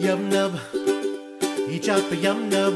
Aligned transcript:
Yub 0.00 0.18
nub. 0.30 0.54
Each 1.70 1.90
up 1.90 2.10
a 2.10 2.16
yub 2.16 2.48
nub. 2.48 2.72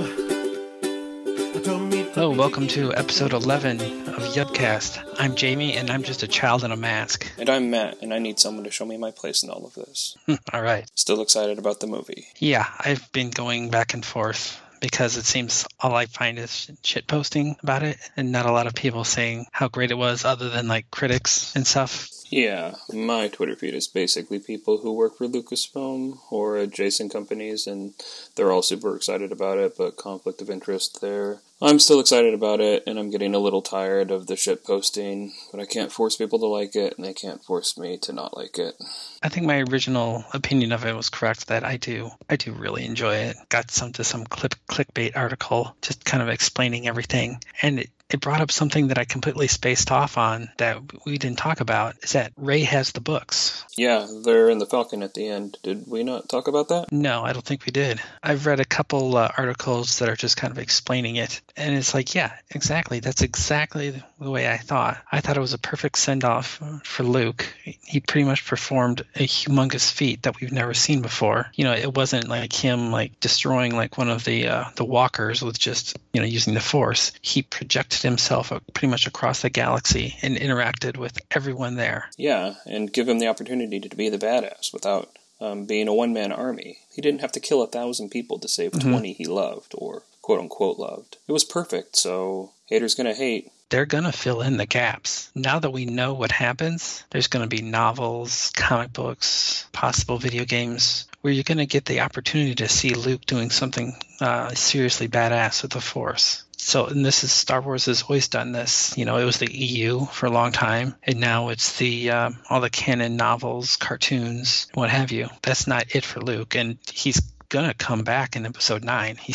Hello, 2.14 2.30
welcome 2.30 2.68
to 2.68 2.94
episode 2.94 3.32
11 3.32 3.80
of 3.80 4.22
Yubcast. 4.34 5.02
I'm 5.18 5.34
Jamie, 5.34 5.72
and 5.72 5.88
I'm 5.88 6.02
just 6.02 6.22
a 6.22 6.28
child 6.28 6.64
in 6.64 6.70
a 6.70 6.76
mask. 6.76 7.26
And 7.38 7.48
I'm 7.48 7.70
Matt, 7.70 8.02
and 8.02 8.12
I 8.12 8.18
need 8.18 8.38
someone 8.38 8.64
to 8.64 8.70
show 8.70 8.84
me 8.84 8.98
my 8.98 9.10
place 9.10 9.42
in 9.42 9.48
all 9.48 9.64
of 9.64 9.72
this. 9.72 10.18
Hmm, 10.26 10.34
all 10.52 10.60
right. 10.60 10.84
Still 10.94 11.22
excited 11.22 11.58
about 11.58 11.80
the 11.80 11.86
movie. 11.86 12.26
Yeah, 12.38 12.66
I've 12.78 13.10
been 13.12 13.30
going 13.30 13.70
back 13.70 13.94
and 13.94 14.04
forth 14.04 14.60
because 14.80 15.16
it 15.16 15.24
seems 15.24 15.66
all 15.80 15.94
I 15.94 16.04
find 16.04 16.38
is 16.38 16.70
shit 16.82 17.06
posting 17.06 17.56
about 17.62 17.82
it, 17.82 17.96
and 18.18 18.32
not 18.32 18.44
a 18.44 18.52
lot 18.52 18.66
of 18.66 18.74
people 18.74 19.02
saying 19.02 19.46
how 19.50 19.68
great 19.68 19.90
it 19.90 19.96
was, 19.96 20.26
other 20.26 20.50
than 20.50 20.68
like 20.68 20.90
critics 20.90 21.56
and 21.56 21.66
stuff. 21.66 22.10
Yeah, 22.30 22.76
my 22.92 23.28
Twitter 23.28 23.54
feed 23.54 23.74
is 23.74 23.86
basically 23.86 24.38
people 24.38 24.78
who 24.78 24.92
work 24.92 25.16
for 25.16 25.28
Lucasfilm 25.28 26.18
or 26.30 26.56
adjacent 26.56 27.12
companies, 27.12 27.66
and 27.66 27.94
they're 28.34 28.50
all 28.50 28.62
super 28.62 28.96
excited 28.96 29.30
about 29.30 29.58
it, 29.58 29.76
but 29.76 29.96
conflict 29.96 30.40
of 30.40 30.50
interest 30.50 31.00
there. 31.00 31.40
I'm 31.62 31.78
still 31.78 32.00
excited 32.00 32.34
about 32.34 32.60
it, 32.60 32.82
and 32.86 32.98
I'm 32.98 33.10
getting 33.10 33.34
a 33.34 33.38
little 33.38 33.62
tired 33.62 34.10
of 34.10 34.26
the 34.26 34.36
shit 34.36 34.64
posting, 34.64 35.32
but 35.50 35.60
I 35.60 35.66
can't 35.66 35.92
force 35.92 36.16
people 36.16 36.38
to 36.40 36.46
like 36.46 36.74
it, 36.74 36.94
and 36.96 37.06
they 37.06 37.14
can't 37.14 37.42
force 37.42 37.78
me 37.78 37.96
to 37.98 38.12
not 38.12 38.36
like 38.36 38.58
it. 38.58 38.74
I 39.22 39.28
think 39.28 39.46
my 39.46 39.64
original 39.70 40.24
opinion 40.34 40.72
of 40.72 40.84
it 40.84 40.96
was 40.96 41.08
correct 41.08 41.46
that 41.48 41.64
I 41.64 41.76
do 41.76 42.10
I 42.28 42.36
do 42.36 42.52
really 42.52 42.84
enjoy 42.84 43.14
it. 43.14 43.36
Got 43.48 43.70
some 43.70 43.92
to 43.92 44.04
some 44.04 44.24
clip 44.24 44.54
clickbait 44.68 45.16
article 45.16 45.74
just 45.80 46.04
kind 46.04 46.22
of 46.22 46.28
explaining 46.28 46.88
everything, 46.88 47.40
and 47.62 47.78
it 47.78 47.90
it 48.14 48.20
brought 48.20 48.40
up 48.40 48.52
something 48.52 48.88
that 48.88 48.98
I 48.98 49.04
completely 49.04 49.48
spaced 49.48 49.90
off 49.90 50.16
on 50.16 50.48
that 50.58 50.78
we 51.04 51.18
didn't 51.18 51.38
talk 51.38 51.60
about 51.60 51.96
is 52.02 52.12
that 52.12 52.32
Rey 52.36 52.60
has 52.60 52.92
the 52.92 53.00
books. 53.00 53.64
Yeah, 53.76 54.06
they're 54.24 54.48
in 54.50 54.58
the 54.58 54.66
Falcon 54.66 55.02
at 55.02 55.14
the 55.14 55.28
end. 55.28 55.58
Did 55.62 55.86
we 55.88 56.04
not 56.04 56.28
talk 56.28 56.46
about 56.46 56.68
that? 56.68 56.92
No, 56.92 57.24
I 57.24 57.32
don't 57.32 57.44
think 57.44 57.66
we 57.66 57.72
did. 57.72 58.00
I've 58.22 58.46
read 58.46 58.60
a 58.60 58.64
couple 58.64 59.16
uh, 59.16 59.30
articles 59.36 59.98
that 59.98 60.08
are 60.08 60.16
just 60.16 60.36
kind 60.36 60.52
of 60.52 60.58
explaining 60.58 61.16
it. 61.16 61.40
And 61.56 61.74
it's 61.74 61.92
like, 61.92 62.14
yeah, 62.14 62.32
exactly. 62.50 63.00
That's 63.00 63.22
exactly 63.22 64.00
the 64.24 64.30
way 64.30 64.50
I 64.50 64.56
thought. 64.56 64.98
I 65.12 65.20
thought 65.20 65.36
it 65.36 65.40
was 65.40 65.54
a 65.54 65.58
perfect 65.58 65.98
send 65.98 66.24
off 66.24 66.60
for 66.82 67.02
Luke. 67.02 67.46
He 67.62 68.00
pretty 68.00 68.24
much 68.24 68.44
performed 68.44 69.04
a 69.14 69.26
humongous 69.26 69.92
feat 69.92 70.22
that 70.22 70.40
we've 70.40 70.52
never 70.52 70.74
seen 70.74 71.02
before. 71.02 71.50
You 71.54 71.64
know, 71.64 71.72
it 71.72 71.94
wasn't 71.94 72.28
like 72.28 72.52
him 72.52 72.90
like 72.90 73.20
destroying 73.20 73.76
like 73.76 73.96
one 73.98 74.10
of 74.10 74.24
the 74.24 74.48
uh, 74.48 74.64
the 74.76 74.84
walkers 74.84 75.42
with 75.42 75.58
just, 75.58 75.96
you 76.12 76.20
know, 76.20 76.26
using 76.26 76.54
the 76.54 76.60
force. 76.60 77.12
He 77.22 77.42
projected 77.42 78.02
himself 78.02 78.52
pretty 78.72 78.90
much 78.90 79.06
across 79.06 79.42
the 79.42 79.50
galaxy 79.50 80.16
and 80.22 80.36
interacted 80.36 80.96
with 80.96 81.18
everyone 81.30 81.76
there. 81.76 82.10
Yeah, 82.16 82.54
and 82.66 82.92
give 82.92 83.08
him 83.08 83.18
the 83.18 83.28
opportunity 83.28 83.80
to 83.80 83.96
be 83.96 84.08
the 84.08 84.18
badass 84.18 84.72
without 84.72 85.10
um, 85.40 85.66
being 85.66 85.88
a 85.88 85.94
one 85.94 86.12
man 86.12 86.32
army. 86.32 86.78
He 86.92 87.02
didn't 87.02 87.20
have 87.20 87.32
to 87.32 87.40
kill 87.40 87.62
a 87.62 87.66
thousand 87.66 88.10
people 88.10 88.38
to 88.38 88.48
save 88.48 88.72
mm-hmm. 88.72 88.90
20 88.90 89.12
he 89.12 89.26
loved, 89.26 89.74
or 89.76 90.02
quote 90.22 90.40
unquote 90.40 90.78
loved. 90.78 91.18
It 91.28 91.32
was 91.32 91.44
perfect, 91.44 91.96
so 91.96 92.52
haters 92.66 92.94
gonna 92.94 93.14
hate. 93.14 93.50
They're 93.74 93.86
gonna 93.86 94.12
fill 94.12 94.40
in 94.40 94.56
the 94.56 94.66
gaps. 94.66 95.32
Now 95.34 95.58
that 95.58 95.72
we 95.72 95.84
know 95.84 96.14
what 96.14 96.30
happens, 96.30 97.02
there's 97.10 97.26
gonna 97.26 97.48
be 97.48 97.60
novels, 97.60 98.52
comic 98.54 98.92
books, 98.92 99.66
possible 99.72 100.16
video 100.16 100.44
games 100.44 101.08
where 101.22 101.32
you're 101.32 101.42
gonna 101.42 101.66
get 101.66 101.84
the 101.84 101.98
opportunity 101.98 102.54
to 102.54 102.68
see 102.68 102.94
Luke 102.94 103.26
doing 103.26 103.50
something 103.50 103.96
uh, 104.20 104.50
seriously 104.50 105.08
badass 105.08 105.62
with 105.62 105.72
the 105.72 105.80
Force 105.80 106.44
so 106.64 106.86
and 106.86 107.04
this 107.04 107.24
is 107.24 107.32
Star 107.32 107.60
Wars 107.60 107.86
has 107.86 108.02
always 108.02 108.28
done 108.28 108.52
this. 108.52 108.96
You 108.96 109.04
know, 109.04 109.18
it 109.18 109.24
was 109.24 109.36
the 109.38 109.54
EU 109.54 110.06
for 110.06 110.26
a 110.26 110.30
long 110.30 110.50
time, 110.50 110.94
and 111.02 111.20
now 111.20 111.50
it's 111.50 111.76
the 111.76 112.10
um, 112.10 112.38
all 112.48 112.60
the 112.60 112.70
canon 112.70 113.16
novels, 113.16 113.76
cartoons, 113.76 114.68
what 114.72 114.88
have 114.88 115.12
you. 115.12 115.28
That's 115.42 115.66
not 115.66 115.94
it 115.94 116.04
for 116.04 116.20
Luke, 116.20 116.54
and 116.56 116.78
he's 116.90 117.20
gonna 117.54 117.72
come 117.72 118.02
back 118.02 118.34
in 118.34 118.44
Episode 118.46 118.84
Nine. 118.84 119.16
He 119.24 119.34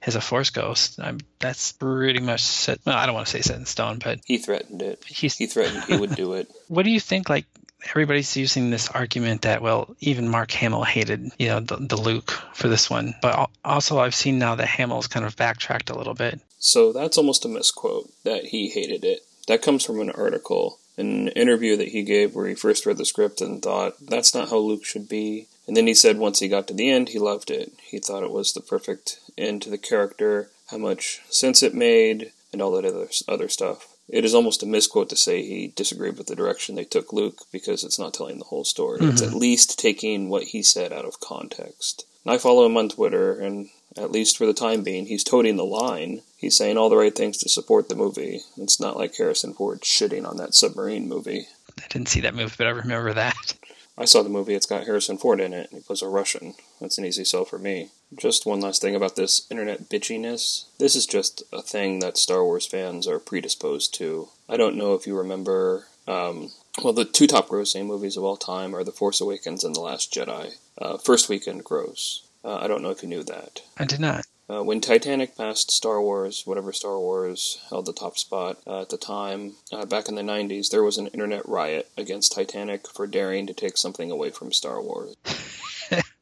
has 0.00 0.16
a 0.16 0.20
Force 0.20 0.50
ghost. 0.50 0.98
I'm, 0.98 1.18
that's 1.38 1.72
pretty 1.72 2.20
much 2.20 2.40
set. 2.40 2.80
Well, 2.84 2.96
I 2.96 3.06
don't 3.06 3.14
want 3.14 3.26
to 3.28 3.30
say 3.30 3.42
set 3.42 3.58
in 3.58 3.66
stone, 3.66 4.00
but 4.02 4.20
he 4.24 4.38
threatened 4.38 4.82
it. 4.82 5.04
He's, 5.06 5.36
he 5.36 5.46
threatened 5.46 5.84
he 5.84 5.96
would 5.96 6.16
do 6.16 6.32
it. 6.32 6.48
What 6.68 6.84
do 6.84 6.90
you 6.90 7.00
think? 7.00 7.28
Like 7.28 7.46
everybody's 7.90 8.36
using 8.36 8.70
this 8.70 8.88
argument 8.88 9.42
that 9.42 9.62
well 9.62 9.94
even 10.00 10.28
mark 10.28 10.50
hamill 10.50 10.82
hated 10.82 11.30
you 11.38 11.46
know 11.46 11.60
the, 11.60 11.76
the 11.76 11.96
luke 11.96 12.32
for 12.52 12.68
this 12.68 12.90
one 12.90 13.14
but 13.22 13.48
also 13.64 14.00
i've 14.00 14.16
seen 14.16 14.36
now 14.36 14.56
that 14.56 14.66
hamill's 14.66 15.06
kind 15.06 15.24
of 15.24 15.36
backtracked 15.36 15.88
a 15.88 15.96
little 15.96 16.12
bit 16.12 16.40
so 16.58 16.92
that's 16.92 17.16
almost 17.16 17.44
a 17.44 17.48
misquote 17.48 18.10
that 18.24 18.46
he 18.46 18.68
hated 18.68 19.04
it 19.04 19.20
that 19.46 19.62
comes 19.62 19.84
from 19.84 20.00
an 20.00 20.10
article 20.10 20.80
an 20.96 21.28
interview 21.28 21.76
that 21.76 21.88
he 21.88 22.02
gave 22.02 22.34
where 22.34 22.48
he 22.48 22.54
first 22.54 22.84
read 22.84 22.98
the 22.98 23.06
script 23.06 23.40
and 23.40 23.62
thought 23.62 23.94
that's 24.04 24.34
not 24.34 24.48
how 24.50 24.58
luke 24.58 24.84
should 24.84 25.08
be 25.08 25.46
and 25.68 25.76
then 25.76 25.86
he 25.86 25.94
said 25.94 26.18
once 26.18 26.40
he 26.40 26.48
got 26.48 26.66
to 26.66 26.74
the 26.74 26.90
end 26.90 27.10
he 27.10 27.18
loved 27.18 27.50
it 27.50 27.72
he 27.80 27.98
thought 28.00 28.24
it 28.24 28.32
was 28.32 28.52
the 28.52 28.60
perfect 28.60 29.20
end 29.36 29.62
to 29.62 29.70
the 29.70 29.78
character 29.78 30.50
how 30.70 30.78
much 30.78 31.20
sense 31.30 31.62
it 31.62 31.74
made 31.74 32.32
and 32.52 32.60
all 32.60 32.72
that 32.72 32.84
other, 32.84 33.08
other 33.28 33.48
stuff 33.48 33.94
it 34.08 34.24
is 34.24 34.34
almost 34.34 34.62
a 34.62 34.66
misquote 34.66 35.10
to 35.10 35.16
say 35.16 35.42
he 35.42 35.72
disagreed 35.76 36.16
with 36.16 36.28
the 36.28 36.36
direction 36.36 36.74
they 36.74 36.84
took 36.84 37.12
Luke 37.12 37.42
because 37.52 37.84
it's 37.84 37.98
not 37.98 38.14
telling 38.14 38.38
the 38.38 38.46
whole 38.46 38.64
story. 38.64 38.98
Mm-hmm. 38.98 39.10
It's 39.10 39.22
at 39.22 39.34
least 39.34 39.78
taking 39.78 40.30
what 40.30 40.44
he 40.44 40.62
said 40.62 40.92
out 40.92 41.04
of 41.04 41.20
context. 41.20 42.06
And 42.24 42.34
I 42.34 42.38
follow 42.38 42.64
him 42.64 42.76
on 42.78 42.88
Twitter, 42.88 43.38
and 43.38 43.68
at 43.96 44.10
least 44.10 44.38
for 44.38 44.46
the 44.46 44.54
time 44.54 44.82
being, 44.82 45.06
he's 45.06 45.24
toting 45.24 45.56
the 45.56 45.64
line. 45.64 46.22
He's 46.38 46.56
saying 46.56 46.78
all 46.78 46.88
the 46.88 46.96
right 46.96 47.14
things 47.14 47.36
to 47.38 47.48
support 47.48 47.88
the 47.88 47.96
movie. 47.96 48.40
It's 48.56 48.80
not 48.80 48.96
like 48.96 49.14
Harrison 49.16 49.52
Ford 49.52 49.82
shitting 49.82 50.26
on 50.26 50.38
that 50.38 50.54
submarine 50.54 51.06
movie. 51.06 51.48
I 51.78 51.86
didn't 51.88 52.08
see 52.08 52.20
that 52.20 52.34
movie, 52.34 52.54
but 52.56 52.66
I 52.66 52.70
remember 52.70 53.12
that. 53.12 53.54
I 53.98 54.04
saw 54.04 54.22
the 54.22 54.28
movie. 54.28 54.54
It's 54.54 54.66
got 54.66 54.84
Harrison 54.84 55.18
Ford 55.18 55.40
in 55.40 55.52
it. 55.52 55.70
He 55.72 55.80
plays 55.80 56.02
a 56.02 56.08
Russian. 56.08 56.54
That's 56.80 56.98
an 56.98 57.04
easy 57.04 57.24
sell 57.24 57.44
for 57.44 57.58
me. 57.58 57.90
Just 58.16 58.46
one 58.46 58.60
last 58.60 58.80
thing 58.80 58.94
about 58.94 59.16
this 59.16 59.46
internet 59.50 59.88
bitchiness. 59.88 60.66
This 60.78 60.94
is 60.94 61.04
just 61.04 61.42
a 61.52 61.60
thing 61.60 61.98
that 61.98 62.16
Star 62.16 62.44
Wars 62.44 62.64
fans 62.64 63.08
are 63.08 63.18
predisposed 63.18 63.92
to. 63.94 64.28
I 64.48 64.56
don't 64.56 64.76
know 64.76 64.94
if 64.94 65.06
you 65.06 65.18
remember. 65.18 65.88
Um, 66.06 66.52
well, 66.82 66.92
the 66.92 67.04
two 67.04 67.26
top 67.26 67.48
grossing 67.48 67.86
movies 67.86 68.16
of 68.16 68.22
all 68.22 68.36
time 68.36 68.74
are 68.74 68.84
The 68.84 68.92
Force 68.92 69.20
Awakens 69.20 69.64
and 69.64 69.74
The 69.74 69.80
Last 69.80 70.14
Jedi. 70.14 70.52
Uh, 70.80 70.96
first 70.96 71.28
weekend 71.28 71.64
gross. 71.64 72.22
Uh, 72.44 72.56
I 72.56 72.68
don't 72.68 72.82
know 72.82 72.90
if 72.90 73.02
you 73.02 73.08
knew 73.08 73.24
that. 73.24 73.62
I 73.76 73.84
did 73.84 73.98
not. 74.00 74.24
Uh, 74.50 74.62
when 74.62 74.80
Titanic 74.80 75.36
passed 75.36 75.70
Star 75.70 76.00
Wars, 76.00 76.46
whatever 76.46 76.72
Star 76.72 76.98
Wars 76.98 77.58
held 77.68 77.84
the 77.84 77.92
top 77.92 78.16
spot 78.16 78.56
uh, 78.66 78.80
at 78.80 78.88
the 78.88 78.96
time, 78.96 79.56
uh, 79.70 79.84
back 79.84 80.08
in 80.08 80.14
the 80.14 80.22
90s, 80.22 80.70
there 80.70 80.82
was 80.82 80.96
an 80.96 81.08
internet 81.08 81.46
riot 81.46 81.90
against 81.98 82.32
Titanic 82.32 82.88
for 82.88 83.06
daring 83.06 83.46
to 83.46 83.52
take 83.52 83.76
something 83.76 84.10
away 84.10 84.30
from 84.30 84.50
Star 84.50 84.80
Wars. 84.80 85.14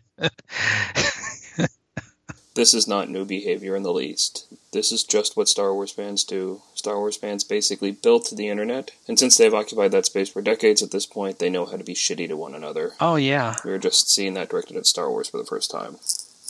this 2.54 2.72
is 2.72 2.88
not 2.88 3.10
new 3.10 3.26
behavior 3.26 3.76
in 3.76 3.82
the 3.82 3.92
least. 3.92 4.46
This 4.72 4.90
is 4.90 5.04
just 5.04 5.36
what 5.36 5.48
Star 5.48 5.74
Wars 5.74 5.90
fans 5.90 6.24
do. 6.24 6.62
Star 6.74 6.96
Wars 6.98 7.16
fans 7.16 7.44
basically 7.44 7.90
built 7.90 8.32
the 8.34 8.48
internet, 8.48 8.90
and 9.06 9.18
since 9.18 9.36
they've 9.36 9.52
occupied 9.52 9.92
that 9.92 10.06
space 10.06 10.30
for 10.30 10.40
decades 10.40 10.82
at 10.82 10.92
this 10.92 11.04
point, 11.06 11.40
they 11.40 11.50
know 11.50 11.66
how 11.66 11.76
to 11.76 11.84
be 11.84 11.94
shitty 11.94 12.28
to 12.28 12.36
one 12.36 12.54
another. 12.54 12.92
Oh, 13.00 13.16
yeah. 13.16 13.56
We're 13.64 13.78
just 13.78 14.10
seeing 14.10 14.32
that 14.34 14.48
directed 14.48 14.78
at 14.78 14.86
Star 14.86 15.10
Wars 15.10 15.28
for 15.28 15.36
the 15.36 15.44
first 15.44 15.70
time. 15.70 15.96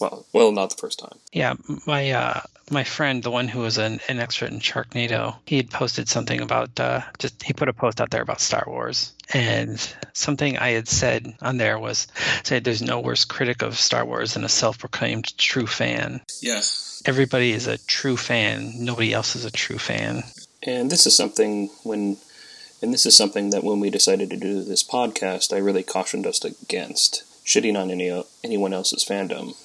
Well, 0.00 0.26
well, 0.32 0.52
not 0.52 0.70
the 0.70 0.76
first 0.76 1.00
time. 1.00 1.18
Yeah, 1.32 1.54
my 1.86 2.10
uh, 2.10 2.40
my 2.70 2.84
friend, 2.84 3.22
the 3.22 3.30
one 3.30 3.48
who 3.48 3.60
was 3.60 3.78
an, 3.78 4.00
an 4.08 4.20
expert 4.20 4.50
in 4.50 4.60
Sharknado, 4.60 5.36
he 5.44 5.56
had 5.56 5.70
posted 5.70 6.08
something 6.08 6.40
about 6.40 6.78
uh, 6.78 7.02
just 7.18 7.42
he 7.42 7.52
put 7.52 7.68
a 7.68 7.72
post 7.72 8.00
out 8.00 8.10
there 8.10 8.22
about 8.22 8.40
Star 8.40 8.64
Wars, 8.66 9.12
and 9.32 9.80
something 10.12 10.56
I 10.56 10.70
had 10.70 10.88
said 10.88 11.34
on 11.40 11.56
there 11.56 11.78
was 11.78 12.06
say 12.44 12.60
there's 12.60 12.82
no 12.82 13.00
worse 13.00 13.24
critic 13.24 13.62
of 13.62 13.78
Star 13.78 14.04
Wars 14.04 14.34
than 14.34 14.44
a 14.44 14.48
self-proclaimed 14.48 15.36
true 15.36 15.66
fan. 15.66 16.20
Yes, 16.40 17.02
Everybody 17.04 17.52
is 17.52 17.66
a 17.66 17.78
true 17.78 18.16
fan. 18.16 18.72
Nobody 18.76 19.12
else 19.12 19.36
is 19.36 19.44
a 19.44 19.50
true 19.50 19.78
fan. 19.78 20.24
And 20.62 20.90
this 20.90 21.06
is 21.06 21.16
something 21.16 21.70
when 21.82 22.18
and 22.80 22.94
this 22.94 23.06
is 23.06 23.16
something 23.16 23.50
that 23.50 23.64
when 23.64 23.80
we 23.80 23.90
decided 23.90 24.30
to 24.30 24.36
do 24.36 24.62
this 24.62 24.84
podcast, 24.84 25.52
I 25.52 25.58
really 25.58 25.82
cautioned 25.82 26.26
us 26.26 26.44
against 26.44 27.24
shitting 27.44 27.80
on 27.80 27.90
any 27.90 28.24
anyone 28.44 28.72
else's 28.72 29.04
fandom 29.04 29.56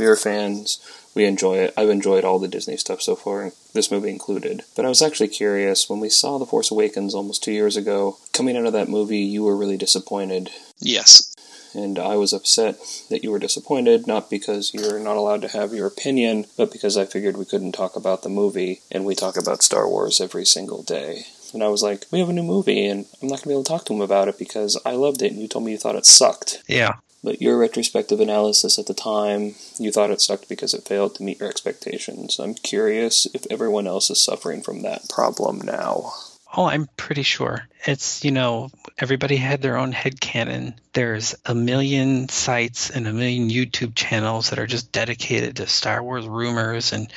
we 0.00 0.06
are 0.06 0.16
fans. 0.16 0.80
We 1.14 1.24
enjoy 1.24 1.58
it. 1.58 1.74
I've 1.76 1.90
enjoyed 1.90 2.24
all 2.24 2.38
the 2.38 2.48
Disney 2.48 2.76
stuff 2.76 3.02
so 3.02 3.14
far, 3.14 3.52
this 3.74 3.90
movie 3.90 4.10
included. 4.10 4.62
But 4.74 4.84
I 4.84 4.88
was 4.88 5.02
actually 5.02 5.28
curious 5.28 5.88
when 5.88 6.00
we 6.00 6.08
saw 6.08 6.38
The 6.38 6.46
Force 6.46 6.70
Awakens 6.70 7.14
almost 7.14 7.44
two 7.44 7.52
years 7.52 7.76
ago. 7.76 8.16
Coming 8.32 8.56
out 8.56 8.66
of 8.66 8.72
that 8.72 8.88
movie, 8.88 9.18
you 9.18 9.42
were 9.44 9.56
really 9.56 9.76
disappointed. 9.76 10.50
Yes. 10.78 11.34
And 11.74 11.98
I 11.98 12.16
was 12.16 12.32
upset 12.32 12.78
that 13.10 13.22
you 13.22 13.30
were 13.30 13.38
disappointed, 13.38 14.06
not 14.06 14.30
because 14.30 14.72
you're 14.74 14.98
not 14.98 15.16
allowed 15.16 15.42
to 15.42 15.48
have 15.48 15.72
your 15.74 15.86
opinion, 15.86 16.46
but 16.56 16.72
because 16.72 16.96
I 16.96 17.04
figured 17.04 17.36
we 17.36 17.44
couldn't 17.44 17.72
talk 17.72 17.94
about 17.94 18.22
the 18.22 18.28
movie, 18.28 18.80
and 18.90 19.04
we 19.04 19.14
talk 19.14 19.36
about 19.36 19.62
Star 19.62 19.88
Wars 19.88 20.20
every 20.20 20.44
single 20.44 20.82
day. 20.82 21.26
And 21.52 21.62
I 21.62 21.68
was 21.68 21.82
like, 21.82 22.06
we 22.10 22.20
have 22.20 22.28
a 22.28 22.32
new 22.32 22.42
movie, 22.42 22.86
and 22.86 23.06
I'm 23.20 23.28
not 23.28 23.38
going 23.38 23.42
to 23.42 23.48
be 23.48 23.54
able 23.54 23.64
to 23.64 23.68
talk 23.68 23.84
to 23.86 23.92
him 23.92 24.00
about 24.00 24.28
it 24.28 24.38
because 24.38 24.80
I 24.84 24.92
loved 24.92 25.22
it, 25.22 25.32
and 25.32 25.40
you 25.40 25.48
told 25.48 25.64
me 25.64 25.72
you 25.72 25.78
thought 25.78 25.96
it 25.96 26.06
sucked. 26.06 26.62
Yeah. 26.66 26.96
But 27.22 27.42
your 27.42 27.58
retrospective 27.58 28.20
analysis 28.20 28.78
at 28.78 28.86
the 28.86 28.94
time, 28.94 29.54
you 29.78 29.92
thought 29.92 30.10
it 30.10 30.20
sucked 30.20 30.48
because 30.48 30.72
it 30.72 30.88
failed 30.88 31.14
to 31.16 31.22
meet 31.22 31.40
your 31.40 31.48
expectations. 31.48 32.38
I'm 32.38 32.54
curious 32.54 33.26
if 33.34 33.46
everyone 33.50 33.86
else 33.86 34.10
is 34.10 34.22
suffering 34.22 34.62
from 34.62 34.82
that 34.82 35.08
problem 35.08 35.60
now. 35.60 36.12
Oh, 36.56 36.64
I'm 36.64 36.88
pretty 36.96 37.22
sure. 37.22 37.68
It's, 37.86 38.24
you 38.24 38.32
know, 38.32 38.70
everybody 38.98 39.36
had 39.36 39.62
their 39.62 39.76
own 39.76 39.92
head 39.92 40.20
canon. 40.20 40.74
There's 40.92 41.36
a 41.46 41.54
million 41.54 42.28
sites 42.28 42.90
and 42.90 43.06
a 43.06 43.12
million 43.12 43.48
YouTube 43.48 43.94
channels 43.94 44.50
that 44.50 44.58
are 44.58 44.66
just 44.66 44.90
dedicated 44.90 45.56
to 45.56 45.68
Star 45.68 46.02
Wars 46.02 46.26
rumors 46.26 46.92
and 46.92 47.12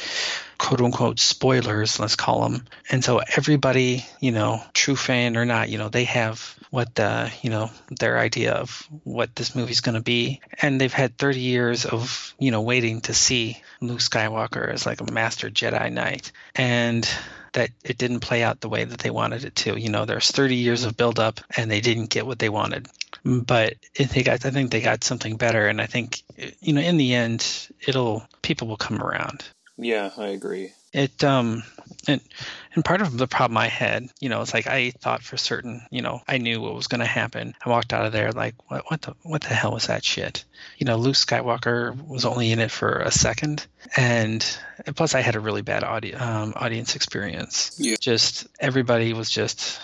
quote 0.59 0.81
unquote 0.81 1.19
spoilers, 1.19 2.00
let's 2.00 2.15
call 2.15 2.47
them. 2.47 2.65
And 2.91 3.03
so 3.03 3.21
everybody, 3.35 4.05
you 4.19 4.31
know, 4.31 4.61
true 4.73 4.95
fan 4.95 5.35
or 5.35 5.45
not, 5.45 5.69
you 5.69 5.79
know, 5.79 5.89
they 5.89 6.03
have 6.03 6.55
what 6.74 6.96
the, 6.96 7.31
you 7.44 7.52
know, 7.52 7.70
their 8.00 8.18
idea 8.18 8.52
of 8.52 8.90
what 9.04 9.36
this 9.36 9.54
movie's 9.54 9.81
going 9.81 9.94
to 9.94 10.02
be. 10.02 10.42
And 10.60 10.81
they've 10.81 10.92
had 10.92 11.20
30 11.20 11.40
years 11.40 11.86
of, 11.86 12.34
you 12.40 12.50
know, 12.50 12.64
waiting 12.64 13.02
to 13.02 13.14
see 13.14 13.62
Luke 13.80 14.00
Skywalker 14.00 14.74
as 14.74 14.84
like 14.84 15.00
a 15.00 15.12
master 15.12 15.52
Jedi 15.52 15.94
Knight. 15.94 16.31
And 16.56 17.08
that 17.52 17.70
it 17.84 18.00
didn't 18.00 18.22
play 18.22 18.42
out 18.42 18.60
the 18.60 18.70
way 18.70 18.86
that 18.86 18.98
they 18.98 19.12
wanted 19.12 19.46
it 19.46 19.56
to. 19.58 19.80
You 19.80 19.90
know, 19.90 20.06
there's 20.06 20.31
30 20.31 20.56
years 20.56 20.84
of 20.84 20.98
buildup 20.98 21.42
and 21.56 21.70
they 21.70 21.80
didn't 21.80 22.10
get 22.10 22.25
what 22.25 22.40
they 22.40 22.50
wanted. 22.50 22.88
But 23.24 23.75
they 23.96 24.24
got, 24.24 24.44
I 24.44 24.50
think 24.50 24.72
they 24.72 24.81
got 24.81 25.04
something 25.04 25.38
better. 25.38 25.68
And 25.68 25.80
I 25.80 25.86
think, 25.86 26.24
you 26.60 26.74
know, 26.74 26.81
in 26.81 26.98
the 26.98 27.14
end, 27.14 27.70
it'll, 27.88 28.24
people 28.42 28.68
will 28.68 28.78
come 28.78 29.00
around. 29.00 29.44
Yeah, 29.78 30.10
I 30.18 30.30
agree. 30.30 30.74
It, 30.94 31.24
um, 31.24 31.63
and, 32.07 32.22
and 32.75 32.86
part 32.86 33.01
of 33.01 33.18
the 33.18 33.28
problem 33.28 33.57
I 33.57 33.68
had, 33.68 34.10
you 34.19 34.30
know, 34.30 34.42
it's 34.42 34.54
like 34.54 34.68
I 34.68 34.92
thought 34.92 35.24
for 35.24 35.38
certain, 35.38 35.81
you 35.90 36.01
know, 36.01 36.22
I 36.28 36.38
knew 36.38 36.62
what 36.62 36.75
was 36.75 36.88
going 36.88 37.00
to 37.00 37.06
happen. 37.06 37.56
I 37.66 37.69
walked 37.69 37.94
out 37.94 38.06
of 38.06 38.12
there 38.12 38.31
like, 38.31 38.56
what, 38.69 38.84
what 38.90 39.01
the, 39.01 39.16
what 39.24 39.42
the 39.42 39.54
hell 39.54 39.72
was 39.72 39.88
that 39.88 40.04
shit? 40.04 40.44
You 40.78 40.86
know, 40.86 40.98
Luke 40.98 41.16
Skywalker 41.16 41.95
was 42.07 42.25
only 42.25 42.51
in 42.51 42.60
it 42.60 42.72
for 42.72 43.00
a 43.00 43.12
second, 43.12 43.66
and 43.98 44.45
plus 44.95 45.16
I 45.16 45.22
had 45.22 45.36
a 45.36 45.40
really 45.40 45.62
bad 45.62 45.84
audi- 45.84 46.16
um, 46.16 46.54
audience 46.56 46.96
experience. 46.96 47.75
Yeah. 47.80 47.96
Just 48.00 48.48
everybody 48.60 49.13
was 49.13 49.30
just 49.30 49.80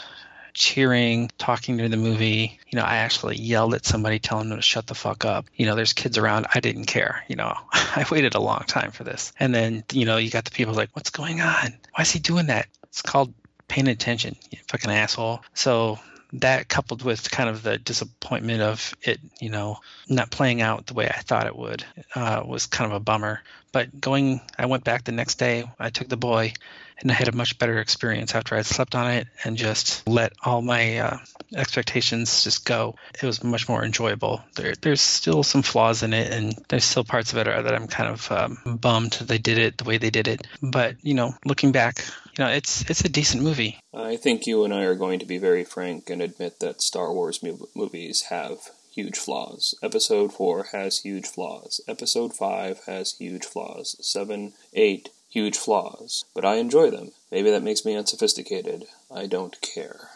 cheering, 0.60 1.32
talking 1.38 1.78
during 1.78 1.90
the 1.90 1.98
movie. 1.98 2.60
You 2.68 2.78
know, 2.78 2.84
I 2.84 2.98
actually 2.98 3.38
yelled 3.38 3.74
at 3.74 3.86
somebody 3.86 4.20
telling 4.20 4.50
them 4.50 4.60
to 4.60 4.62
shut 4.62 4.86
the 4.86 4.94
fuck 4.94 5.26
up. 5.26 5.48
You 5.56 5.66
know, 5.66 5.76
there's 5.76 5.94
kids 5.94 6.18
around. 6.18 6.46
I 6.54 6.60
didn't 6.60 6.86
care. 6.86 7.24
You 7.28 7.38
know, 7.38 7.56
I 7.72 8.06
waited 8.12 8.36
a 8.36 8.42
long 8.42 8.66
time 8.68 8.92
for 8.92 9.04
this. 9.04 9.32
And 9.40 9.56
then, 9.56 9.84
you 9.92 10.06
know, 10.06 10.18
you 10.18 10.30
got 10.30 10.46
the 10.46 10.52
people 10.52 10.76
like, 10.76 10.90
what's 10.96 11.10
going 11.10 11.42
on? 11.42 11.74
Why 11.96 12.02
is 12.02 12.12
he 12.12 12.20
doing 12.20 12.48
that? 12.48 12.68
It's 12.84 13.02
called 13.02 13.34
paying 13.68 13.88
attention, 13.88 14.36
you 14.52 14.60
fucking 14.68 14.92
asshole. 14.92 15.42
So 15.54 15.98
that 16.34 16.68
coupled 16.68 17.04
with 17.04 17.32
kind 17.32 17.50
of 17.50 17.64
the 17.64 17.78
disappointment 17.78 18.62
of 18.62 18.94
it, 19.02 19.20
you 19.40 19.50
know, 19.50 19.78
not 20.10 20.30
playing 20.30 20.62
out 20.62 20.86
the 20.86 20.94
way 20.94 21.08
I 21.08 21.22
thought 21.22 21.48
it 21.48 21.56
would, 21.56 21.84
uh, 22.16 22.44
was 22.46 22.66
kind 22.66 22.92
of 22.92 22.96
a 22.96 23.00
bummer. 23.00 23.42
But 23.72 24.00
going, 24.02 24.42
I 24.58 24.66
went 24.66 24.84
back 24.84 25.04
the 25.04 25.12
next 25.12 25.36
day. 25.36 25.64
I 25.80 25.90
took 25.90 26.10
the 26.10 26.18
boy, 26.18 26.54
and 27.02 27.12
I 27.12 27.14
had 27.14 27.28
a 27.28 27.36
much 27.36 27.58
better 27.58 27.80
experience 27.80 28.36
after 28.36 28.56
I 28.56 28.62
slept 28.62 28.96
on 28.96 29.10
it 29.12 29.28
and 29.44 29.58
just 29.58 30.08
let 30.08 30.34
all 30.44 30.62
my 30.62 31.00
uh, 31.00 31.18
expectations 31.56 32.44
just 32.44 32.66
go. 32.66 32.96
It 33.22 33.26
was 33.26 33.44
much 33.44 33.70
more 33.70 33.84
enjoyable. 33.84 34.42
There, 34.56 34.74
there's 34.82 35.02
still 35.02 35.44
some 35.44 35.62
flaws 35.62 36.04
in 36.04 36.14
it, 36.14 36.32
and 36.32 36.54
there's 36.70 36.84
still 36.84 37.04
parts 37.04 37.32
of 37.32 37.40
it 37.40 37.46
that 37.46 37.74
I'm 37.74 37.88
kind 37.88 38.10
of 38.10 38.32
um, 38.32 38.78
bummed 38.80 39.14
they 39.14 39.38
did 39.38 39.58
it 39.58 39.78
the 39.78 39.84
way 39.84 39.98
they 39.98 40.10
did 40.10 40.28
it. 40.28 40.46
But 40.62 40.96
you 41.02 41.14
know, 41.14 41.34
looking 41.46 41.72
back, 41.72 42.04
you 42.38 42.44
know, 42.44 42.50
it's 42.50 42.90
it's 42.90 43.02
a 43.02 43.10
decent 43.10 43.44
movie. 43.44 43.80
I 43.94 44.16
think 44.16 44.48
you 44.48 44.64
and 44.64 44.74
I 44.74 44.84
are 44.84 44.96
going 44.96 45.20
to 45.20 45.26
be 45.26 45.38
very 45.38 45.64
frank 45.64 46.10
and 46.10 46.22
admit 46.22 46.60
that 46.60 46.82
Star 46.82 47.14
Wars 47.14 47.44
movies 47.76 48.24
have 48.30 48.60
huge 48.94 49.18
flaws. 49.18 49.76
Episode 49.82 50.34
4 50.34 50.70
has 50.72 51.00
huge 51.00 51.28
flaws. 51.28 51.80
Episode 51.88 52.34
5 52.34 52.82
has 52.86 53.14
huge 53.14 53.46
flaws. 53.46 53.96
7, 54.02 54.54
8, 54.74 55.10
huge 55.30 55.58
flaws. 55.58 56.26
But 56.34 56.46
I 56.46 56.56
enjoy 56.56 56.90
them. 56.90 57.12
Maybe 57.32 57.52
that 57.52 57.64
makes 57.64 57.86
me 57.86 57.96
unsophisticated. 57.96 58.86
I 59.14 59.28
don't 59.28 59.60
care. 59.62 60.10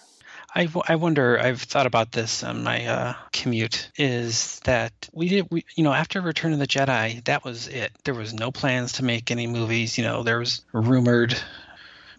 I, 0.55 0.67
I 0.87 0.95
wonder 0.95 1.39
i've 1.39 1.61
thought 1.63 1.87
about 1.87 2.11
this 2.11 2.43
on 2.43 2.63
my 2.63 2.85
uh, 2.85 3.13
commute 3.31 3.89
is 3.97 4.59
that 4.65 4.93
we 5.11 5.27
did 5.27 5.47
we, 5.49 5.65
you 5.75 5.83
know 5.83 5.93
after 5.93 6.21
return 6.21 6.53
of 6.53 6.59
the 6.59 6.67
jedi 6.67 7.23
that 7.25 7.43
was 7.43 7.67
it 7.67 7.91
there 8.03 8.13
was 8.13 8.33
no 8.33 8.51
plans 8.51 8.93
to 8.93 9.03
make 9.03 9.31
any 9.31 9.47
movies 9.47 9.97
you 9.97 10.03
know 10.03 10.21
there 10.21 10.37
was 10.37 10.63
rumored 10.71 11.35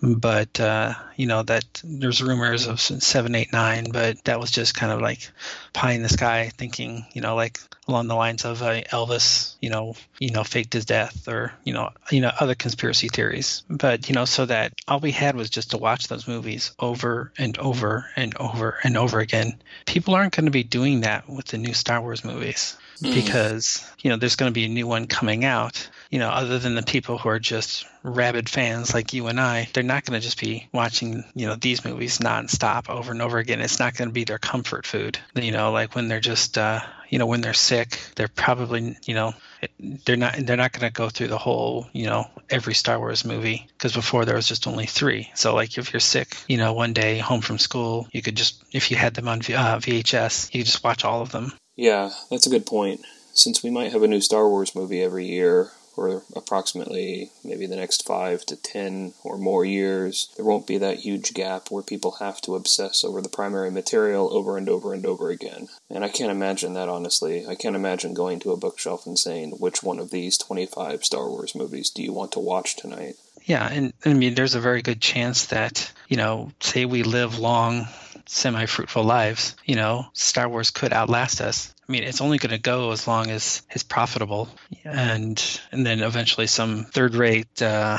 but 0.04 0.60
uh, 0.60 0.94
you 1.16 1.26
know 1.26 1.42
that 1.42 1.64
there's 1.82 2.22
rumors 2.22 2.66
of 2.66 2.80
seven, 2.80 3.34
eight, 3.34 3.52
nine, 3.52 3.86
but 3.90 4.22
that 4.24 4.40
was 4.40 4.50
just 4.50 4.74
kind 4.74 4.92
of 4.92 5.00
like 5.00 5.30
pie 5.72 5.92
in 5.92 6.02
the 6.02 6.08
sky, 6.08 6.50
thinking 6.56 7.06
you 7.12 7.20
know 7.20 7.34
like 7.34 7.58
along 7.88 8.08
the 8.08 8.14
lines 8.14 8.44
of 8.44 8.62
uh, 8.62 8.80
Elvis, 8.82 9.56
you 9.60 9.70
know, 9.70 9.94
you 10.18 10.30
know, 10.30 10.42
faked 10.42 10.72
his 10.72 10.84
death, 10.84 11.28
or 11.28 11.52
you 11.64 11.72
know, 11.72 11.90
you 12.10 12.20
know, 12.20 12.30
other 12.38 12.54
conspiracy 12.54 13.08
theories. 13.08 13.62
But 13.68 14.08
you 14.08 14.14
know, 14.14 14.24
so 14.24 14.46
that 14.46 14.74
all 14.88 15.00
we 15.00 15.10
had 15.10 15.36
was 15.36 15.50
just 15.50 15.70
to 15.70 15.78
watch 15.78 16.08
those 16.08 16.28
movies 16.28 16.72
over 16.78 17.32
and 17.38 17.56
over 17.58 18.06
and 18.16 18.36
over 18.36 18.78
and 18.82 18.96
over 18.96 19.20
again. 19.20 19.60
People 19.86 20.14
aren't 20.14 20.34
going 20.34 20.46
to 20.46 20.50
be 20.50 20.64
doing 20.64 21.02
that 21.02 21.28
with 21.28 21.46
the 21.46 21.58
new 21.58 21.74
Star 21.74 22.00
Wars 22.00 22.24
movies 22.24 22.76
mm. 23.00 23.14
because 23.14 23.86
you 24.00 24.10
know 24.10 24.16
there's 24.16 24.36
going 24.36 24.50
to 24.50 24.54
be 24.54 24.64
a 24.64 24.68
new 24.68 24.86
one 24.86 25.06
coming 25.06 25.44
out 25.44 25.88
you 26.10 26.18
know, 26.18 26.28
other 26.28 26.58
than 26.58 26.74
the 26.74 26.82
people 26.82 27.18
who 27.18 27.28
are 27.28 27.38
just 27.38 27.86
rabid 28.02 28.48
fans 28.48 28.92
like 28.92 29.12
you 29.12 29.26
and 29.26 29.40
I, 29.40 29.68
they're 29.72 29.82
not 29.82 30.04
going 30.04 30.18
to 30.18 30.24
just 30.24 30.40
be 30.40 30.68
watching, 30.72 31.24
you 31.34 31.46
know, 31.46 31.56
these 31.56 31.84
movies 31.84 32.18
nonstop 32.18 32.88
over 32.88 33.12
and 33.12 33.22
over 33.22 33.38
again. 33.38 33.60
It's 33.60 33.78
not 33.78 33.96
going 33.96 34.08
to 34.08 34.12
be 34.12 34.24
their 34.24 34.38
comfort 34.38 34.86
food. 34.86 35.18
You 35.34 35.52
know, 35.52 35.72
like 35.72 35.94
when 35.94 36.08
they're 36.08 36.20
just, 36.20 36.58
uh, 36.58 36.80
you 37.08 37.18
know, 37.18 37.26
when 37.26 37.40
they're 37.40 37.54
sick, 37.54 37.98
they're 38.16 38.28
probably, 38.28 38.96
you 39.06 39.14
know, 39.14 39.34
they're 39.78 40.16
not 40.16 40.34
they're 40.38 40.56
not 40.56 40.72
going 40.72 40.86
to 40.86 40.92
go 40.92 41.08
through 41.08 41.28
the 41.28 41.38
whole, 41.38 41.88
you 41.92 42.06
know, 42.06 42.28
every 42.50 42.74
Star 42.74 42.98
Wars 42.98 43.24
movie 43.24 43.66
because 43.78 43.94
before 43.94 44.24
there 44.24 44.36
was 44.36 44.48
just 44.48 44.66
only 44.66 44.86
three. 44.86 45.30
So 45.34 45.54
like 45.54 45.78
if 45.78 45.92
you're 45.92 46.00
sick, 46.00 46.36
you 46.48 46.56
know, 46.56 46.72
one 46.72 46.92
day 46.92 47.18
home 47.18 47.40
from 47.40 47.58
school, 47.58 48.08
you 48.12 48.22
could 48.22 48.36
just 48.36 48.62
if 48.72 48.90
you 48.90 48.96
had 48.96 49.14
them 49.14 49.28
on 49.28 49.38
uh, 49.38 49.78
VHS, 49.78 50.52
you 50.52 50.60
could 50.60 50.66
just 50.66 50.84
watch 50.84 51.04
all 51.04 51.22
of 51.22 51.32
them. 51.32 51.52
Yeah, 51.76 52.10
that's 52.30 52.46
a 52.46 52.50
good 52.50 52.66
point. 52.66 53.00
Since 53.32 53.62
we 53.62 53.70
might 53.70 53.92
have 53.92 54.02
a 54.02 54.08
new 54.08 54.20
Star 54.20 54.48
Wars 54.48 54.74
movie 54.76 55.02
every 55.02 55.26
year, 55.26 55.70
for 55.94 56.22
approximately 56.34 57.30
maybe 57.42 57.66
the 57.66 57.76
next 57.76 58.06
five 58.06 58.44
to 58.46 58.56
ten 58.56 59.14
or 59.22 59.38
more 59.38 59.64
years, 59.64 60.28
there 60.36 60.44
won't 60.44 60.66
be 60.66 60.78
that 60.78 61.00
huge 61.00 61.34
gap 61.34 61.70
where 61.70 61.82
people 61.82 62.12
have 62.12 62.40
to 62.42 62.54
obsess 62.54 63.04
over 63.04 63.20
the 63.20 63.28
primary 63.28 63.70
material 63.70 64.32
over 64.32 64.56
and 64.56 64.68
over 64.68 64.92
and 64.92 65.06
over 65.06 65.30
again. 65.30 65.68
And 65.90 66.04
I 66.04 66.08
can't 66.08 66.32
imagine 66.32 66.74
that, 66.74 66.88
honestly. 66.88 67.46
I 67.46 67.54
can't 67.54 67.76
imagine 67.76 68.14
going 68.14 68.40
to 68.40 68.52
a 68.52 68.56
bookshelf 68.56 69.06
and 69.06 69.18
saying, 69.18 69.52
which 69.52 69.82
one 69.82 69.98
of 69.98 70.10
these 70.10 70.38
25 70.38 71.04
Star 71.04 71.28
Wars 71.28 71.54
movies 71.54 71.90
do 71.90 72.02
you 72.02 72.12
want 72.12 72.32
to 72.32 72.40
watch 72.40 72.76
tonight? 72.76 73.16
Yeah, 73.44 73.68
and 73.70 73.92
I 74.04 74.14
mean, 74.14 74.34
there's 74.34 74.54
a 74.54 74.60
very 74.60 74.82
good 74.82 75.00
chance 75.00 75.46
that, 75.46 75.92
you 76.08 76.16
know, 76.16 76.50
say 76.60 76.86
we 76.86 77.02
live 77.02 77.38
long, 77.38 77.86
semi 78.26 78.64
fruitful 78.66 79.04
lives, 79.04 79.54
you 79.64 79.76
know, 79.76 80.06
Star 80.14 80.48
Wars 80.48 80.70
could 80.70 80.92
outlast 80.92 81.40
us. 81.40 81.74
I 81.86 81.92
mean, 81.92 82.04
it's 82.04 82.22
only 82.22 82.38
going 82.38 82.52
to 82.52 82.58
go 82.58 82.92
as 82.92 83.06
long 83.06 83.30
as 83.30 83.60
it's 83.70 83.82
profitable, 83.82 84.48
and 84.84 85.60
and 85.70 85.84
then 85.84 86.00
eventually 86.00 86.46
some 86.46 86.84
third-rate 86.84 87.60
uh, 87.60 87.98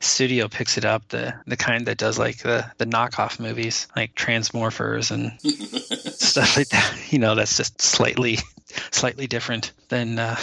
studio 0.00 0.48
picks 0.48 0.76
it 0.76 0.84
up, 0.84 1.06
the 1.08 1.34
the 1.46 1.56
kind 1.56 1.86
that 1.86 1.98
does 1.98 2.18
like 2.18 2.38
the 2.38 2.68
the 2.78 2.86
knockoff 2.86 3.38
movies, 3.38 3.86
like 3.94 4.16
Transmorphers 4.16 5.12
and 5.12 5.40
stuff 6.12 6.56
like 6.56 6.70
that. 6.70 7.12
You 7.12 7.20
know, 7.20 7.36
that's 7.36 7.56
just 7.56 7.80
slightly 7.80 8.38
slightly 8.90 9.28
different 9.28 9.72
than 9.88 10.18
uh, 10.18 10.36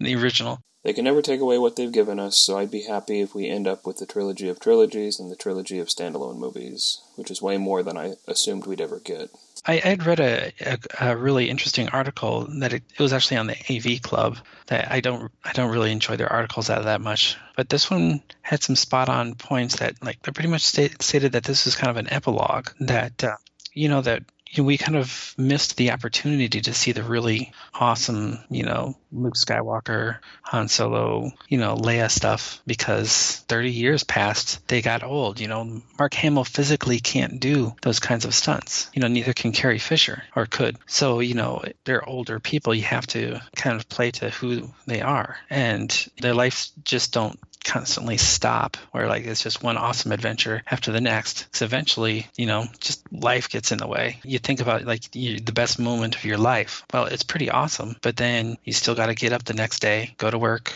the 0.00 0.16
original. 0.16 0.60
They 0.84 0.92
can 0.92 1.04
never 1.04 1.22
take 1.22 1.40
away 1.40 1.58
what 1.58 1.76
they've 1.76 1.90
given 1.90 2.20
us, 2.20 2.38
so 2.38 2.56
I'd 2.56 2.70
be 2.70 2.82
happy 2.82 3.20
if 3.20 3.34
we 3.34 3.48
end 3.48 3.66
up 3.66 3.84
with 3.84 3.98
the 3.98 4.06
trilogy 4.06 4.48
of 4.48 4.60
trilogies 4.60 5.18
and 5.18 5.30
the 5.30 5.36
trilogy 5.36 5.80
of 5.80 5.88
standalone 5.88 6.38
movies, 6.38 7.00
which 7.16 7.30
is 7.30 7.42
way 7.42 7.56
more 7.56 7.82
than 7.82 7.96
I 7.96 8.14
assumed 8.28 8.66
we'd 8.66 8.80
ever 8.80 9.00
get. 9.00 9.30
I 9.66 9.76
had 9.76 10.06
read 10.06 10.20
a, 10.20 10.52
a, 10.60 10.78
a, 11.00 11.16
really 11.16 11.50
interesting 11.50 11.88
article 11.88 12.46
that 12.60 12.72
it, 12.72 12.84
it, 12.96 13.02
was 13.02 13.12
actually 13.12 13.38
on 13.38 13.48
the 13.48 13.56
AV 13.68 14.00
Club. 14.00 14.38
That 14.68 14.90
I 14.90 15.00
don't 15.00 15.32
I 15.44 15.52
don't 15.52 15.70
really 15.70 15.92
enjoy 15.92 16.16
their 16.16 16.32
articles 16.32 16.68
that 16.68 16.84
that 16.84 17.00
much, 17.00 17.36
but 17.56 17.68
this 17.68 17.90
one 17.90 18.22
had 18.40 18.62
some 18.62 18.76
spot 18.76 19.08
on 19.08 19.34
points 19.34 19.76
that 19.76 20.02
like 20.02 20.22
they 20.22 20.32
pretty 20.32 20.48
much 20.48 20.62
state, 20.62 21.02
stated 21.02 21.32
that 21.32 21.44
this 21.44 21.66
is 21.66 21.74
kind 21.74 21.90
of 21.90 21.96
an 21.96 22.10
epilogue 22.12 22.70
that 22.80 23.24
uh, 23.24 23.36
you 23.72 23.88
know 23.88 24.00
that 24.00 24.22
you 24.50 24.62
know, 24.62 24.66
we 24.66 24.78
kind 24.78 24.96
of 24.96 25.34
missed 25.36 25.76
the 25.76 25.90
opportunity 25.92 26.60
to 26.60 26.74
see 26.74 26.92
the 26.92 27.02
really 27.02 27.52
awesome, 27.74 28.38
you 28.50 28.64
know, 28.64 28.96
Luke 29.12 29.34
Skywalker, 29.34 30.18
Han 30.42 30.68
Solo, 30.68 31.30
you 31.48 31.58
know, 31.58 31.76
Leia 31.76 32.10
stuff 32.10 32.60
because 32.66 33.44
30 33.48 33.70
years 33.70 34.04
passed, 34.04 34.66
they 34.68 34.82
got 34.82 35.02
old. 35.02 35.40
You 35.40 35.48
know, 35.48 35.82
Mark 35.98 36.14
Hamill 36.14 36.44
physically 36.44 37.00
can't 37.00 37.40
do 37.40 37.74
those 37.82 38.00
kinds 38.00 38.24
of 38.24 38.34
stunts. 38.34 38.90
You 38.94 39.02
know, 39.02 39.08
neither 39.08 39.32
can 39.32 39.52
Carrie 39.52 39.78
Fisher 39.78 40.22
or 40.34 40.46
could. 40.46 40.76
So, 40.86 41.20
you 41.20 41.34
know, 41.34 41.62
they're 41.84 42.06
older 42.08 42.40
people. 42.40 42.74
You 42.74 42.82
have 42.82 43.06
to 43.08 43.40
kind 43.56 43.76
of 43.76 43.88
play 43.88 44.10
to 44.12 44.30
who 44.30 44.70
they 44.86 45.00
are. 45.00 45.36
And 45.50 45.90
their 46.20 46.34
lives 46.34 46.72
just 46.84 47.12
don't 47.12 47.38
constantly 47.68 48.16
stop 48.16 48.76
where 48.92 49.08
like 49.08 49.24
it's 49.24 49.42
just 49.42 49.62
one 49.62 49.76
awesome 49.76 50.12
adventure 50.12 50.62
after 50.70 50.92
the 50.92 51.00
next. 51.00 51.44
Because 51.44 51.62
eventually 51.62 52.26
you 52.36 52.46
know 52.46 52.66
just 52.80 53.00
life 53.12 53.48
gets 53.48 53.72
in 53.72 53.78
the 53.78 53.86
way. 53.86 54.18
You 54.24 54.38
think 54.38 54.60
about 54.60 54.84
like 54.84 55.14
you, 55.14 55.38
the 55.38 55.52
best 55.52 55.78
moment 55.78 56.16
of 56.16 56.24
your 56.24 56.38
life. 56.38 56.84
Well 56.92 57.04
it's 57.04 57.22
pretty 57.22 57.50
awesome 57.50 57.96
but 58.02 58.16
then 58.16 58.56
you 58.64 58.72
still 58.72 58.94
got 58.94 59.06
to 59.06 59.14
get 59.14 59.32
up 59.32 59.44
the 59.44 59.54
next 59.54 59.80
day 59.80 60.14
go 60.18 60.30
to 60.30 60.38
work 60.38 60.72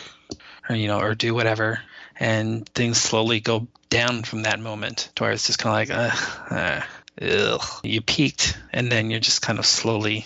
or 0.68 0.76
you 0.76 0.86
know 0.86 1.00
or 1.00 1.14
do 1.14 1.34
whatever 1.34 1.80
and 2.18 2.68
things 2.68 2.98
slowly 2.98 3.40
go 3.40 3.66
down 3.90 4.22
from 4.22 4.42
that 4.42 4.60
moment 4.60 5.10
to 5.14 5.22
where 5.22 5.32
it's 5.32 5.46
just 5.46 5.58
kind 5.58 5.90
of 5.90 5.96
like, 5.96 6.14
uh, 6.50 6.54
uh, 6.54 6.82
ugh. 7.20 7.80
You 7.82 8.00
peaked, 8.00 8.58
and 8.72 8.90
then 8.90 9.10
you're 9.10 9.20
just 9.20 9.42
kind 9.42 9.58
of 9.58 9.66
slowly 9.66 10.24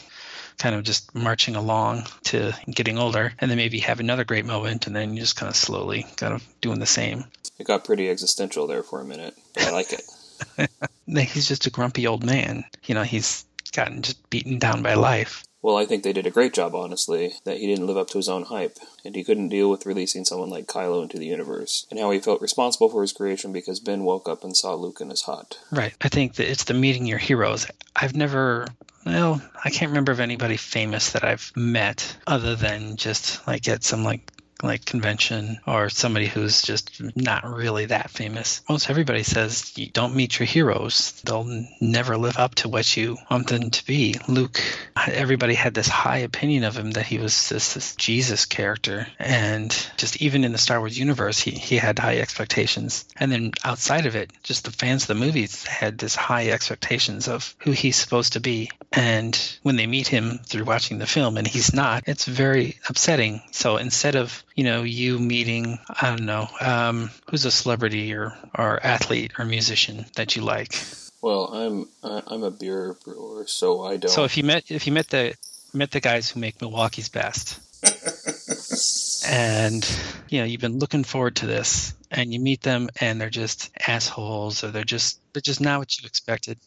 kind 0.59 0.75
of 0.75 0.85
just 0.85 1.15
marching 1.15 1.57
along 1.57 2.05
to 2.25 2.53
getting 2.71 2.99
older 2.99 3.33
and 3.39 3.51
then 3.51 3.59
maybe 3.59 3.79
have 3.81 4.01
another 4.01 4.25
great 4.25 4.45
moment 4.45 4.87
and 4.87 4.97
then 4.97 5.15
you 5.15 5.21
just 5.21 5.37
kind 5.37 5.51
of 5.51 5.57
slowly 5.57 6.07
kind 6.17 6.35
of 6.35 6.47
doing 6.61 6.79
the 6.79 6.87
same 6.87 7.25
It 7.59 7.67
got 7.67 7.85
pretty 7.85 8.09
existential 8.11 8.67
there 8.67 8.83
for 8.83 9.01
a 9.01 9.05
minute, 9.05 9.35
but 9.55 9.65
I 9.65 9.71
like 9.71 9.93
it. 9.93 10.03
he's 11.07 11.49
just 11.49 11.67
a 11.67 11.71
grumpy 11.71 12.07
old 12.07 12.25
man 12.25 12.65
you 12.85 12.95
know 12.95 13.03
he's 13.03 13.45
gotten 13.73 14.03
just 14.03 14.31
beaten 14.31 14.59
down 14.59 14.83
by 14.83 14.95
life 14.95 15.43
Well, 15.63 15.77
I 15.77 15.85
think 15.85 16.05
they 16.05 16.13
did 16.13 16.27
a 16.27 16.31
great 16.31 16.55
job, 16.55 16.75
honestly, 16.77 17.33
that 17.45 17.57
he 17.59 17.67
didn't 17.67 17.89
live 17.89 17.97
up 17.97 18.09
to 18.11 18.19
his 18.19 18.29
own 18.29 18.45
hype, 18.45 18.79
and 19.05 19.17
he 19.17 19.25
couldn't 19.25 19.49
deal 19.49 19.69
with 19.69 19.85
releasing 19.85 20.25
someone 20.25 20.49
like 20.49 20.67
Kylo 20.67 21.03
into 21.03 21.19
the 21.19 21.27
universe, 21.27 21.87
and 21.91 21.99
how 21.99 22.13
he 22.13 22.21
felt 22.21 22.41
responsible 22.41 22.89
for 22.89 23.03
his 23.03 23.13
creation 23.13 23.53
because 23.53 23.81
Ben 23.81 24.05
woke 24.05 24.29
up 24.29 24.45
and 24.45 24.57
saw 24.57 24.75
Luke 24.75 25.01
in 25.01 25.11
his 25.11 25.23
hut. 25.23 25.59
Right. 25.73 25.93
I 26.01 26.09
think 26.09 26.35
that 26.35 26.49
it's 26.49 26.65
the 26.65 26.75
meeting 26.75 27.05
your 27.07 27.19
heroes. 27.19 27.67
I've 27.97 28.15
never, 28.15 28.69
well, 29.07 29.41
I 29.65 29.71
can't 29.71 29.91
remember 29.91 30.11
of 30.11 30.21
anybody 30.21 30.57
famous 30.57 31.13
that 31.13 31.25
I've 31.25 31.53
met 31.55 32.17
other 32.27 32.57
than 32.57 32.97
just 32.97 33.47
like 33.47 33.69
at 33.69 33.85
some 33.85 34.03
like 34.03 34.21
like 34.67 34.85
convention 34.85 35.59
or 35.67 35.89
somebody 35.89 36.27
who's 36.27 36.63
just 36.63 37.01
not 37.17 37.45
really 37.45 37.87
that 37.87 38.11
famous. 38.11 38.63
Most 38.69 38.91
everybody 38.91 39.23
says 39.23 39.73
you 39.77 39.89
don't 39.89 40.15
meet 40.17 40.39
your 40.39 40.47
heroes. 40.47 41.21
They'll 41.25 41.67
never 41.81 42.17
live 42.17 42.37
up 42.37 42.57
to 42.57 42.69
what 42.69 42.97
you 42.97 43.17
want 43.31 43.49
them 43.49 43.71
to 43.71 43.87
be. 43.87 44.17
Luke, 44.29 44.61
everybody 44.97 45.55
had 45.55 45.75
this 45.75 45.89
high 45.89 46.19
opinion 46.19 46.65
of 46.65 46.77
him 46.77 46.93
that 46.93 47.07
he 47.07 47.19
was 47.19 47.49
this, 47.49 47.75
this 47.75 47.95
Jesus 47.97 48.45
character. 48.45 49.07
And 49.19 49.71
just 49.97 50.21
even 50.23 50.45
in 50.45 50.53
the 50.53 50.59
Star 50.59 50.81
Wars 50.81 50.99
universe, 50.99 51.39
he, 51.39 51.53
he 51.53 51.77
had 51.77 51.99
high 51.99 52.19
expectations. 52.19 53.07
And 53.17 53.31
then 53.31 53.53
outside 53.65 54.07
of 54.07 54.17
it, 54.17 54.31
just 54.43 54.65
the 54.65 54.71
fans 54.71 55.03
of 55.03 55.09
the 55.09 55.15
movies 55.15 55.65
had 55.65 55.99
this 55.99 56.15
high 56.15 56.51
expectations 56.51 57.29
of 57.29 57.55
who 57.59 57.73
he's 57.73 57.97
supposed 57.97 58.35
to 58.35 58.41
be. 58.41 58.71
And 58.93 59.37
when 59.63 59.77
they 59.77 59.87
meet 59.87 60.09
him 60.09 60.39
through 60.45 60.65
watching 60.65 60.99
the 60.99 61.07
film 61.07 61.37
and 61.37 61.47
he's 61.47 61.73
not, 61.75 62.05
it's 62.07 62.25
very 62.25 62.79
upsetting. 62.89 63.43
So 63.53 63.77
instead 63.77 64.17
of 64.17 64.45
you 64.57 64.65
know, 64.65 64.83
you 64.83 65.19
meeting, 65.19 65.79
I 65.89 66.09
don't 66.09 66.25
know, 66.25 66.49
um, 66.61 67.11
who's 67.31 67.45
a 67.45 67.51
celebrity 67.51 68.15
or, 68.15 68.37
or 68.59 68.85
athlete 68.85 69.33
or 69.39 69.45
musician 69.45 70.07
that 70.17 70.35
you 70.35 70.43
like. 70.43 70.83
Well, 71.23 71.53
I'm 71.53 71.89
I'm 72.03 72.43
a 72.43 72.51
beer 72.51 72.97
brewer, 73.05 73.47
so 73.47 73.85
I 73.85 73.97
don't. 73.97 74.11
So 74.11 74.25
if 74.25 74.37
you 74.37 74.45
met 74.45 74.71
if 74.71 74.87
you 74.87 74.93
met 74.93 75.09
the 75.09 75.35
met 75.73 75.91
the 75.91 76.01
guys 76.01 76.31
who 76.31 76.41
make 76.41 76.61
Milwaukee's 76.61 77.09
best, 77.09 77.59
and 79.29 79.99
you 80.29 80.41
know 80.41 80.45
you've 80.45 80.61
been 80.61 80.79
looking 80.79 81.05
forward 81.05 81.37
to 81.37 81.47
this, 81.47 81.95
and 82.11 82.33
you 82.33 82.39
meet 82.39 82.63
them 82.63 82.89
and 83.01 83.21
they're 83.21 83.31
just 83.31 83.71
assholes 83.87 84.63
or 84.63 84.71
they're 84.71 84.85
just 84.85 85.21
they're 85.33 85.41
just 85.41 85.61
not 85.61 85.81
what 85.81 85.99
you 85.99 86.07
expected. 86.07 86.59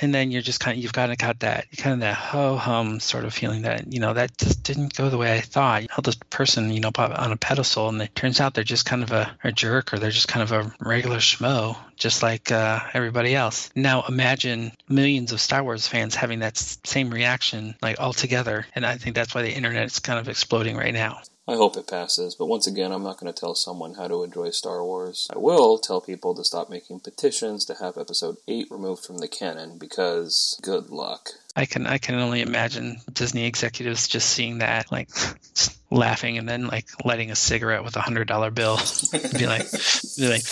And 0.00 0.14
then 0.14 0.30
you're 0.30 0.42
just 0.42 0.60
kind 0.60 0.76
of 0.76 0.82
you've 0.82 0.92
kind 0.92 1.12
of 1.12 1.18
got 1.18 1.40
that 1.40 1.66
kind 1.76 1.94
of 1.94 2.00
that 2.00 2.14
ho 2.14 2.56
hum 2.56 3.00
sort 3.00 3.24
of 3.24 3.34
feeling 3.34 3.62
that 3.62 3.92
you 3.92 4.00
know 4.00 4.14
that 4.14 4.36
just 4.38 4.62
didn't 4.62 4.94
go 4.94 5.08
the 5.08 5.18
way 5.18 5.36
I 5.36 5.40
thought. 5.40 5.82
You 5.82 5.88
held 5.90 6.04
this 6.04 6.16
person 6.30 6.70
you 6.70 6.80
know 6.80 6.90
on 6.96 7.32
a 7.32 7.36
pedestal, 7.36 7.88
and 7.88 8.00
it 8.02 8.14
turns 8.14 8.40
out 8.40 8.54
they're 8.54 8.64
just 8.64 8.86
kind 8.86 9.02
of 9.02 9.12
a, 9.12 9.36
a 9.44 9.52
jerk 9.52 9.92
or 9.92 9.98
they're 9.98 10.10
just 10.10 10.28
kind 10.28 10.42
of 10.42 10.52
a 10.52 10.72
regular 10.80 11.18
schmo, 11.18 11.76
just 11.96 12.22
like 12.22 12.50
uh, 12.50 12.80
everybody 12.92 13.34
else. 13.34 13.70
Now 13.74 14.04
imagine 14.08 14.72
millions 14.88 15.32
of 15.32 15.40
Star 15.40 15.62
Wars 15.62 15.86
fans 15.86 16.14
having 16.14 16.40
that 16.40 16.56
same 16.58 17.10
reaction 17.10 17.76
like 17.82 18.00
all 18.00 18.12
together, 18.12 18.66
and 18.74 18.84
I 18.84 18.96
think 18.98 19.14
that's 19.14 19.34
why 19.34 19.42
the 19.42 19.52
internet 19.52 19.86
is 19.86 19.98
kind 19.98 20.18
of 20.18 20.28
exploding 20.28 20.76
right 20.76 20.94
now. 20.94 21.20
I 21.48 21.54
hope 21.54 21.76
it 21.76 21.86
passes, 21.86 22.34
but 22.34 22.46
once 22.46 22.66
again, 22.66 22.90
I'm 22.90 23.04
not 23.04 23.20
going 23.20 23.32
to 23.32 23.40
tell 23.40 23.54
someone 23.54 23.94
how 23.94 24.08
to 24.08 24.24
enjoy 24.24 24.50
Star 24.50 24.82
Wars. 24.84 25.28
I 25.32 25.38
will 25.38 25.78
tell 25.78 26.00
people 26.00 26.34
to 26.34 26.44
stop 26.44 26.68
making 26.68 27.00
petitions 27.00 27.64
to 27.66 27.74
have 27.74 27.96
Episode 27.96 28.38
8 28.48 28.66
removed 28.68 29.04
from 29.04 29.18
the 29.18 29.28
canon 29.28 29.78
because 29.78 30.58
good 30.60 30.90
luck. 30.90 31.30
I 31.54 31.64
can 31.64 31.86
I 31.86 31.98
can 31.98 32.16
only 32.16 32.42
imagine 32.42 32.96
Disney 33.12 33.46
executives 33.46 34.08
just 34.08 34.28
seeing 34.28 34.58
that, 34.58 34.90
like 34.90 35.08
laughing 35.90 36.36
and 36.36 36.48
then 36.48 36.66
like 36.66 36.86
lighting 37.04 37.30
a 37.30 37.36
cigarette 37.36 37.84
with 37.84 37.96
a 37.96 38.00
hundred 38.00 38.26
dollar 38.26 38.50
bill, 38.50 38.76
be 39.12 39.46
like, 39.46 39.70
be 40.16 40.28
like, 40.28 40.42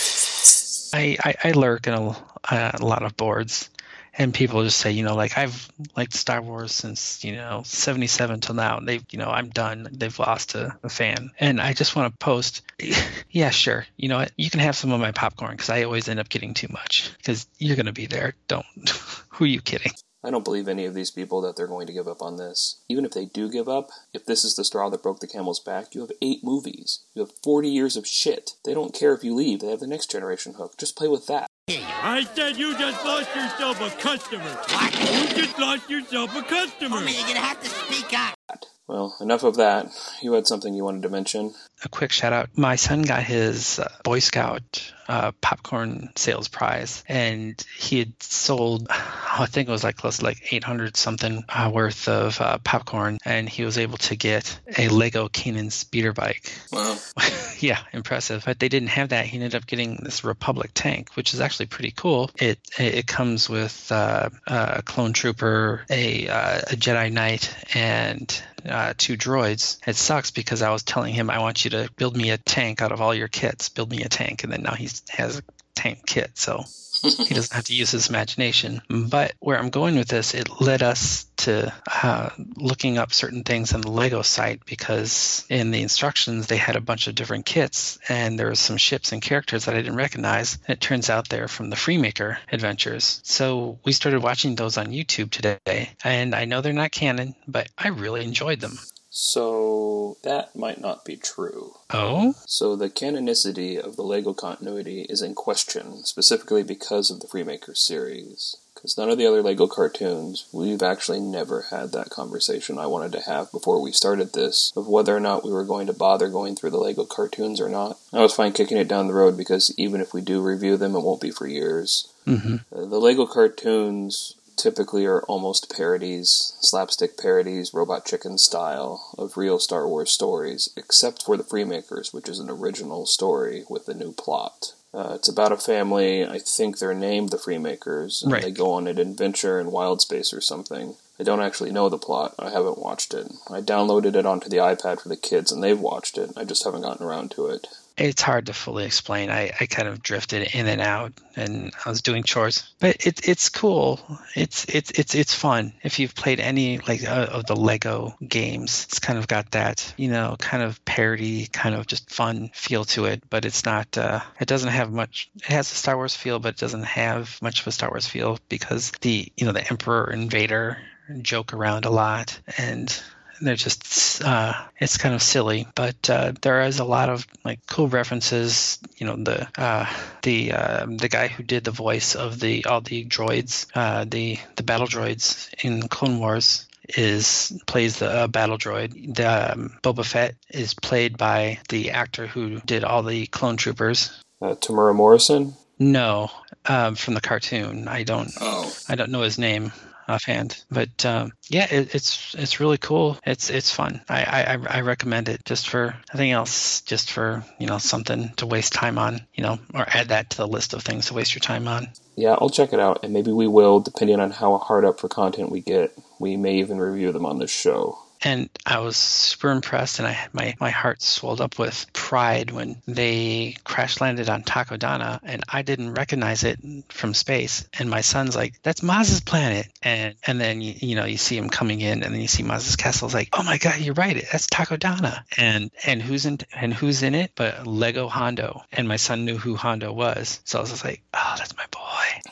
I, 0.94 1.18
I 1.22 1.34
I 1.48 1.50
lurk 1.52 1.88
in 1.88 1.94
a, 1.94 2.16
a 2.50 2.84
lot 2.84 3.02
of 3.02 3.16
boards, 3.16 3.68
and 4.16 4.32
people 4.32 4.62
just 4.62 4.78
say, 4.78 4.92
you 4.92 5.02
know, 5.02 5.14
like 5.14 5.36
I've 5.36 5.68
liked 5.96 6.14
Star 6.14 6.40
Wars 6.40 6.72
since 6.72 7.24
you 7.24 7.34
know 7.34 7.62
'77 7.64 8.40
till 8.40 8.54
now. 8.54 8.78
and 8.78 8.88
They, 8.88 9.00
you 9.10 9.18
know, 9.18 9.30
I'm 9.30 9.48
done. 9.48 9.88
They've 9.90 10.18
lost 10.18 10.54
a, 10.54 10.76
a 10.82 10.88
fan, 10.88 11.30
and 11.38 11.60
I 11.60 11.72
just 11.72 11.96
want 11.96 12.12
to 12.12 12.18
post. 12.18 12.62
Yeah, 13.30 13.50
sure. 13.50 13.84
You 13.96 14.08
know 14.08 14.18
what? 14.18 14.30
You 14.36 14.48
can 14.48 14.60
have 14.60 14.76
some 14.76 14.92
of 14.92 15.00
my 15.00 15.10
popcorn 15.10 15.50
because 15.50 15.70
I 15.70 15.82
always 15.82 16.08
end 16.08 16.20
up 16.20 16.28
getting 16.28 16.54
too 16.54 16.68
much 16.70 17.10
because 17.16 17.48
you're 17.58 17.74
gonna 17.74 17.92
be 17.92 18.06
there. 18.06 18.34
Don't. 18.46 18.64
Who 19.30 19.44
are 19.44 19.48
you 19.48 19.60
kidding? 19.60 19.90
I 20.22 20.30
don't 20.30 20.44
believe 20.44 20.68
any 20.68 20.86
of 20.86 20.94
these 20.94 21.10
people 21.10 21.42
that 21.42 21.54
they're 21.54 21.66
going 21.66 21.86
to 21.86 21.92
give 21.92 22.08
up 22.08 22.22
on 22.22 22.36
this. 22.36 22.80
Even 22.88 23.04
if 23.04 23.10
they 23.10 23.26
do 23.26 23.50
give 23.50 23.68
up, 23.68 23.90
if 24.14 24.24
this 24.24 24.42
is 24.42 24.54
the 24.54 24.64
straw 24.64 24.88
that 24.88 25.02
broke 25.02 25.20
the 25.20 25.26
camel's 25.26 25.60
back, 25.60 25.94
you 25.94 26.00
have 26.00 26.12
eight 26.22 26.42
movies. 26.42 27.00
You 27.12 27.20
have 27.20 27.32
40 27.42 27.68
years 27.68 27.94
of 27.94 28.06
shit. 28.06 28.52
They 28.64 28.72
don't 28.72 28.94
care 28.94 29.12
if 29.12 29.22
you 29.22 29.34
leave, 29.34 29.60
they 29.60 29.70
have 29.70 29.80
the 29.80 29.86
next 29.86 30.10
generation 30.10 30.54
hook. 30.54 30.78
Just 30.78 30.96
play 30.96 31.08
with 31.08 31.26
that. 31.26 31.48
I 31.68 32.26
said 32.34 32.58
you 32.58 32.76
just 32.78 33.02
lost 33.06 33.34
yourself 33.34 33.80
a 33.80 33.88
customer. 33.98 34.44
What? 34.44 35.00
You 35.00 35.34
just 35.34 35.58
lost 35.58 35.88
yourself 35.88 36.36
a 36.36 36.42
customer. 36.42 36.98
Homie, 36.98 37.18
you're 37.18 37.26
gonna 37.26 37.40
have 37.40 37.62
to 37.62 37.68
speak 37.70 38.12
up. 38.18 38.64
Well, 38.86 39.16
enough 39.22 39.44
of 39.44 39.56
that. 39.56 39.90
You 40.20 40.34
had 40.34 40.46
something 40.46 40.74
you 40.74 40.84
wanted 40.84 41.02
to 41.04 41.08
mention. 41.08 41.54
a 41.82 41.88
quick 41.88 42.12
shout 42.12 42.34
out. 42.34 42.50
My 42.54 42.76
son 42.76 43.00
got 43.00 43.22
his 43.22 43.78
uh, 43.78 43.88
Boy 44.02 44.18
Scout 44.18 44.92
uh, 45.08 45.32
popcorn 45.40 46.10
sales 46.16 46.48
prize, 46.48 47.04
and 47.08 47.62
he 47.76 47.98
had 47.98 48.22
sold, 48.22 48.86
I 48.90 49.46
think 49.48 49.68
it 49.68 49.72
was 49.72 49.84
like 49.84 49.96
close 49.96 50.18
to 50.18 50.24
like 50.24 50.52
800 50.52 50.96
something 50.96 51.44
uh, 51.48 51.70
worth 51.72 52.08
of 52.08 52.40
uh, 52.40 52.58
popcorn, 52.58 53.18
and 53.24 53.48
he 53.48 53.64
was 53.64 53.78
able 53.78 53.98
to 53.98 54.16
get 54.16 54.58
a 54.78 54.88
Lego 54.88 55.28
Kanan 55.28 55.70
speeder 55.72 56.12
bike. 56.12 56.52
Wow. 56.72 56.96
yeah, 57.58 57.80
impressive. 57.92 58.44
But 58.44 58.58
they 58.58 58.68
didn't 58.68 58.88
have 58.88 59.10
that. 59.10 59.26
He 59.26 59.36
ended 59.36 59.54
up 59.54 59.66
getting 59.66 59.96
this 60.02 60.24
Republic 60.24 60.70
tank, 60.74 61.10
which 61.14 61.34
is 61.34 61.40
actually 61.40 61.66
pretty 61.66 61.90
cool. 61.90 62.30
It 62.38 62.58
it 62.78 63.06
comes 63.06 63.48
with 63.48 63.90
uh, 63.90 64.30
a 64.46 64.82
clone 64.82 65.12
trooper, 65.12 65.84
a 65.90 66.28
uh, 66.28 66.58
a 66.58 66.76
Jedi 66.76 67.12
Knight, 67.12 67.54
and 67.74 68.42
uh, 68.68 68.94
two 68.96 69.16
droids. 69.16 69.78
It 69.86 69.96
sucks 69.96 70.30
because 70.30 70.62
I 70.62 70.70
was 70.70 70.82
telling 70.82 71.14
him 71.14 71.30
I 71.30 71.38
want 71.38 71.64
you 71.64 71.70
to 71.72 71.88
build 71.96 72.16
me 72.16 72.30
a 72.30 72.38
tank 72.38 72.82
out 72.82 72.92
of 72.92 73.00
all 73.00 73.14
your 73.14 73.28
kits. 73.28 73.68
Build 73.68 73.90
me 73.90 74.02
a 74.02 74.08
tank, 74.08 74.44
and 74.44 74.52
then 74.52 74.62
now 74.62 74.74
he 74.74 74.88
has 75.10 75.38
a 75.38 75.42
tank 75.74 76.06
kit. 76.06 76.30
So 76.34 76.64
he 77.02 77.34
doesn't 77.34 77.52
have 77.52 77.64
to 77.64 77.74
use 77.74 77.90
his 77.90 78.08
imagination. 78.08 78.80
But 78.88 79.34
where 79.40 79.58
I'm 79.58 79.70
going 79.70 79.96
with 79.96 80.08
this, 80.08 80.34
it 80.34 80.60
led 80.60 80.82
us 80.82 81.26
to 81.38 81.72
uh, 82.02 82.30
looking 82.56 82.96
up 82.96 83.12
certain 83.12 83.42
things 83.42 83.74
on 83.74 83.82
the 83.82 83.90
Lego 83.90 84.22
site 84.22 84.64
because 84.64 85.44
in 85.50 85.70
the 85.70 85.82
instructions 85.82 86.46
they 86.46 86.56
had 86.56 86.76
a 86.76 86.80
bunch 86.80 87.06
of 87.06 87.14
different 87.14 87.44
kits 87.44 87.98
and 88.08 88.38
there 88.38 88.48
was 88.48 88.60
some 88.60 88.76
ships 88.76 89.12
and 89.12 89.20
characters 89.20 89.66
that 89.66 89.74
I 89.74 89.78
didn't 89.82 89.96
recognize. 89.96 90.58
And 90.66 90.76
It 90.76 90.80
turns 90.80 91.10
out 91.10 91.28
they're 91.28 91.48
from 91.48 91.70
the 91.70 91.76
Freemaker 91.76 92.38
adventures. 92.50 93.20
So 93.24 93.78
we 93.84 93.92
started 93.92 94.22
watching 94.22 94.54
those 94.54 94.78
on 94.78 94.86
YouTube 94.86 95.30
today, 95.30 95.90
and 96.02 96.34
I 96.34 96.46
know 96.46 96.60
they're 96.60 96.72
not 96.72 96.92
canon, 96.92 97.34
but 97.46 97.68
I 97.76 97.88
really 97.88 98.24
enjoyed 98.24 98.60
them. 98.60 98.78
So, 99.16 100.16
that 100.24 100.56
might 100.56 100.80
not 100.80 101.04
be 101.04 101.14
true. 101.16 101.74
Oh, 101.90 102.34
So, 102.46 102.74
the 102.74 102.90
canonicity 102.90 103.78
of 103.78 103.94
the 103.94 104.02
LEGO 104.02 104.34
continuity 104.34 105.02
is 105.08 105.22
in 105.22 105.36
question, 105.36 106.04
specifically 106.04 106.64
because 106.64 107.12
of 107.12 107.20
the 107.20 107.28
Freemaker 107.28 107.76
series. 107.76 108.56
Because 108.74 108.98
none 108.98 109.08
of 109.08 109.16
the 109.16 109.26
other 109.26 109.40
LEGO 109.40 109.68
cartoons, 109.68 110.46
we've 110.52 110.82
actually 110.82 111.20
never 111.20 111.66
had 111.70 111.92
that 111.92 112.10
conversation 112.10 112.76
I 112.76 112.88
wanted 112.88 113.12
to 113.12 113.20
have 113.20 113.52
before 113.52 113.80
we 113.80 113.92
started 113.92 114.32
this, 114.32 114.72
of 114.74 114.88
whether 114.88 115.16
or 115.16 115.20
not 115.20 115.44
we 115.44 115.52
were 115.52 115.64
going 115.64 115.86
to 115.86 115.92
bother 115.92 116.28
going 116.28 116.56
through 116.56 116.70
the 116.70 116.78
LEGO 116.80 117.04
cartoons 117.04 117.60
or 117.60 117.68
not. 117.68 117.96
I 118.12 118.20
was 118.20 118.34
fine 118.34 118.52
kicking 118.52 118.78
it 118.78 118.88
down 118.88 119.06
the 119.06 119.14
road 119.14 119.36
because 119.36 119.72
even 119.78 120.00
if 120.00 120.12
we 120.12 120.22
do 120.22 120.40
review 120.40 120.76
them, 120.76 120.96
it 120.96 121.00
won't 121.04 121.20
be 121.20 121.30
for 121.30 121.46
years. 121.46 122.08
hmm 122.24 122.56
Uh, 122.74 122.84
the 122.86 122.98
Lego 122.98 123.26
cartoons 123.26 124.34
typically 124.56 125.04
are 125.06 125.22
almost 125.22 125.74
parodies, 125.74 126.54
slapstick 126.60 127.16
parodies, 127.18 127.72
Robot 127.74 128.04
Chicken 128.04 128.38
style 128.38 129.14
of 129.18 129.36
real 129.36 129.58
Star 129.58 129.88
Wars 129.88 130.10
stories, 130.10 130.68
except 130.76 131.22
for 131.22 131.36
the 131.36 131.44
Freemakers, 131.44 132.12
which 132.12 132.28
is 132.28 132.38
an 132.38 132.50
original 132.50 133.06
story 133.06 133.64
with 133.68 133.88
a 133.88 133.94
new 133.94 134.12
plot. 134.12 134.74
Uh, 134.92 135.12
it's 135.16 135.28
about 135.28 135.50
a 135.50 135.56
family. 135.56 136.24
I 136.24 136.38
think 136.38 136.78
they're 136.78 136.94
named 136.94 137.30
the 137.30 137.36
Freemakers, 137.36 138.22
and 138.22 138.30
Right. 138.32 138.42
they 138.42 138.50
go 138.52 138.72
on 138.72 138.86
an 138.86 138.98
adventure 138.98 139.58
in 139.58 139.72
wild 139.72 140.00
space 140.00 140.32
or 140.32 140.40
something. 140.40 140.94
I 141.18 141.24
don't 141.24 141.42
actually 141.42 141.70
know 141.72 141.88
the 141.88 141.98
plot. 141.98 142.34
I 142.38 142.50
haven't 142.50 142.78
watched 142.78 143.12
it. 143.14 143.30
I 143.50 143.60
downloaded 143.60 144.14
it 144.14 144.26
onto 144.26 144.48
the 144.48 144.56
iPad 144.58 145.00
for 145.00 145.08
the 145.08 145.16
kids, 145.16 145.50
and 145.50 145.62
they've 145.62 145.78
watched 145.78 146.16
it. 146.18 146.30
I 146.36 146.44
just 146.44 146.64
haven't 146.64 146.82
gotten 146.82 147.04
around 147.06 147.30
to 147.32 147.46
it. 147.46 147.66
It's 147.96 148.22
hard 148.22 148.46
to 148.46 148.52
fully 148.52 148.84
explain. 148.84 149.30
I, 149.30 149.52
I 149.60 149.66
kind 149.66 149.86
of 149.86 150.02
drifted 150.02 150.54
in 150.54 150.66
and 150.66 150.80
out, 150.80 151.12
and 151.36 151.72
I 151.84 151.88
was 151.88 152.02
doing 152.02 152.24
chores. 152.24 152.64
But 152.80 153.06
it, 153.06 153.28
it's 153.28 153.48
cool. 153.48 154.00
It's 154.34 154.64
it's 154.64 154.90
it's 154.90 155.14
it's 155.14 155.34
fun. 155.34 155.72
If 155.82 156.00
you've 156.00 156.14
played 156.14 156.40
any 156.40 156.78
like 156.78 157.04
uh, 157.04 157.28
of 157.30 157.46
the 157.46 157.54
Lego 157.54 158.16
games, 158.26 158.86
it's 158.88 158.98
kind 158.98 159.16
of 159.16 159.28
got 159.28 159.52
that 159.52 159.94
you 159.96 160.08
know 160.08 160.34
kind 160.40 160.64
of 160.64 160.84
parody, 160.84 161.46
kind 161.46 161.76
of 161.76 161.86
just 161.86 162.10
fun 162.10 162.50
feel 162.52 162.84
to 162.86 163.04
it. 163.04 163.22
But 163.30 163.44
it's 163.44 163.64
not. 163.64 163.96
Uh, 163.96 164.20
it 164.40 164.48
doesn't 164.48 164.70
have 164.70 164.90
much. 164.90 165.30
It 165.36 165.44
has 165.44 165.70
a 165.70 165.76
Star 165.76 165.96
Wars 165.96 166.16
feel, 166.16 166.40
but 166.40 166.54
it 166.54 166.60
doesn't 166.60 166.84
have 166.84 167.40
much 167.42 167.60
of 167.60 167.68
a 167.68 167.72
Star 167.72 167.90
Wars 167.90 168.08
feel 168.08 168.38
because 168.48 168.90
the 169.02 169.30
you 169.36 169.46
know 169.46 169.52
the 169.52 169.68
Emperor 169.70 170.04
and 170.04 170.28
Vader 170.28 170.78
joke 171.22 171.52
around 171.52 171.84
a 171.84 171.90
lot 171.90 172.40
and 172.56 173.02
they're 173.40 173.56
just 173.56 174.22
uh, 174.24 174.52
it's 174.78 174.96
kind 174.96 175.14
of 175.14 175.22
silly 175.22 175.66
but 175.74 176.10
uh, 176.10 176.32
there 176.42 176.62
is 176.62 176.78
a 176.78 176.84
lot 176.84 177.08
of 177.08 177.26
like 177.44 177.60
cool 177.66 177.88
references 177.88 178.78
you 178.96 179.06
know 179.06 179.16
the 179.16 179.48
uh, 179.60 179.86
the 180.22 180.52
uh, 180.52 180.86
the 180.86 181.08
guy 181.08 181.28
who 181.28 181.42
did 181.42 181.64
the 181.64 181.70
voice 181.70 182.14
of 182.14 182.40
the 182.40 182.64
all 182.64 182.80
the 182.80 183.04
droids 183.04 183.66
uh, 183.74 184.04
the 184.04 184.38
the 184.56 184.62
battle 184.62 184.86
droids 184.86 185.52
in 185.62 185.88
clone 185.88 186.18
wars 186.18 186.66
is 186.88 187.58
plays 187.66 187.98
the 187.98 188.10
uh, 188.10 188.26
battle 188.26 188.58
droid. 188.58 189.14
The 189.14 189.52
um, 189.52 189.78
Boba 189.82 190.04
Fett 190.04 190.34
is 190.50 190.74
played 190.74 191.16
by 191.16 191.58
the 191.68 191.92
actor 191.92 192.26
who 192.26 192.60
did 192.60 192.84
all 192.84 193.02
the 193.02 193.26
clone 193.26 193.56
troopers. 193.56 194.12
Uh, 194.42 194.54
Temuera 194.54 194.94
Morrison. 194.94 195.54
No, 195.78 196.30
um, 196.66 196.94
from 196.94 197.14
the 197.14 197.20
cartoon. 197.20 197.88
I 197.88 198.02
don't. 198.02 198.30
Oh. 198.40 198.72
I 198.88 198.96
don't 198.96 199.10
know 199.10 199.22
his 199.22 199.38
name 199.38 199.72
offhand, 200.08 200.62
but 200.70 201.04
um, 201.04 201.32
yeah, 201.48 201.66
it, 201.70 201.94
it's 201.94 202.34
it's 202.34 202.60
really 202.60 202.78
cool. 202.78 203.18
It's 203.24 203.50
it's 203.50 203.70
fun. 203.70 204.00
I, 204.08 204.24
I 204.24 204.78
I 204.78 204.80
recommend 204.80 205.28
it 205.28 205.44
just 205.44 205.68
for 205.68 205.96
nothing 206.12 206.30
else, 206.30 206.80
just 206.82 207.10
for 207.10 207.44
you 207.58 207.66
know 207.66 207.78
something 207.78 208.30
to 208.36 208.46
waste 208.46 208.72
time 208.72 208.98
on, 208.98 209.20
you 209.34 209.42
know, 209.42 209.58
or 209.72 209.86
add 209.88 210.08
that 210.08 210.30
to 210.30 210.36
the 210.38 210.48
list 210.48 210.74
of 210.74 210.82
things 210.82 211.06
to 211.06 211.14
waste 211.14 211.34
your 211.34 211.40
time 211.40 211.68
on. 211.68 211.88
Yeah, 212.16 212.36
I'll 212.40 212.50
check 212.50 212.72
it 212.72 212.80
out, 212.80 213.00
and 213.02 213.12
maybe 213.12 213.32
we 213.32 213.48
will, 213.48 213.80
depending 213.80 214.20
on 214.20 214.30
how 214.30 214.56
hard 214.58 214.84
up 214.84 215.00
for 215.00 215.08
content 215.08 215.50
we 215.50 215.60
get. 215.60 215.96
We 216.20 216.36
may 216.36 216.56
even 216.58 216.78
review 216.78 217.10
them 217.10 217.26
on 217.26 217.38
this 217.38 217.50
show 217.50 217.98
and 218.24 218.48
I 218.64 218.78
was 218.78 218.96
super 218.96 219.50
impressed, 219.50 219.98
and 219.98 220.08
I 220.08 220.28
my 220.32 220.54
my 220.58 220.70
heart 220.70 221.02
swelled 221.02 221.42
up 221.42 221.58
with 221.58 221.86
pride 221.92 222.50
when 222.50 222.80
they 222.86 223.56
crash 223.64 224.00
landed 224.00 224.30
on 224.30 224.42
Takodana, 224.42 225.20
and 225.22 225.42
I 225.48 225.60
didn't 225.62 225.94
recognize 225.94 226.42
it 226.42 226.58
from 226.88 227.12
space. 227.12 227.68
And 227.78 227.90
my 227.90 228.00
son's 228.00 228.34
like, 228.34 228.54
"That's 228.62 228.82
Maz's 228.82 229.20
planet," 229.20 229.68
and 229.82 230.14
and 230.26 230.40
then 230.40 230.62
you, 230.62 230.74
you 230.80 230.96
know 230.96 231.04
you 231.04 231.18
see 231.18 231.36
him 231.36 231.50
coming 231.50 231.82
in, 231.82 232.02
and 232.02 232.14
then 232.14 232.20
you 232.20 232.28
see 232.28 232.42
Maz's 232.42 232.76
castle. 232.76 233.06
It's 233.06 233.14
like, 233.14 233.28
"Oh 233.34 233.42
my 233.42 233.58
God, 233.58 233.78
you're 233.78 233.94
right, 233.94 234.24
that's 234.32 234.46
Takodana." 234.46 235.22
And 235.36 235.70
and 235.84 236.00
who's 236.00 236.24
in 236.24 236.38
and 236.54 236.72
who's 236.72 237.02
in 237.02 237.14
it? 237.14 237.32
But 237.34 237.66
Lego 237.66 238.08
Hondo, 238.08 238.62
and 238.72 238.88
my 238.88 238.96
son 238.96 239.26
knew 239.26 239.36
who 239.36 239.54
Hondo 239.54 239.92
was, 239.92 240.40
so 240.44 240.58
I 240.58 240.62
was 240.62 240.70
just 240.70 240.84
like, 240.84 241.02
"Oh, 241.12 241.34
that's 241.36 241.56
my 241.56 241.66
boy." 241.70 241.80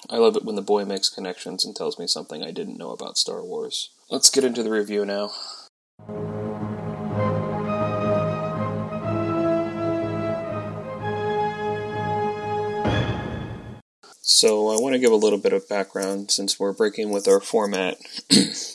I 0.09 0.17
love 0.17 0.37
it 0.37 0.45
when 0.45 0.57
the 0.57 0.63
boy 0.63 0.87
makes 0.87 1.11
connections 1.11 1.65
and 1.65 1.77
tells 1.77 1.99
me 1.99 2.07
something 2.07 2.43
I 2.43 2.51
didn't 2.51 2.79
know 2.79 2.91
about 2.93 3.19
Star 3.19 3.45
Wars. 3.45 3.91
Let's 4.11 4.31
get 4.31 4.45
into 4.45 4.63
the 4.63 4.71
review 4.71 5.05
now. 5.05 5.33
So, 14.25 14.71
I 14.71 14.81
want 14.81 14.95
to 14.95 14.99
give 14.99 15.13
a 15.13 15.17
little 15.17 15.39
bit 15.39 15.53
of 15.53 15.69
background 15.69 16.33
since 16.33 16.59
we're 16.59 16.73
breaking 16.73 17.11
with 17.11 17.29
our 17.29 17.39
format. 17.39 17.99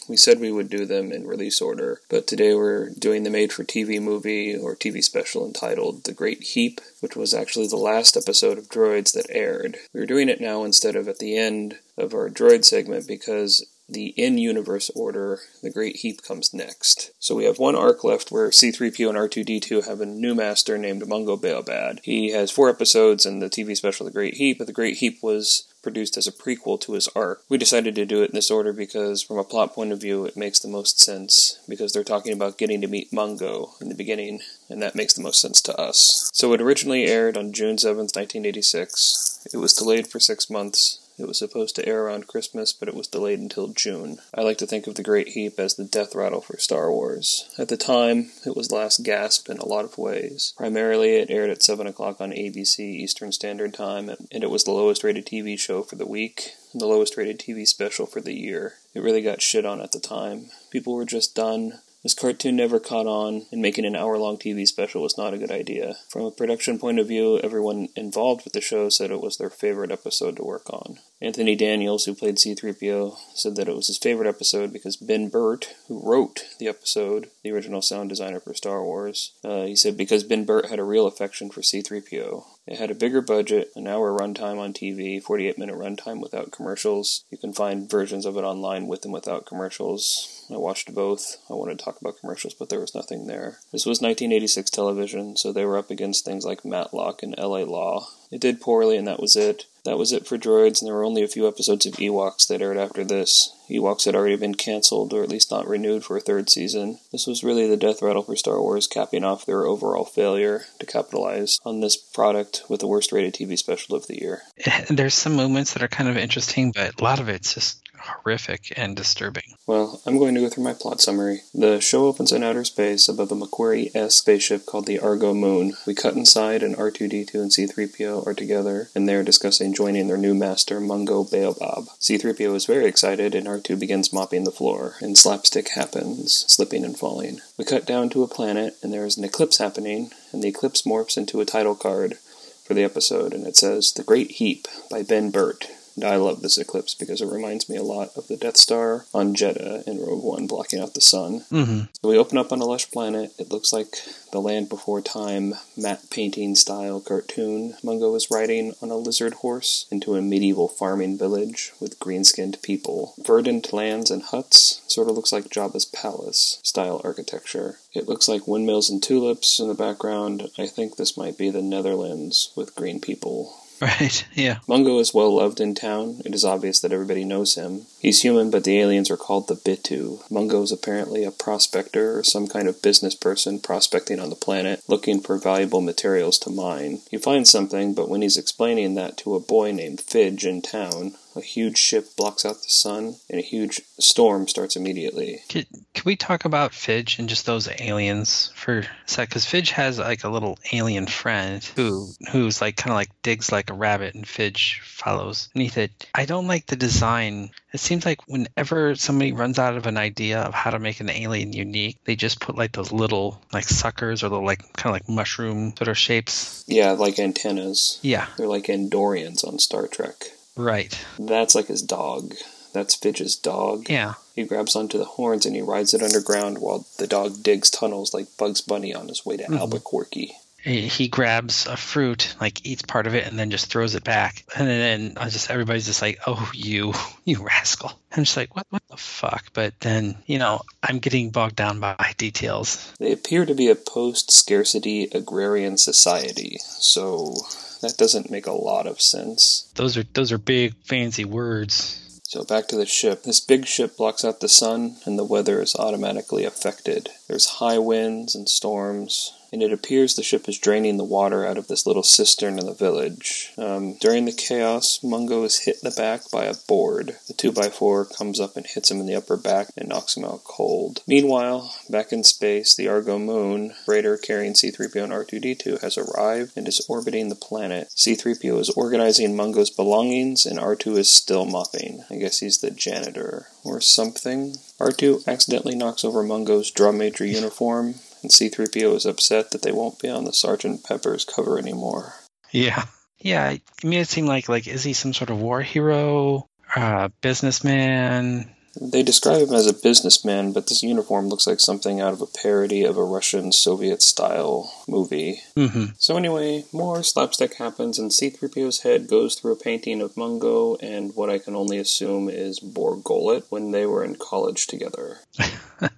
we 0.07 0.15
said 0.15 0.39
we 0.39 0.51
would 0.51 0.69
do 0.69 0.85
them 0.85 1.11
in 1.11 1.27
release 1.27 1.59
order, 1.59 1.99
but 2.09 2.27
today 2.27 2.53
we're 2.53 2.89
doing 2.89 3.23
the 3.23 3.29
made 3.29 3.51
for 3.51 3.65
TV 3.65 4.01
movie 4.01 4.55
or 4.55 4.77
TV 4.77 5.03
special 5.03 5.45
entitled 5.45 6.05
The 6.05 6.13
Great 6.13 6.43
Heep, 6.43 6.79
which 7.01 7.17
was 7.17 7.33
actually 7.33 7.67
the 7.67 7.75
last 7.75 8.15
episode 8.15 8.57
of 8.57 8.69
Droids 8.69 9.11
that 9.11 9.29
aired. 9.29 9.77
We're 9.93 10.05
doing 10.05 10.29
it 10.29 10.39
now 10.39 10.63
instead 10.63 10.95
of 10.95 11.09
at 11.09 11.19
the 11.19 11.37
end 11.37 11.79
of 11.97 12.13
our 12.13 12.29
Droid 12.29 12.63
segment 12.63 13.05
because 13.05 13.65
the 13.89 14.07
in 14.17 14.37
universe 14.37 14.89
order, 14.95 15.39
the 15.61 15.69
Great 15.69 15.97
Heep 15.97 16.21
comes 16.21 16.53
next. 16.53 17.11
So 17.19 17.35
we 17.35 17.45
have 17.45 17.57
one 17.57 17.75
arc 17.75 18.03
left 18.03 18.31
where 18.31 18.49
C3PO 18.49 19.09
and 19.09 19.17
R2D2 19.17 19.87
have 19.87 20.01
a 20.01 20.05
new 20.05 20.35
master 20.35 20.77
named 20.77 21.07
Mungo 21.07 21.37
Baobab. 21.37 21.99
He 22.03 22.31
has 22.31 22.51
four 22.51 22.69
episodes 22.69 23.25
in 23.25 23.39
the 23.39 23.49
TV 23.49 23.75
special 23.77 24.05
The 24.05 24.11
Great 24.11 24.35
Heep, 24.35 24.57
but 24.57 24.67
The 24.67 24.73
Great 24.73 24.97
Heep 24.97 25.19
was 25.23 25.71
produced 25.81 26.17
as 26.17 26.27
a 26.27 26.33
prequel 26.33 26.79
to 26.81 26.93
his 26.93 27.07
arc. 27.15 27.43
We 27.47 27.57
decided 27.57 27.95
to 27.95 28.05
do 28.05 28.21
it 28.21 28.31
in 28.31 28.35
this 28.35 28.51
order 28.51 28.73
because, 28.73 29.23
from 29.23 29.37
a 29.37 29.43
plot 29.45 29.73
point 29.73 29.93
of 29.93 30.01
view, 30.01 30.25
it 30.25 30.35
makes 30.35 30.59
the 30.59 30.67
most 30.67 30.99
sense 30.99 31.59
because 31.69 31.93
they're 31.93 32.03
talking 32.03 32.33
about 32.33 32.57
getting 32.57 32.81
to 32.81 32.87
meet 32.87 33.13
Mungo 33.13 33.71
in 33.79 33.87
the 33.87 33.95
beginning, 33.95 34.41
and 34.69 34.81
that 34.81 34.95
makes 34.95 35.13
the 35.13 35.23
most 35.23 35.39
sense 35.39 35.61
to 35.61 35.79
us. 35.79 36.29
So 36.33 36.51
it 36.51 36.61
originally 36.61 37.05
aired 37.05 37.37
on 37.37 37.53
June 37.53 37.77
7th, 37.77 38.15
1986. 38.17 39.47
It 39.53 39.57
was 39.57 39.73
delayed 39.73 40.07
for 40.07 40.19
six 40.19 40.49
months 40.49 41.06
it 41.17 41.27
was 41.27 41.39
supposed 41.39 41.75
to 41.75 41.87
air 41.87 42.03
around 42.03 42.27
Christmas, 42.27 42.73
but 42.73 42.87
it 42.87 42.95
was 42.95 43.07
delayed 43.07 43.39
until 43.39 43.67
June. 43.69 44.19
I 44.33 44.41
like 44.41 44.57
to 44.59 44.67
think 44.67 44.87
of 44.87 44.95
The 44.95 45.03
Great 45.03 45.29
Heep 45.29 45.59
as 45.59 45.75
the 45.75 45.85
death 45.85 46.15
rattle 46.15 46.41
for 46.41 46.57
Star 46.57 46.91
Wars. 46.91 47.53
At 47.57 47.69
the 47.69 47.77
time, 47.77 48.31
it 48.45 48.55
was 48.55 48.71
last 48.71 49.03
gasp 49.03 49.49
in 49.49 49.57
a 49.57 49.65
lot 49.65 49.85
of 49.85 49.97
ways. 49.97 50.53
Primarily, 50.57 51.15
it 51.15 51.31
aired 51.31 51.49
at 51.49 51.63
7 51.63 51.87
o'clock 51.87 52.21
on 52.21 52.31
ABC 52.31 52.79
Eastern 52.79 53.31
Standard 53.31 53.73
Time, 53.73 54.09
and 54.09 54.43
it 54.43 54.51
was 54.51 54.63
the 54.63 54.71
lowest 54.71 55.03
rated 55.03 55.25
TV 55.25 55.59
show 55.59 55.81
for 55.81 55.95
the 55.95 56.07
week, 56.07 56.51
and 56.71 56.81
the 56.81 56.87
lowest 56.87 57.17
rated 57.17 57.39
TV 57.39 57.67
special 57.67 58.05
for 58.05 58.21
the 58.21 58.35
year. 58.35 58.75
It 58.93 59.01
really 59.01 59.21
got 59.21 59.41
shit 59.41 59.65
on 59.65 59.81
at 59.81 59.91
the 59.91 59.99
time. 59.99 60.49
People 60.69 60.93
were 60.93 61.05
just 61.05 61.35
done 61.35 61.79
this 62.03 62.13
cartoon 62.13 62.55
never 62.55 62.79
caught 62.79 63.07
on, 63.07 63.47
and 63.51 63.61
making 63.61 63.85
an 63.85 63.95
hour 63.95 64.17
long 64.17 64.37
TV 64.37 64.67
special 64.67 65.01
was 65.01 65.17
not 65.17 65.33
a 65.33 65.37
good 65.37 65.51
idea. 65.51 65.95
From 66.09 66.23
a 66.23 66.31
production 66.31 66.79
point 66.79 66.99
of 66.99 67.07
view, 67.07 67.39
everyone 67.39 67.89
involved 67.95 68.43
with 68.43 68.53
the 68.53 68.61
show 68.61 68.89
said 68.89 69.11
it 69.11 69.21
was 69.21 69.37
their 69.37 69.49
favorite 69.49 69.91
episode 69.91 70.37
to 70.37 70.43
work 70.43 70.69
on. 70.69 70.99
Anthony 71.21 71.55
Daniels, 71.55 72.05
who 72.05 72.13
played 72.13 72.35
C3PO, 72.35 73.17
said 73.33 73.55
that 73.55 73.67
it 73.67 73.75
was 73.75 73.87
his 73.87 73.97
favorite 73.97 74.27
episode 74.27 74.71
because 74.71 74.95
Ben 74.95 75.29
Burtt, 75.29 75.73
who 75.87 75.99
wrote 76.03 76.45
the 76.59 76.67
episode, 76.67 77.29
the 77.43 77.51
original 77.51 77.81
sound 77.81 78.09
designer 78.09 78.39
for 78.39 78.53
Star 78.53 78.83
Wars, 78.83 79.33
uh, 79.43 79.65
he 79.65 79.75
said 79.75 79.97
because 79.97 80.23
Ben 80.23 80.45
Burtt 80.45 80.69
had 80.69 80.79
a 80.79 80.83
real 80.83 81.07
affection 81.07 81.49
for 81.49 81.61
C3PO. 81.61 82.43
It 82.67 82.77
had 82.77 82.91
a 82.91 82.95
bigger 82.95 83.21
budget, 83.21 83.71
an 83.75 83.87
hour 83.87 84.11
runtime 84.11 84.59
on 84.59 84.73
TV, 84.73 85.21
48 85.23 85.57
minute 85.57 85.75
runtime 85.75 86.21
without 86.21 86.51
commercials. 86.51 87.23
You 87.31 87.37
can 87.37 87.53
find 87.53 87.89
versions 87.89 88.25
of 88.25 88.37
it 88.37 88.41
online 88.41 88.87
with 88.87 89.03
and 89.05 89.13
without 89.13 89.45
commercials. 89.45 90.36
I 90.49 90.57
watched 90.57 90.93
both. 90.93 91.37
I 91.49 91.53
wanted 91.53 91.79
to 91.79 91.85
talk 91.85 91.99
about 91.99 92.19
commercials, 92.19 92.53
but 92.53 92.69
there 92.69 92.79
was 92.79 92.95
nothing 92.95 93.27
there. 93.27 93.57
This 93.71 93.85
was 93.85 94.01
1986 94.01 94.69
television, 94.69 95.35
so 95.35 95.51
they 95.51 95.65
were 95.65 95.77
up 95.77 95.91
against 95.91 96.23
things 96.23 96.45
like 96.45 96.63
Matlock 96.63 97.21
and 97.23 97.35
LA 97.37 97.63
Law. 97.63 98.07
It 98.31 98.41
did 98.41 98.61
poorly, 98.61 98.97
and 98.97 99.07
that 99.07 99.19
was 99.19 99.35
it. 99.35 99.65
That 99.85 99.97
was 99.97 100.11
it 100.11 100.27
for 100.27 100.37
Droids, 100.37 100.81
and 100.81 100.87
there 100.87 100.95
were 100.95 101.05
only 101.05 101.23
a 101.23 101.29
few 101.29 101.47
episodes 101.47 101.85
of 101.85 101.93
Ewoks 101.93 102.47
that 102.47 102.61
aired 102.61 102.77
after 102.77 103.05
this. 103.05 103.53
Ewoks 103.69 104.03
had 104.03 104.15
already 104.15 104.35
been 104.35 104.55
cancelled, 104.55 105.13
or 105.13 105.23
at 105.23 105.29
least 105.29 105.49
not 105.49 105.67
renewed 105.67 106.03
for 106.03 106.17
a 106.17 106.21
third 106.21 106.49
season. 106.49 106.99
This 107.11 107.25
was 107.25 107.43
really 107.43 107.67
the 107.69 107.77
death 107.77 108.01
rattle 108.01 108.23
for 108.23 108.35
Star 108.35 108.61
Wars, 108.61 108.87
capping 108.87 109.23
off 109.23 109.45
their 109.45 109.65
overall 109.65 110.03
failure 110.03 110.65
to 110.79 110.85
capitalize 110.85 111.59
on 111.65 111.79
this 111.79 111.95
product 111.95 112.63
with 112.67 112.81
the 112.81 112.87
worst 112.87 113.13
rated 113.13 113.33
TV 113.33 113.57
special 113.57 113.95
of 113.95 114.07
the 114.07 114.19
year. 114.19 114.41
There's 114.89 115.13
some 115.13 115.35
moments 115.35 115.73
that 115.73 115.83
are 115.83 115.87
kind 115.87 116.09
of 116.09 116.17
interesting, 116.17 116.71
but 116.71 116.99
a 116.99 117.03
lot 117.03 117.21
of 117.21 117.29
it's 117.29 117.53
just 117.53 117.81
horrific 118.07 118.73
and 118.75 118.95
disturbing. 118.95 119.55
Well, 119.65 120.01
I'm 120.05 120.17
going 120.17 120.35
to 120.35 120.41
go 120.41 120.49
through 120.49 120.63
my 120.63 120.73
plot 120.73 121.01
summary. 121.01 121.41
The 121.53 121.79
show 121.79 122.05
opens 122.05 122.31
in 122.31 122.43
outer 122.43 122.63
space 122.63 123.07
above 123.07 123.31
a 123.31 123.35
Macquarie 123.35 123.91
S 123.93 124.15
spaceship 124.15 124.65
called 124.65 124.85
the 124.85 124.99
Argo 124.99 125.33
Moon. 125.33 125.73
We 125.85 125.93
cut 125.93 126.15
inside, 126.15 126.63
and 126.63 126.75
R2D2 126.75 127.33
and 127.35 127.51
C3PO 127.51 128.25
are 128.25 128.33
together, 128.33 128.89
and 128.95 129.07
they're 129.07 129.23
discussing 129.23 129.73
joining 129.73 130.07
their 130.07 130.17
new 130.17 130.33
master, 130.33 130.79
Mungo 130.79 131.23
Baobab. 131.23 131.85
C3PO 131.99 132.55
is 132.55 132.65
very 132.65 132.85
excited, 132.85 133.35
and 133.35 133.47
R2 133.47 133.79
begins 133.79 134.13
mopping 134.13 134.43
the 134.43 134.51
floor, 134.51 134.95
and 135.01 135.17
slapstick 135.17 135.69
happens, 135.69 136.45
slipping 136.47 136.83
and 136.85 136.97
falling. 136.97 137.41
We 137.57 137.65
cut 137.65 137.85
down 137.85 138.09
to 138.09 138.23
a 138.23 138.27
planet, 138.27 138.77
and 138.81 138.93
there 138.93 139.05
is 139.05 139.17
an 139.17 139.23
eclipse 139.23 139.57
happening, 139.57 140.11
and 140.31 140.41
the 140.41 140.49
eclipse 140.49 140.83
morphs 140.83 141.17
into 141.17 141.41
a 141.41 141.45
title 141.45 141.75
card 141.75 142.17
for 142.63 142.73
the 142.73 142.83
episode, 142.83 143.33
and 143.33 143.47
it 143.47 143.55
says 143.55 143.93
The 143.93 144.03
Great 144.03 144.31
Heep 144.31 144.67
by 144.91 145.01
Ben 145.01 145.31
Burtt. 145.31 145.69
And 145.97 146.05
I 146.05 146.17
love 146.17 146.41
this 146.41 146.59
eclipse 146.59 146.93
because 146.93 147.21
it 147.21 147.27
reminds 147.27 147.67
me 147.67 147.75
a 147.75 147.83
lot 147.83 148.11
of 148.15 148.27
the 148.27 148.37
Death 148.37 148.57
Star 148.57 149.05
on 149.15 149.35
Jedha 149.35 149.85
in 149.87 149.99
Rogue 149.99 150.23
One 150.23 150.45
blocking 150.45 150.79
out 150.79 150.93
the 150.93 151.01
sun. 151.01 151.41
Mm-hmm. 151.51 151.79
So 151.99 152.07
we 152.07 152.19
open 152.19 152.37
up 152.37 152.51
on 152.51 152.61
a 152.61 152.65
lush 152.65 152.91
planet. 152.91 153.33
It 153.39 153.51
looks 153.51 153.73
like 153.73 153.97
the 154.31 154.39
Land 154.39 154.69
Before 154.69 155.01
Time 155.01 155.55
matte 155.75 156.07
painting 156.11 156.53
style 156.53 157.01
cartoon. 157.01 157.75
Mungo 157.83 158.13
is 158.13 158.29
riding 158.29 158.75
on 158.79 158.91
a 158.91 158.95
lizard 158.95 159.33
horse 159.35 159.87
into 159.89 160.13
a 160.13 160.21
medieval 160.21 160.67
farming 160.67 161.17
village 161.17 161.71
with 161.79 161.99
green 161.99 162.23
skinned 162.23 162.61
people. 162.61 163.15
Verdant 163.17 163.73
lands 163.73 164.11
and 164.11 164.21
huts. 164.21 164.83
Sort 164.85 165.09
of 165.09 165.15
looks 165.15 165.31
like 165.31 165.45
Jabba's 165.45 165.85
palace 165.85 166.59
style 166.61 167.01
architecture. 167.03 167.79
It 167.95 168.07
looks 168.07 168.27
like 168.27 168.47
windmills 168.47 168.91
and 168.91 169.01
tulips 169.01 169.59
in 169.59 169.67
the 169.67 169.73
background. 169.73 170.51
I 170.59 170.67
think 170.67 170.95
this 170.95 171.17
might 171.17 171.39
be 171.39 171.49
the 171.49 171.63
Netherlands 171.63 172.51
with 172.55 172.75
green 172.75 172.99
people 172.99 173.55
Right. 173.79 174.25
Yeah. 174.33 174.59
Mungo 174.67 174.97
is 174.99 175.13
well 175.13 175.35
loved 175.35 175.59
in 175.59 175.75
town. 175.75 176.21
It 176.25 176.33
is 176.33 176.43
obvious 176.43 176.79
that 176.79 176.91
everybody 176.91 177.23
knows 177.23 177.55
him. 177.55 177.85
He's 177.99 178.23
human, 178.23 178.49
but 178.49 178.63
the 178.63 178.79
aliens 178.79 179.11
are 179.11 179.17
called 179.17 179.47
the 179.47 179.55
Bitu. 179.55 180.29
Mungo 180.31 180.61
is 180.63 180.71
apparently 180.71 181.23
a 181.23 181.31
prospector 181.31 182.17
or 182.17 182.23
some 182.23 182.47
kind 182.47 182.67
of 182.67 182.81
business 182.81 183.13
person 183.13 183.59
prospecting 183.59 184.19
on 184.19 184.29
the 184.29 184.35
planet, 184.35 184.83
looking 184.87 185.19
for 185.19 185.37
valuable 185.37 185.81
materials 185.81 186.39
to 186.39 186.49
mine. 186.49 187.01
He 187.11 187.17
finds 187.17 187.49
something, 187.49 187.93
but 187.93 188.09
when 188.09 188.21
he's 188.21 188.37
explaining 188.37 188.95
that 188.95 189.17
to 189.17 189.35
a 189.35 189.39
boy 189.39 189.71
named 189.71 190.01
Fidge 190.01 190.45
in 190.45 190.61
town, 190.61 191.13
a 191.37 191.41
huge 191.41 191.77
ship 191.77 192.15
blocks 192.15 192.45
out 192.45 192.61
the 192.61 192.69
sun, 192.69 193.15
and 193.29 193.39
a 193.39 193.43
huge 193.43 193.81
storm 193.99 194.47
starts 194.47 194.75
immediately. 194.75 195.39
Could, 195.49 195.67
could 195.93 196.05
we 196.05 196.15
talk 196.15 196.45
about 196.45 196.73
Fidge 196.73 197.19
and 197.19 197.29
just 197.29 197.45
those 197.45 197.69
aliens 197.79 198.51
for 198.55 198.79
a 198.79 198.85
sec? 199.05 199.29
Because 199.29 199.45
Fidge 199.45 199.71
has 199.71 199.99
like 199.99 200.23
a 200.23 200.29
little 200.29 200.57
alien 200.71 201.07
friend 201.07 201.63
who 201.75 202.09
who's 202.31 202.61
like 202.61 202.75
kind 202.77 202.91
of 202.91 202.95
like 202.95 203.09
digs 203.23 203.51
like 203.51 203.69
a 203.69 203.73
rabbit, 203.73 204.15
and 204.15 204.27
Fidge 204.27 204.81
follows 204.83 205.49
beneath 205.53 205.77
it. 205.77 206.07
I 206.13 206.25
don't 206.25 206.47
like 206.47 206.65
the 206.65 206.75
design. 206.75 207.51
It 207.73 207.79
seems 207.79 208.05
like 208.05 208.27
whenever 208.27 208.95
somebody 208.95 209.33
runs 209.33 209.59
out 209.59 209.77
of 209.77 209.85
an 209.87 209.97
idea 209.97 210.39
of 210.41 210.53
how 210.53 210.71
to 210.71 210.79
make 210.79 210.99
an 210.99 211.09
alien 211.09 211.53
unique, 211.53 211.97
they 212.05 212.15
just 212.15 212.39
put 212.39 212.57
like 212.57 212.71
those 212.71 212.91
little 212.91 213.41
like 213.53 213.65
suckers 213.65 214.23
or 214.23 214.29
the 214.29 214.39
like 214.39 214.61
kind 214.73 214.87
of 214.87 214.93
like 214.93 215.09
mushroom 215.09 215.73
sort 215.77 215.87
of 215.87 215.97
shapes. 215.97 216.63
Yeah, 216.67 216.91
like 216.91 217.19
antennas. 217.19 217.99
Yeah, 218.01 218.27
They're 218.37 218.47
like 218.47 218.65
Andorians 218.65 219.45
on 219.47 219.59
Star 219.59 219.87
Trek. 219.87 220.15
Right. 220.57 221.05
That's 221.19 221.55
like 221.55 221.67
his 221.67 221.81
dog. 221.81 222.33
That's 222.73 222.95
Fidge's 222.95 223.35
dog. 223.35 223.89
Yeah. 223.89 224.15
He 224.35 224.43
grabs 224.43 224.75
onto 224.75 224.99
the 224.99 225.05
horns 225.05 225.45
and 225.45 225.55
he 225.55 225.61
rides 225.61 225.93
it 225.93 226.03
underground 226.03 226.59
while 226.59 226.85
the 226.97 227.07
dog 227.07 227.41
digs 227.41 227.71
tunnels 227.71 228.13
like 228.13 228.37
Bugs 228.37 228.61
Bunny 228.61 228.93
on 228.93 229.07
his 229.07 229.25
way 229.25 229.37
to 229.37 229.43
mm-hmm. 229.43 229.55
Albuquerque. 229.55 230.35
he 230.63 231.07
grabs 231.07 231.65
a 231.65 231.75
fruit, 231.75 232.35
like 232.39 232.65
eats 232.65 232.83
part 232.83 233.07
of 233.07 233.15
it, 233.15 233.25
and 233.25 233.39
then 233.39 233.49
just 233.49 233.71
throws 233.71 233.95
it 233.95 234.03
back. 234.03 234.45
And 234.55 234.67
then 234.67 235.13
I 235.17 235.29
just 235.29 235.49
everybody's 235.49 235.85
just 235.85 236.01
like, 236.01 236.19
"Oh, 236.27 236.51
you, 236.53 236.93
you 237.25 237.43
rascal!" 237.43 237.97
I'm 238.11 238.25
just 238.25 238.37
like, 238.37 238.55
"What, 238.55 238.67
what 238.69 238.83
the 238.89 238.97
fuck?" 238.97 239.45
But 239.53 239.79
then 239.79 240.17
you 240.25 240.37
know, 240.37 240.61
I'm 240.83 240.99
getting 240.99 241.31
bogged 241.31 241.55
down 241.55 241.79
by 241.79 242.13
details. 242.17 242.93
They 242.99 243.11
appear 243.11 243.45
to 243.45 243.55
be 243.55 243.69
a 243.69 243.75
post 243.75 244.31
scarcity 244.31 245.05
agrarian 245.13 245.77
society, 245.77 246.59
so 246.61 247.33
that 247.81 247.97
doesn't 247.97 248.31
make 248.31 248.47
a 248.47 248.51
lot 248.51 248.87
of 248.87 249.01
sense. 249.01 249.71
Those 249.75 249.97
are 249.97 250.03
those 250.13 250.31
are 250.31 250.37
big 250.37 250.75
fancy 250.83 251.25
words. 251.25 252.03
So 252.23 252.43
back 252.43 252.67
to 252.67 252.75
the 252.75 252.85
ship. 252.85 253.23
This 253.23 253.39
big 253.39 253.65
ship 253.65 253.95
blocks 253.95 254.25
out 254.25 254.41
the 254.41 254.49
sun, 254.49 254.97
and 255.05 255.17
the 255.17 255.23
weather 255.23 255.61
is 255.61 255.75
automatically 255.75 256.43
affected. 256.43 257.09
There's 257.27 257.45
high 257.45 257.77
winds 257.77 258.35
and 258.35 258.49
storms, 258.49 259.33
and 259.51 259.63
it 259.63 259.71
appears 259.71 260.15
the 260.15 260.23
ship 260.23 260.47
is 260.49 260.57
draining 260.57 260.97
the 260.97 261.03
water 261.03 261.45
out 261.45 261.57
of 261.57 261.67
this 261.67 261.85
little 261.85 262.03
cistern 262.03 262.59
in 262.59 262.65
the 262.65 262.73
village. 262.73 263.51
Um, 263.57 263.95
during 263.99 264.25
the 264.25 264.31
chaos, 264.31 264.99
Mungo 265.03 265.43
is 265.43 265.59
hit 265.59 265.77
in 265.83 265.89
the 265.89 265.95
back 265.95 266.29
by 266.31 266.45
a 266.45 266.55
board. 266.67 267.17
The 267.27 267.33
2x4 267.33 268.15
comes 268.17 268.39
up 268.39 268.57
and 268.57 268.65
hits 268.65 268.91
him 268.91 268.99
in 268.99 269.05
the 269.05 269.15
upper 269.15 269.37
back 269.37 269.67
and 269.77 269.89
knocks 269.89 270.17
him 270.17 270.25
out 270.25 270.43
cold. 270.43 271.01
Meanwhile, 271.07 271.73
back 271.89 272.11
in 272.11 272.23
space, 272.23 272.75
the 272.75 272.87
Argo 272.87 273.17
moon, 273.17 273.73
freighter 273.85 274.17
carrying 274.17 274.53
C3PO 274.53 275.03
and 275.03 275.13
R2D2, 275.13 275.81
has 275.81 275.97
arrived 275.97 276.53
and 276.55 276.67
is 276.67 276.85
orbiting 276.89 277.29
the 277.29 277.35
planet. 277.35 277.89
C3PO 277.95 278.59
is 278.59 278.69
organizing 278.71 279.35
Mungo's 279.35 279.69
belongings, 279.69 280.45
and 280.45 280.59
R2 280.59 280.97
is 280.97 281.13
still 281.13 281.45
mopping. 281.45 282.03
I 282.09 282.15
guess 282.15 282.39
he's 282.39 282.59
the 282.59 282.71
janitor 282.71 283.47
or 283.63 283.81
something. 283.81 284.55
R2 284.79 285.27
accidentally 285.27 285.75
knocks 285.75 286.03
over 286.03 286.23
Mungo's 286.23 286.71
drum 286.71 286.97
major 286.97 287.25
uniform, 287.25 287.95
and 288.21 288.31
C3PO 288.31 288.95
is 288.95 289.05
upset 289.05 289.51
that 289.51 289.61
they 289.61 289.71
won't 289.71 289.99
be 289.99 290.09
on 290.09 290.25
the 290.25 290.33
Sergeant 290.33 290.83
Pepper's 290.83 291.25
cover 291.25 291.57
anymore. 291.57 292.13
Yeah, 292.51 292.85
yeah. 293.19 293.45
I 293.45 293.61
mean, 293.83 293.99
it 293.99 294.07
seemed 294.07 294.27
like 294.27 294.49
like 294.49 294.67
is 294.67 294.83
he 294.83 294.93
some 294.93 295.13
sort 295.13 295.29
of 295.29 295.39
war 295.39 295.61
hero, 295.61 296.47
uh, 296.75 297.09
businessman? 297.21 298.53
They 298.79 299.03
describe 299.03 299.47
him 299.47 299.55
as 299.55 299.65
a 299.65 299.73
businessman, 299.73 300.51
but 300.51 300.67
this 300.67 300.83
uniform 300.83 301.29
looks 301.29 301.47
like 301.47 301.59
something 301.59 301.99
out 301.99 302.13
of 302.13 302.21
a 302.21 302.27
parody 302.27 302.83
of 302.83 302.97
a 302.97 303.03
Russian 303.03 303.51
Soviet 303.51 304.01
style 304.01 304.71
movie. 304.87 305.41
Mm-hmm. 305.55 305.85
So, 305.97 306.15
anyway, 306.15 306.65
more 306.71 307.01
slapstick 307.01 307.55
happens, 307.55 307.97
and 307.97 308.11
C3PO's 308.11 308.81
head 308.81 309.07
goes 309.07 309.35
through 309.35 309.53
a 309.53 309.59
painting 309.59 310.01
of 310.01 310.15
Mungo 310.15 310.75
and 310.75 311.15
what 311.15 311.29
I 311.29 311.39
can 311.39 311.55
only 311.55 311.77
assume 311.77 312.29
is 312.29 312.59
Borgolet 312.59 313.45
when 313.49 313.71
they 313.71 313.85
were 313.85 314.03
in 314.03 314.15
college 314.15 314.67
together. 314.67 315.19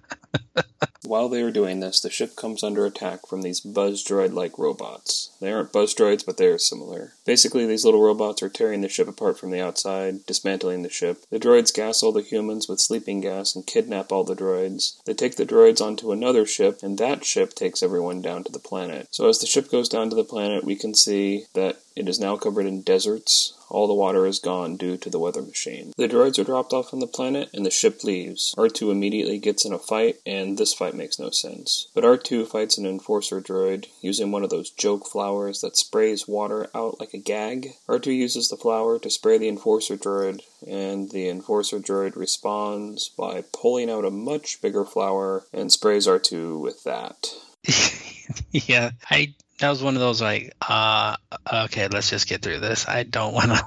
While 1.10 1.28
they 1.28 1.42
are 1.42 1.50
doing 1.50 1.80
this, 1.80 1.98
the 1.98 2.08
ship 2.08 2.36
comes 2.36 2.62
under 2.62 2.86
attack 2.86 3.26
from 3.26 3.42
these 3.42 3.58
buzz 3.58 4.04
droid 4.04 4.32
like 4.32 4.56
robots. 4.56 5.32
They 5.40 5.50
aren't 5.50 5.72
buzz 5.72 5.92
droids, 5.92 6.24
but 6.24 6.36
they 6.36 6.46
are 6.46 6.56
similar. 6.56 7.14
Basically, 7.26 7.66
these 7.66 7.84
little 7.84 8.00
robots 8.00 8.44
are 8.44 8.48
tearing 8.48 8.80
the 8.80 8.88
ship 8.88 9.08
apart 9.08 9.36
from 9.36 9.50
the 9.50 9.60
outside, 9.60 10.24
dismantling 10.24 10.84
the 10.84 10.88
ship. 10.88 11.24
The 11.28 11.40
droids 11.40 11.74
gas 11.74 12.04
all 12.04 12.12
the 12.12 12.22
humans 12.22 12.68
with 12.68 12.78
sleeping 12.78 13.20
gas 13.20 13.56
and 13.56 13.66
kidnap 13.66 14.12
all 14.12 14.22
the 14.22 14.36
droids. 14.36 15.02
They 15.04 15.14
take 15.14 15.34
the 15.34 15.44
droids 15.44 15.80
onto 15.80 16.12
another 16.12 16.46
ship, 16.46 16.78
and 16.80 16.96
that 16.98 17.24
ship 17.24 17.54
takes 17.54 17.82
everyone 17.82 18.22
down 18.22 18.44
to 18.44 18.52
the 18.52 18.60
planet. 18.60 19.08
So, 19.10 19.28
as 19.28 19.40
the 19.40 19.48
ship 19.48 19.68
goes 19.68 19.88
down 19.88 20.10
to 20.10 20.16
the 20.16 20.22
planet, 20.22 20.62
we 20.62 20.76
can 20.76 20.94
see 20.94 21.46
that 21.54 21.80
it 21.96 22.08
is 22.08 22.20
now 22.20 22.36
covered 22.36 22.66
in 22.66 22.82
deserts. 22.82 23.59
All 23.70 23.86
the 23.86 23.94
water 23.94 24.26
is 24.26 24.38
gone 24.38 24.76
due 24.76 24.96
to 24.98 25.08
the 25.08 25.18
weather 25.18 25.42
machine. 25.42 25.92
The 25.96 26.08
droids 26.08 26.38
are 26.38 26.44
dropped 26.44 26.72
off 26.72 26.92
on 26.92 26.98
the 26.98 27.06
planet, 27.06 27.50
and 27.54 27.64
the 27.64 27.70
ship 27.70 28.02
leaves. 28.04 28.54
R2 28.58 28.90
immediately 28.90 29.38
gets 29.38 29.64
in 29.64 29.72
a 29.72 29.78
fight, 29.78 30.16
and 30.26 30.58
this 30.58 30.74
fight 30.74 30.94
makes 30.94 31.18
no 31.18 31.30
sense. 31.30 31.88
But 31.94 32.04
R2 32.04 32.48
fights 32.48 32.78
an 32.78 32.86
enforcer 32.86 33.40
droid 33.40 33.86
using 34.00 34.32
one 34.32 34.42
of 34.42 34.50
those 34.50 34.70
joke 34.70 35.06
flowers 35.06 35.60
that 35.60 35.76
sprays 35.76 36.26
water 36.26 36.68
out 36.74 36.98
like 36.98 37.14
a 37.14 37.18
gag. 37.18 37.74
R2 37.88 38.06
uses 38.06 38.48
the 38.48 38.56
flower 38.56 38.98
to 38.98 39.10
spray 39.10 39.38
the 39.38 39.48
enforcer 39.48 39.96
droid, 39.96 40.42
and 40.66 41.10
the 41.10 41.28
enforcer 41.28 41.78
droid 41.78 42.16
responds 42.16 43.08
by 43.08 43.44
pulling 43.52 43.88
out 43.88 44.04
a 44.04 44.10
much 44.10 44.60
bigger 44.60 44.84
flower 44.84 45.44
and 45.52 45.72
sprays 45.72 46.06
R2 46.06 46.60
with 46.60 46.82
that. 46.84 47.32
yeah, 48.50 48.90
I 49.10 49.34
that 49.60 49.70
was 49.70 49.82
one 49.82 49.94
of 49.94 50.00
those 50.00 50.20
like, 50.20 50.54
uh, 50.66 51.16
okay, 51.52 51.88
let's 51.88 52.10
just 52.10 52.28
get 52.28 52.42
through 52.42 52.60
this. 52.60 52.88
I 52.88 53.04
don't 53.04 53.34
want 53.34 53.50
to. 53.52 53.64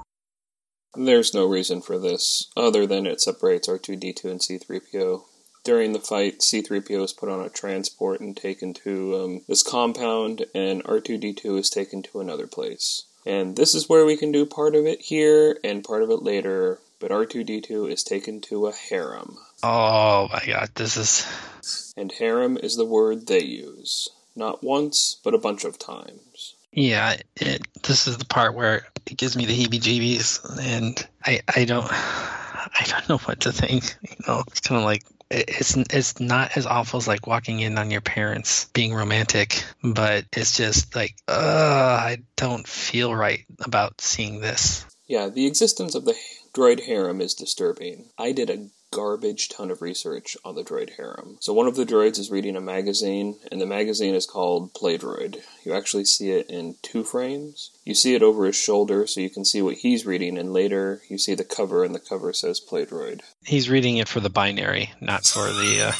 There's 0.95 1.33
no 1.33 1.47
reason 1.47 1.81
for 1.81 1.97
this 1.97 2.51
other 2.55 2.85
than 2.85 3.07
it 3.07 3.21
separates 3.21 3.67
R2D2 3.67 4.25
and 4.25 4.39
C3PO. 4.39 5.23
During 5.63 5.93
the 5.93 5.99
fight, 5.99 6.39
C3PO 6.39 7.03
is 7.03 7.13
put 7.13 7.29
on 7.29 7.43
a 7.43 7.49
transport 7.49 8.19
and 8.19 8.35
taken 8.35 8.73
to 8.83 9.15
um, 9.15 9.41
this 9.47 9.63
compound, 9.63 10.45
and 10.53 10.83
R2D2 10.83 11.57
is 11.57 11.69
taken 11.69 12.03
to 12.03 12.19
another 12.19 12.47
place. 12.47 13.05
And 13.25 13.55
this 13.55 13.73
is 13.73 13.87
where 13.87 14.05
we 14.05 14.17
can 14.17 14.31
do 14.31 14.45
part 14.45 14.75
of 14.75 14.85
it 14.85 15.01
here 15.01 15.57
and 15.63 15.83
part 15.83 16.03
of 16.03 16.09
it 16.09 16.21
later, 16.21 16.79
but 16.99 17.11
R2D2 17.11 17.89
is 17.89 18.03
taken 18.03 18.41
to 18.41 18.67
a 18.67 18.73
harem. 18.73 19.37
Oh 19.63 20.27
my 20.31 20.43
god, 20.45 20.71
this 20.75 20.97
is. 20.97 21.93
And 21.95 22.11
harem 22.11 22.57
is 22.57 22.75
the 22.75 22.85
word 22.85 23.27
they 23.27 23.43
use. 23.43 24.09
Not 24.35 24.63
once, 24.63 25.19
but 25.23 25.33
a 25.33 25.39
bunch 25.39 25.63
of 25.63 25.77
times. 25.77 26.55
Yeah, 26.71 27.17
it, 27.35 27.67
this 27.83 28.07
is 28.07 28.17
the 28.17 28.25
part 28.25 28.55
where 28.55 28.87
it 29.05 29.17
gives 29.17 29.37
me 29.37 29.45
the 29.45 29.53
heebie-jeebies, 29.53 30.59
and 30.59 31.07
I 31.23 31.41
I 31.55 31.65
don't 31.65 31.87
I 31.91 32.85
don't 32.87 33.07
know 33.09 33.17
what 33.19 33.41
to 33.41 33.51
think. 33.51 33.95
You 34.01 34.15
know, 34.27 34.43
it's 34.47 34.61
kind 34.61 34.79
of 34.79 34.85
like 34.85 35.03
it's 35.29 35.75
it's 35.75 36.19
not 36.19 36.55
as 36.57 36.65
awful 36.65 36.97
as 36.97 37.07
like 37.07 37.27
walking 37.27 37.59
in 37.59 37.77
on 37.77 37.91
your 37.91 38.01
parents 38.01 38.65
being 38.73 38.93
romantic, 38.93 39.63
but 39.83 40.25
it's 40.35 40.57
just 40.57 40.95
like, 40.95 41.15
uh, 41.27 41.99
I 42.01 42.17
don't 42.35 42.67
feel 42.67 43.13
right 43.13 43.45
about 43.59 44.01
seeing 44.01 44.41
this. 44.41 44.85
Yeah, 45.07 45.29
the 45.29 45.45
existence 45.45 45.95
of 45.95 46.05
the 46.05 46.15
droid 46.53 46.81
harem 46.85 47.21
is 47.21 47.33
disturbing. 47.33 48.09
I 48.17 48.31
did 48.31 48.49
a 48.49 48.67
garbage 48.93 49.49
ton 49.49 49.71
of 49.71 49.81
research 49.81 50.37
on 50.45 50.55
the 50.55 50.63
droid 50.63 50.91
harem. 50.97 51.37
So 51.39 51.51
one 51.51 51.67
of 51.67 51.75
the 51.75 51.85
droids 51.85 52.19
is 52.19 52.29
reading 52.29 52.55
a 52.55 52.61
magazine, 52.61 53.37
and 53.51 53.59
the 53.59 53.65
magazine 53.65 54.13
is 54.13 54.27
called 54.27 54.73
Playdroid. 54.73 55.41
You 55.65 55.73
actually 55.73 56.05
see 56.05 56.31
it 56.31 56.49
in 56.49 56.75
two 56.81 57.03
frames. 57.03 57.71
You 57.83 57.95
see 57.95 58.13
it 58.13 58.21
over 58.21 58.45
his 58.45 58.55
shoulder, 58.55 59.07
so 59.07 59.19
you 59.19 59.29
can 59.29 59.45
see 59.45 59.61
what 59.61 59.77
he's 59.77 60.05
reading, 60.05 60.37
and 60.37 60.53
later 60.53 61.01
you 61.09 61.17
see 61.17 61.33
the 61.33 61.43
cover, 61.43 61.83
and 61.83 61.95
the 61.95 61.99
cover 61.99 62.31
says 62.33 62.61
Playdroid. 62.61 63.21
He's 63.45 63.69
reading 63.69 63.97
it 63.97 64.07
for 64.07 64.19
the 64.19 64.29
binary, 64.29 64.91
not 65.01 65.25
for 65.25 65.47
the 65.47 65.87
uh, 65.87 65.93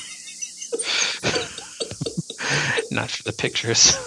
not 2.92 3.10
for 3.10 3.24
the 3.24 3.34
pictures. 3.34 3.98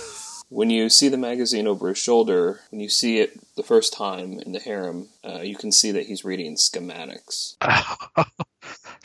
When 0.48 0.70
you 0.70 0.88
see 0.88 1.08
the 1.08 1.18
magazine 1.18 1.66
over 1.66 1.88
his 1.88 1.98
shoulder, 1.98 2.60
when 2.70 2.80
you 2.80 2.88
see 2.88 3.18
it 3.18 3.40
the 3.56 3.64
first 3.64 3.92
time 3.92 4.38
in 4.38 4.52
the 4.52 4.60
harem, 4.60 5.08
uh, 5.24 5.40
you 5.40 5.56
can 5.56 5.72
see 5.72 5.90
that 5.90 6.06
he's 6.06 6.24
reading 6.24 6.54
schematics. 6.54 7.56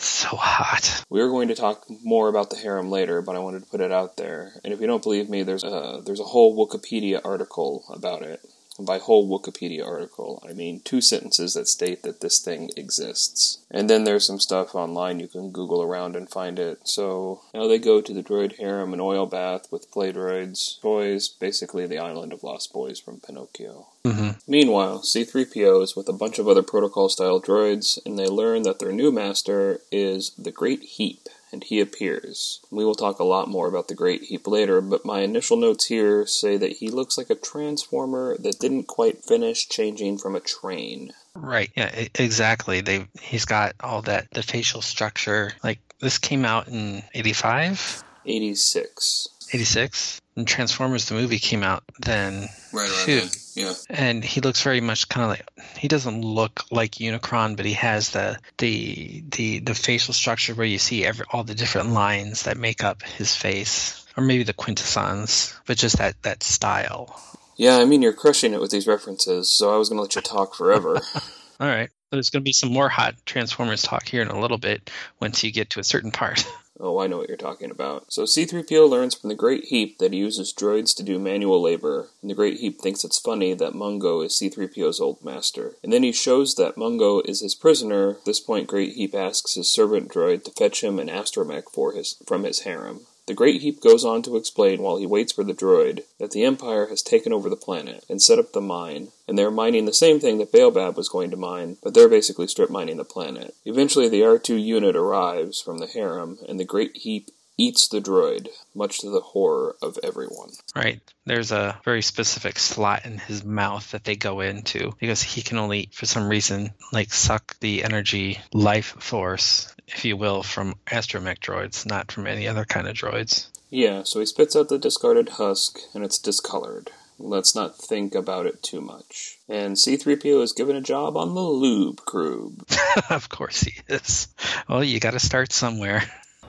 so 0.06 0.36
hot. 0.36 1.04
We 1.10 1.22
are 1.22 1.30
going 1.30 1.48
to 1.50 1.56
talk 1.56 1.86
more 2.04 2.30
about 2.30 2.50
the 2.50 2.56
harem 2.56 2.90
later, 2.90 3.22
but 3.22 3.36
I 3.36 3.40
wanted 3.40 3.64
to 3.64 3.70
put 3.70 3.82
it 3.82 3.92
out 3.92 4.18
there. 4.18 4.54
And 4.64 4.74
if 4.74 4.82
you 4.82 4.88
don't 4.88 5.04
believe 5.04 5.30
me, 5.30 5.44
there's 5.44 5.64
a, 5.64 6.02
there's 6.06 6.20
a 6.20 6.26
whole 6.26 6.56
Wikipedia 6.56 7.22
article 7.24 7.86
about 7.90 8.22
it. 8.24 8.42
By 8.86 8.98
whole 8.98 9.28
Wikipedia 9.28 9.86
article, 9.86 10.44
I 10.48 10.54
mean 10.54 10.82
two 10.84 11.02
sentences 11.02 11.54
that 11.54 11.68
state 11.68 12.04
that 12.04 12.22
this 12.22 12.40
thing 12.40 12.70
exists. 12.76 13.60
And 13.70 13.90
then 13.90 14.04
there's 14.04 14.26
some 14.26 14.40
stuff 14.40 14.76
online 14.76 15.20
you 15.20 15.28
can 15.28 15.52
Google 15.52 15.82
around 15.82 16.16
and 16.16 16.30
find 16.30 16.60
it. 16.60 16.88
So 16.88 17.42
now 17.54 17.68
they 17.68 17.80
go 17.80 18.02
to 18.02 18.14
the 18.14 18.24
droid 18.24 18.58
harem 18.58 18.94
and 18.94 19.02
oil 19.02 19.26
bath 19.26 19.72
with 19.72 19.92
play 19.92 20.12
droids, 20.12 20.80
toys, 20.82 21.30
basically 21.30 21.88
the 21.88 22.00
island 22.00 22.34
of 22.34 22.44
lost 22.44 22.74
boys 22.74 23.00
from 23.00 23.20
Pinocchio. 23.20 23.88
Mm-hmm. 24.04 24.32
Meanwhile, 24.48 25.00
C3PO 25.00 25.84
is 25.84 25.96
with 25.96 26.10
a 26.10 26.14
bunch 26.14 26.40
of 26.40 26.48
other 26.48 26.64
protocol 26.64 27.08
style 27.08 27.42
droids, 27.42 28.00
and 28.06 28.18
they 28.18 28.28
learn 28.28 28.64
that 28.64 28.80
their 28.80 28.92
new 28.92 29.12
master 29.12 29.80
is 29.92 30.32
the 30.38 30.52
Great 30.52 30.82
Heep, 30.82 31.30
and 31.52 31.64
he 31.64 31.80
appears. 31.80 32.60
We 32.72 32.86
will 32.86 32.96
talk 32.96 33.20
a 33.20 33.24
lot 33.24 33.48
more 33.48 33.68
about 33.68 33.88
the 33.88 33.96
Great 33.96 34.24
Heep 34.24 34.48
later, 34.48 34.82
but 34.82 35.06
my 35.06 35.22
initial 35.22 35.58
notes 35.58 35.86
here 35.88 36.26
say 36.26 36.58
that 36.58 36.74
he 36.74 36.90
looks 36.90 37.18
like 37.18 37.30
a 37.30 37.36
transformer 37.36 38.38
that 38.40 38.60
didn't 38.60 38.88
quite 38.88 39.24
finish 39.24 39.68
changing 39.68 40.18
from 40.18 40.36
a 40.36 40.40
train. 40.40 41.14
Right. 41.36 41.72
Yeah. 41.76 42.08
Exactly. 42.16 42.82
They. 42.82 43.08
He's 43.22 43.46
got 43.46 43.76
all 43.80 44.02
that 44.04 44.30
the 44.32 44.44
facial 44.44 44.82
structure. 44.82 45.52
Like 45.64 45.80
this 46.00 46.18
came 46.18 46.44
out 46.46 46.68
in 46.68 47.04
85, 47.14 48.04
86. 48.26 49.30
86, 49.52 50.22
and 50.36 50.48
Transformers 50.48 51.06
the 51.06 51.16
movie 51.16 51.40
came 51.40 51.64
out 51.64 51.84
then. 52.00 52.48
Right 52.72 52.90
around 52.90 53.08
then, 53.08 53.30
Yeah. 53.56 53.74
and 53.90 54.24
he 54.24 54.40
looks 54.42 54.62
very 54.64 54.80
much 54.82 55.10
kind 55.10 55.24
of 55.26 55.30
like 55.30 55.46
he 55.78 55.88
doesn't 55.88 56.22
look 56.22 56.64
like 56.72 56.92
Unicron, 56.96 57.58
but 57.58 57.66
he 57.66 57.74
has 57.74 58.12
the 58.12 58.38
the 58.58 59.24
the 59.32 59.60
the 59.60 59.76
facial 59.76 60.14
structure 60.14 60.54
where 60.56 60.66
you 60.68 60.78
see 60.78 61.06
every 61.06 61.26
all 61.32 61.44
the 61.44 61.56
different 61.56 61.92
lines 61.92 62.44
that 62.44 62.58
make 62.58 62.84
up 62.84 63.04
his 63.04 63.36
face, 63.36 64.06
or 64.16 64.24
maybe 64.24 64.44
the 64.44 64.54
Quintessons, 64.54 65.54
but 65.66 65.78
just 65.78 65.98
that 65.98 66.22
that 66.24 66.44
style. 66.44 67.20
Yeah, 67.58 67.78
I 67.78 67.86
mean, 67.86 68.02
you're 68.02 68.14
crushing 68.14 68.54
it 68.54 68.62
with 68.62 68.72
these 68.72 68.88
references, 68.88 69.52
so 69.52 69.72
I 69.74 69.78
was 69.78 69.90
going 69.90 69.98
to 69.98 70.02
let 70.04 70.16
you 70.16 70.22
talk 70.22 70.56
forever. 70.56 71.00
All 71.60 71.68
right, 71.68 71.90
there's 72.12 72.30
going 72.30 72.42
to 72.42 72.46
be 72.46 72.54
some 72.54 72.72
more 72.72 72.90
hot 72.90 73.16
Transformers 73.26 73.82
talk 73.82 74.08
here 74.08 74.22
in 74.22 74.28
a 74.28 74.40
little 74.40 74.58
bit 74.58 74.90
once 75.20 75.44
you 75.44 75.52
get 75.52 75.72
to 75.72 75.80
a 75.80 75.84
certain 75.84 76.12
part. 76.12 76.46
Oh, 76.84 77.00
I 77.00 77.06
know 77.06 77.18
what 77.18 77.28
you're 77.28 77.38
talking 77.38 77.70
about. 77.70 78.12
So 78.12 78.24
C3PO 78.24 78.90
learns 78.90 79.14
from 79.14 79.30
the 79.30 79.36
Great 79.36 79.66
Heep 79.66 80.00
that 80.00 80.14
he 80.14 80.18
uses 80.18 80.52
droids 80.52 80.96
to 80.96 81.04
do 81.04 81.20
manual 81.20 81.62
labor, 81.62 82.10
and 82.22 82.32
the 82.32 82.34
Great 82.34 82.58
Heep 82.58 82.82
thinks 82.82 83.04
it's 83.04 83.20
funny 83.20 83.54
that 83.54 83.76
Mungo 83.76 84.22
is 84.22 84.40
C3PO's 84.42 85.00
old 85.00 85.24
master. 85.24 85.76
And 85.84 85.94
then 85.94 86.02
he 86.02 86.12
shows 86.12 86.56
that 86.56 86.78
Mungo 86.78 87.22
is 87.22 87.42
his 87.42 87.54
prisoner. 87.54 88.12
At 88.12 88.26
this 88.26 88.40
point, 88.40 88.68
Great 88.68 88.94
Heep 88.94 89.14
asks 89.14 89.54
his 89.54 89.72
servant 89.72 90.10
droid 90.10 90.44
to 90.46 90.52
fetch 90.52 90.84
him 90.84 90.98
an 90.98 91.08
astromech 91.08 91.66
for 91.72 91.92
his 91.92 92.18
from 92.26 92.46
his 92.46 92.62
harem. 92.62 93.02
The 93.28 93.34
Great 93.36 93.62
Heep 93.62 93.82
goes 93.82 94.04
on 94.04 94.24
to 94.24 94.36
explain 94.36 94.82
while 94.82 94.98
he 94.98 95.06
waits 95.06 95.32
for 95.32 95.44
the 95.44 95.54
droid 95.54 96.04
that 96.20 96.32
the 96.32 96.44
Empire 96.44 96.88
has 96.88 97.02
taken 97.02 97.32
over 97.32 97.50
the 97.50 97.56
planet 97.56 98.04
and 98.10 98.22
set 98.22 98.40
up 98.40 98.52
the 98.52 98.62
mine, 98.62 99.10
and 99.28 99.38
they're 99.38 99.52
mining 99.52 99.86
the 99.86 99.94
same 99.94 100.20
thing 100.20 100.40
that 100.40 100.52
Baobab 100.52 100.98
was 100.98 101.08
going 101.08 101.30
to 101.32 101.38
mine, 101.38 101.78
but 101.84 101.94
they're 101.94 102.10
basically 102.10 102.48
strip 102.48 102.70
mining 102.70 102.98
the 102.98 103.06
planet. 103.06 103.56
Eventually, 103.64 104.10
the 104.10 104.22
R2 104.22 104.62
unit 104.62 104.96
arrives 104.96 105.62
from 105.62 105.78
the 105.78 105.88
harem, 105.88 106.40
and 106.50 106.60
the 106.60 106.66
Great 106.66 106.98
Heep 106.98 107.30
eats 107.58 107.90
the 107.90 108.02
droid, 108.02 108.50
much 108.74 109.00
to 109.00 109.10
the 109.10 109.20
horror 109.20 109.76
of 109.82 110.00
everyone. 110.04 110.50
Right. 110.76 111.00
There's 111.26 111.52
a 111.52 111.80
very 111.86 112.02
specific 112.02 112.58
slot 112.58 113.06
in 113.06 113.20
his 113.20 113.44
mouth 113.44 113.92
that 113.92 114.04
they 114.04 114.16
go 114.16 114.40
into 114.40 114.94
because 115.00 115.22
he 115.22 115.44
can 115.44 115.60
only, 115.60 115.90
for 115.94 116.08
some 116.08 116.28
reason, 116.28 116.74
like 116.92 117.14
suck 117.14 117.60
the 117.60 117.84
energy 117.84 118.40
life 118.52 118.96
force, 119.00 119.74
if 119.94 120.06
you 120.06 120.18
will, 120.18 120.44
from 120.44 120.76
astromech 120.88 121.40
droids, 121.40 121.86
not 121.86 122.12
from 122.12 122.28
any 122.28 122.48
other 122.48 122.66
kind 122.66 122.88
of 122.88 122.96
droids. 122.96 123.48
Yeah, 123.70 124.04
so 124.04 124.20
he 124.20 124.26
spits 124.26 124.56
out 124.56 124.70
the 124.70 124.78
discarded 124.78 125.30
husk, 125.30 125.80
and 125.94 126.04
it's 126.04 126.20
discolored. 126.20 126.92
Let's 127.18 127.56
not 127.56 127.78
think 127.78 128.16
about 128.16 128.46
it 128.48 128.64
too 128.64 128.82
much. 128.82 129.38
And 129.48 129.76
C3PO 129.76 130.42
is 130.42 130.54
given 130.54 130.76
a 130.76 130.82
job 130.82 131.16
on 131.16 131.36
the 131.36 131.42
Lube 131.42 132.04
Crew. 132.04 132.58
of 133.10 133.30
course 133.30 133.62
he 133.62 133.74
is. 133.88 134.28
Well, 134.68 134.84
you 134.84 135.00
got 135.00 135.12
to 135.12 135.20
start 135.20 135.52
somewhere. 135.52 136.04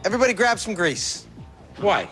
Everybody 0.04 0.32
grab 0.32 0.58
some 0.58 0.74
grease. 0.74 1.26
Why? 1.76 2.08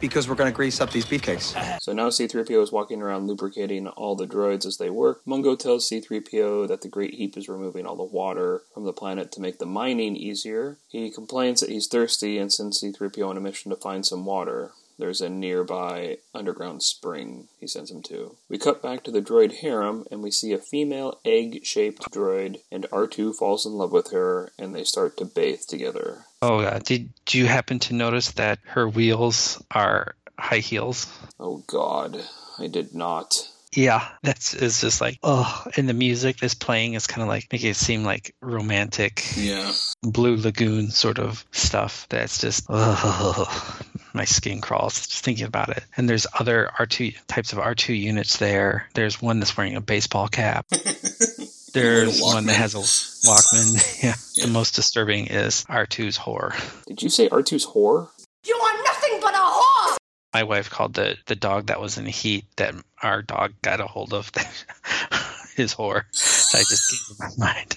Because 0.00 0.28
we're 0.28 0.36
gonna 0.36 0.52
grease 0.52 0.80
up 0.80 0.92
these 0.92 1.06
beefcakes. 1.06 1.80
So 1.82 1.92
now 1.92 2.08
C3PO 2.08 2.62
is 2.62 2.70
walking 2.70 3.02
around 3.02 3.26
lubricating 3.26 3.88
all 3.88 4.14
the 4.14 4.26
droids 4.26 4.64
as 4.64 4.76
they 4.76 4.90
work. 4.90 5.22
Mungo 5.26 5.56
tells 5.56 5.88
C3PO 5.88 6.68
that 6.68 6.82
the 6.82 6.88
Great 6.88 7.14
Heep 7.14 7.36
is 7.36 7.48
removing 7.48 7.84
all 7.84 7.96
the 7.96 8.04
water 8.04 8.62
from 8.72 8.84
the 8.84 8.92
planet 8.92 9.32
to 9.32 9.40
make 9.40 9.58
the 9.58 9.66
mining 9.66 10.16
easier. 10.16 10.78
He 10.88 11.10
complains 11.10 11.60
that 11.60 11.70
he's 11.70 11.88
thirsty 11.88 12.38
and 12.38 12.52
sends 12.52 12.80
C3PO 12.80 13.28
on 13.28 13.36
a 13.36 13.40
mission 13.40 13.70
to 13.70 13.76
find 13.76 14.06
some 14.06 14.24
water. 14.24 14.72
There's 14.98 15.20
a 15.20 15.28
nearby 15.28 16.18
underground 16.34 16.82
spring 16.82 17.48
he 17.60 17.66
sends 17.66 17.90
him 17.90 18.02
to. 18.04 18.36
We 18.48 18.58
cut 18.58 18.82
back 18.82 19.04
to 19.04 19.10
the 19.10 19.22
droid 19.22 19.58
harem 19.60 20.06
and 20.10 20.22
we 20.22 20.30
see 20.30 20.52
a 20.52 20.58
female 20.58 21.18
egg 21.24 21.64
shaped 21.64 22.10
droid, 22.10 22.60
and 22.72 22.84
R2 22.90 23.34
falls 23.36 23.64
in 23.64 23.72
love 23.72 23.92
with 23.92 24.10
her 24.10 24.50
and 24.58 24.74
they 24.74 24.84
start 24.84 25.16
to 25.18 25.24
bathe 25.24 25.60
together. 25.68 26.24
Oh, 26.42 26.58
uh, 26.60 26.80
did 26.80 27.10
you 27.30 27.46
happen 27.46 27.78
to 27.80 27.94
notice 27.94 28.32
that 28.32 28.58
her 28.64 28.88
wheels 28.88 29.62
are 29.70 30.14
high 30.38 30.58
heels? 30.58 31.06
Oh 31.38 31.62
god, 31.66 32.20
I 32.58 32.66
did 32.66 32.94
not. 32.94 33.34
Yeah, 33.72 34.08
that's 34.22 34.54
it's 34.54 34.80
just 34.80 35.00
like 35.00 35.18
oh, 35.22 35.64
and 35.76 35.88
the 35.88 35.94
music 35.94 36.38
that's 36.38 36.54
playing 36.54 36.94
is 36.94 37.06
kind 37.06 37.22
of 37.22 37.28
like 37.28 37.48
making 37.52 37.70
it 37.70 37.76
seem 37.76 38.02
like 38.02 38.34
romantic 38.40 39.22
Yeah. 39.36 39.72
Blue 40.02 40.36
Lagoon 40.36 40.90
sort 40.90 41.18
of 41.18 41.44
stuff. 41.52 42.06
That's 42.08 42.40
just 42.40 42.66
oh, 42.68 43.78
my 44.12 44.24
skin 44.24 44.60
crawls 44.60 45.06
just 45.06 45.24
thinking 45.24 45.46
about 45.46 45.70
it. 45.70 45.84
And 45.96 46.08
there's 46.08 46.26
other 46.38 46.70
R2 46.78 47.16
types 47.26 47.52
of 47.52 47.58
R2 47.58 47.98
units 47.98 48.38
there. 48.38 48.88
There's 48.94 49.20
one 49.20 49.40
that's 49.40 49.56
wearing 49.56 49.76
a 49.76 49.80
baseball 49.80 50.28
cap. 50.28 50.66
There's 51.74 52.20
one 52.20 52.46
that 52.46 52.56
has 52.56 52.74
a 52.74 52.78
Walkman. 52.78 54.02
yeah. 54.02 54.14
The 54.42 54.50
most 54.50 54.74
disturbing 54.74 55.26
is 55.26 55.64
R2's 55.64 56.18
whore. 56.18 56.54
Did 56.86 57.02
you 57.02 57.10
say 57.10 57.28
R2's 57.28 57.66
whore? 57.66 58.08
You 58.46 58.54
are 58.54 58.82
nothing 58.84 59.18
but 59.20 59.34
a 59.34 59.38
whore! 59.38 59.96
My 60.32 60.44
wife 60.44 60.70
called 60.70 60.94
the 60.94 61.16
the 61.26 61.36
dog 61.36 61.66
that 61.66 61.80
was 61.80 61.98
in 61.98 62.06
heat 62.06 62.46
that 62.56 62.74
our 63.02 63.22
dog 63.22 63.52
got 63.62 63.80
a 63.80 63.86
hold 63.86 64.14
of 64.14 64.30
his 65.56 65.74
whore. 65.74 66.04
I 66.54 66.58
just 66.58 66.90
came 66.90 67.16
to 67.16 67.36
my 67.38 67.52
mind. 67.52 67.76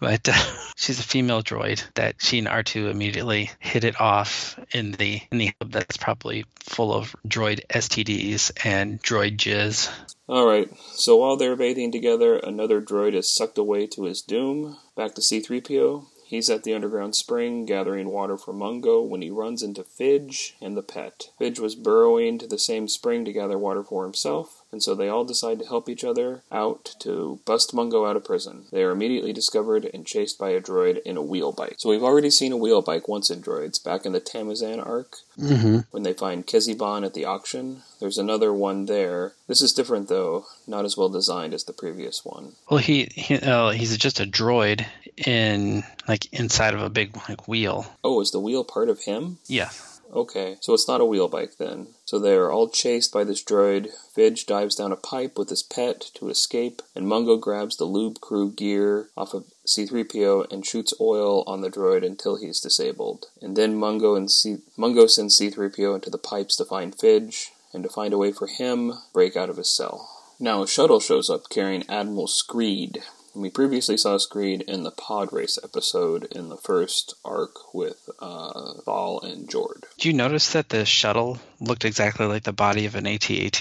But 0.00 0.28
uh, 0.28 0.32
she's 0.76 1.00
a 1.00 1.02
female 1.02 1.42
droid 1.42 1.82
that 1.94 2.16
she 2.18 2.38
and 2.38 2.48
R2 2.48 2.90
immediately 2.90 3.50
hit 3.58 3.84
it 3.84 4.00
off 4.00 4.58
in 4.72 4.92
the 4.92 5.20
in 5.30 5.38
the 5.38 5.52
hub 5.60 5.72
that's 5.72 5.96
probably 5.96 6.44
full 6.60 6.92
of 6.92 7.14
droid 7.26 7.60
STDs 7.68 8.50
and 8.64 9.02
droid 9.02 9.36
jizz. 9.36 9.90
Alright, 10.28 10.70
so 10.94 11.16
while 11.16 11.36
they're 11.36 11.56
bathing 11.56 11.92
together, 11.92 12.38
another 12.38 12.80
droid 12.80 13.14
is 13.14 13.30
sucked 13.30 13.58
away 13.58 13.86
to 13.88 14.04
his 14.04 14.22
doom. 14.22 14.78
Back 14.96 15.14
to 15.14 15.20
C3PO. 15.20 16.06
He's 16.26 16.48
at 16.48 16.64
the 16.64 16.72
underground 16.72 17.14
spring 17.14 17.66
gathering 17.66 18.08
water 18.10 18.38
for 18.38 18.54
Mungo 18.54 19.02
when 19.02 19.20
he 19.20 19.30
runs 19.30 19.62
into 19.62 19.84
Fidge 19.84 20.56
and 20.60 20.76
the 20.76 20.82
pet. 20.82 21.30
Fidge 21.38 21.60
was 21.60 21.74
burrowing 21.74 22.38
to 22.38 22.46
the 22.46 22.58
same 22.58 22.88
spring 22.88 23.26
to 23.26 23.32
gather 23.32 23.58
water 23.58 23.84
for 23.84 24.04
himself, 24.04 24.63
and 24.74 24.82
so 24.82 24.92
they 24.94 25.08
all 25.08 25.24
decide 25.24 25.60
to 25.60 25.66
help 25.66 25.88
each 25.88 26.02
other 26.02 26.42
out 26.50 26.96
to 26.98 27.38
bust 27.46 27.72
Mungo 27.72 28.04
out 28.04 28.16
of 28.16 28.24
prison. 28.24 28.64
They 28.72 28.82
are 28.82 28.90
immediately 28.90 29.32
discovered 29.32 29.88
and 29.94 30.04
chased 30.04 30.36
by 30.36 30.50
a 30.50 30.60
droid 30.60 31.00
in 31.02 31.16
a 31.16 31.22
wheel 31.22 31.52
bike. 31.52 31.76
So 31.78 31.90
we've 31.90 32.02
already 32.02 32.30
seen 32.30 32.50
a 32.50 32.56
wheel 32.56 32.82
bike 32.82 33.06
once 33.06 33.30
in 33.30 33.40
droids, 33.40 33.82
back 33.82 34.04
in 34.04 34.10
the 34.12 34.20
Tamazan 34.20 34.84
arc, 34.84 35.16
Mm-hmm. 35.38 35.78
when 35.90 36.04
they 36.04 36.12
find 36.12 36.46
Keziban 36.46 37.04
at 37.04 37.14
the 37.14 37.24
auction. 37.24 37.82
There's 38.00 38.18
another 38.18 38.52
one 38.52 38.86
there. 38.86 39.32
This 39.48 39.62
is 39.62 39.72
different 39.72 40.08
though, 40.08 40.46
not 40.66 40.84
as 40.84 40.96
well 40.96 41.08
designed 41.08 41.54
as 41.54 41.64
the 41.64 41.72
previous 41.72 42.24
one. 42.24 42.52
Well, 42.70 42.78
he, 42.78 43.08
he 43.12 43.38
uh, 43.40 43.70
he's 43.70 43.96
just 43.98 44.20
a 44.20 44.26
droid 44.26 44.86
in 45.16 45.82
like 46.06 46.32
inside 46.32 46.74
of 46.74 46.82
a 46.82 46.88
big 46.88 47.16
like 47.28 47.48
wheel. 47.48 47.86
Oh, 48.04 48.20
is 48.20 48.30
the 48.30 48.38
wheel 48.40 48.62
part 48.62 48.88
of 48.88 49.00
him? 49.02 49.38
Yeah. 49.46 49.70
Okay, 50.14 50.56
so 50.60 50.72
it's 50.74 50.86
not 50.86 51.00
a 51.00 51.04
wheel 51.04 51.26
bike 51.26 51.56
then. 51.58 51.88
So 52.04 52.20
they 52.20 52.34
are 52.34 52.50
all 52.50 52.68
chased 52.68 53.12
by 53.12 53.24
this 53.24 53.42
droid. 53.42 53.88
Fidge 54.14 54.46
dives 54.46 54.76
down 54.76 54.92
a 54.92 54.96
pipe 54.96 55.36
with 55.36 55.50
his 55.50 55.64
pet 55.64 56.02
to 56.14 56.28
escape, 56.28 56.82
and 56.94 57.08
Mungo 57.08 57.36
grabs 57.36 57.76
the 57.76 57.84
lube 57.84 58.20
crew 58.20 58.52
gear 58.52 59.08
off 59.16 59.34
of 59.34 59.46
C3PO 59.66 60.52
and 60.52 60.64
shoots 60.64 60.94
oil 61.00 61.42
on 61.48 61.62
the 61.62 61.70
droid 61.70 62.06
until 62.06 62.36
he's 62.36 62.60
disabled. 62.60 63.26
And 63.42 63.56
then 63.56 63.74
Mungo 63.74 64.14
and 64.14 64.30
C- 64.30 64.62
Mungo 64.76 65.08
sends 65.08 65.40
C3PO 65.40 65.96
into 65.96 66.10
the 66.10 66.18
pipes 66.18 66.54
to 66.56 66.64
find 66.64 66.94
Fidge 66.94 67.50
and 67.72 67.82
to 67.82 67.88
find 67.88 68.14
a 68.14 68.18
way 68.18 68.30
for 68.30 68.46
him 68.46 68.92
break 69.12 69.36
out 69.36 69.50
of 69.50 69.56
his 69.56 69.74
cell. 69.74 70.08
Now 70.38 70.62
a 70.62 70.68
shuttle 70.68 71.00
shows 71.00 71.28
up 71.28 71.48
carrying 71.48 71.88
Admiral 71.88 72.28
Screed. 72.28 73.02
We 73.34 73.50
previously 73.50 73.96
saw 73.96 74.14
a 74.14 74.20
Screed 74.20 74.62
in 74.62 74.84
the 74.84 74.90
pod 74.90 75.32
race 75.32 75.58
episode 75.62 76.24
in 76.30 76.48
the 76.48 76.56
first 76.56 77.14
arc 77.24 77.74
with 77.74 78.08
uh, 78.20 78.74
Thall 78.84 79.20
and 79.22 79.50
Jord. 79.50 79.84
Did 79.96 80.04
you 80.04 80.12
notice 80.12 80.52
that 80.52 80.68
the 80.68 80.84
shuttle 80.84 81.38
looked 81.60 81.84
exactly 81.84 82.26
like 82.26 82.44
the 82.44 82.52
body 82.52 82.86
of 82.86 82.94
an 82.94 83.06
AT-AT? 83.06 83.60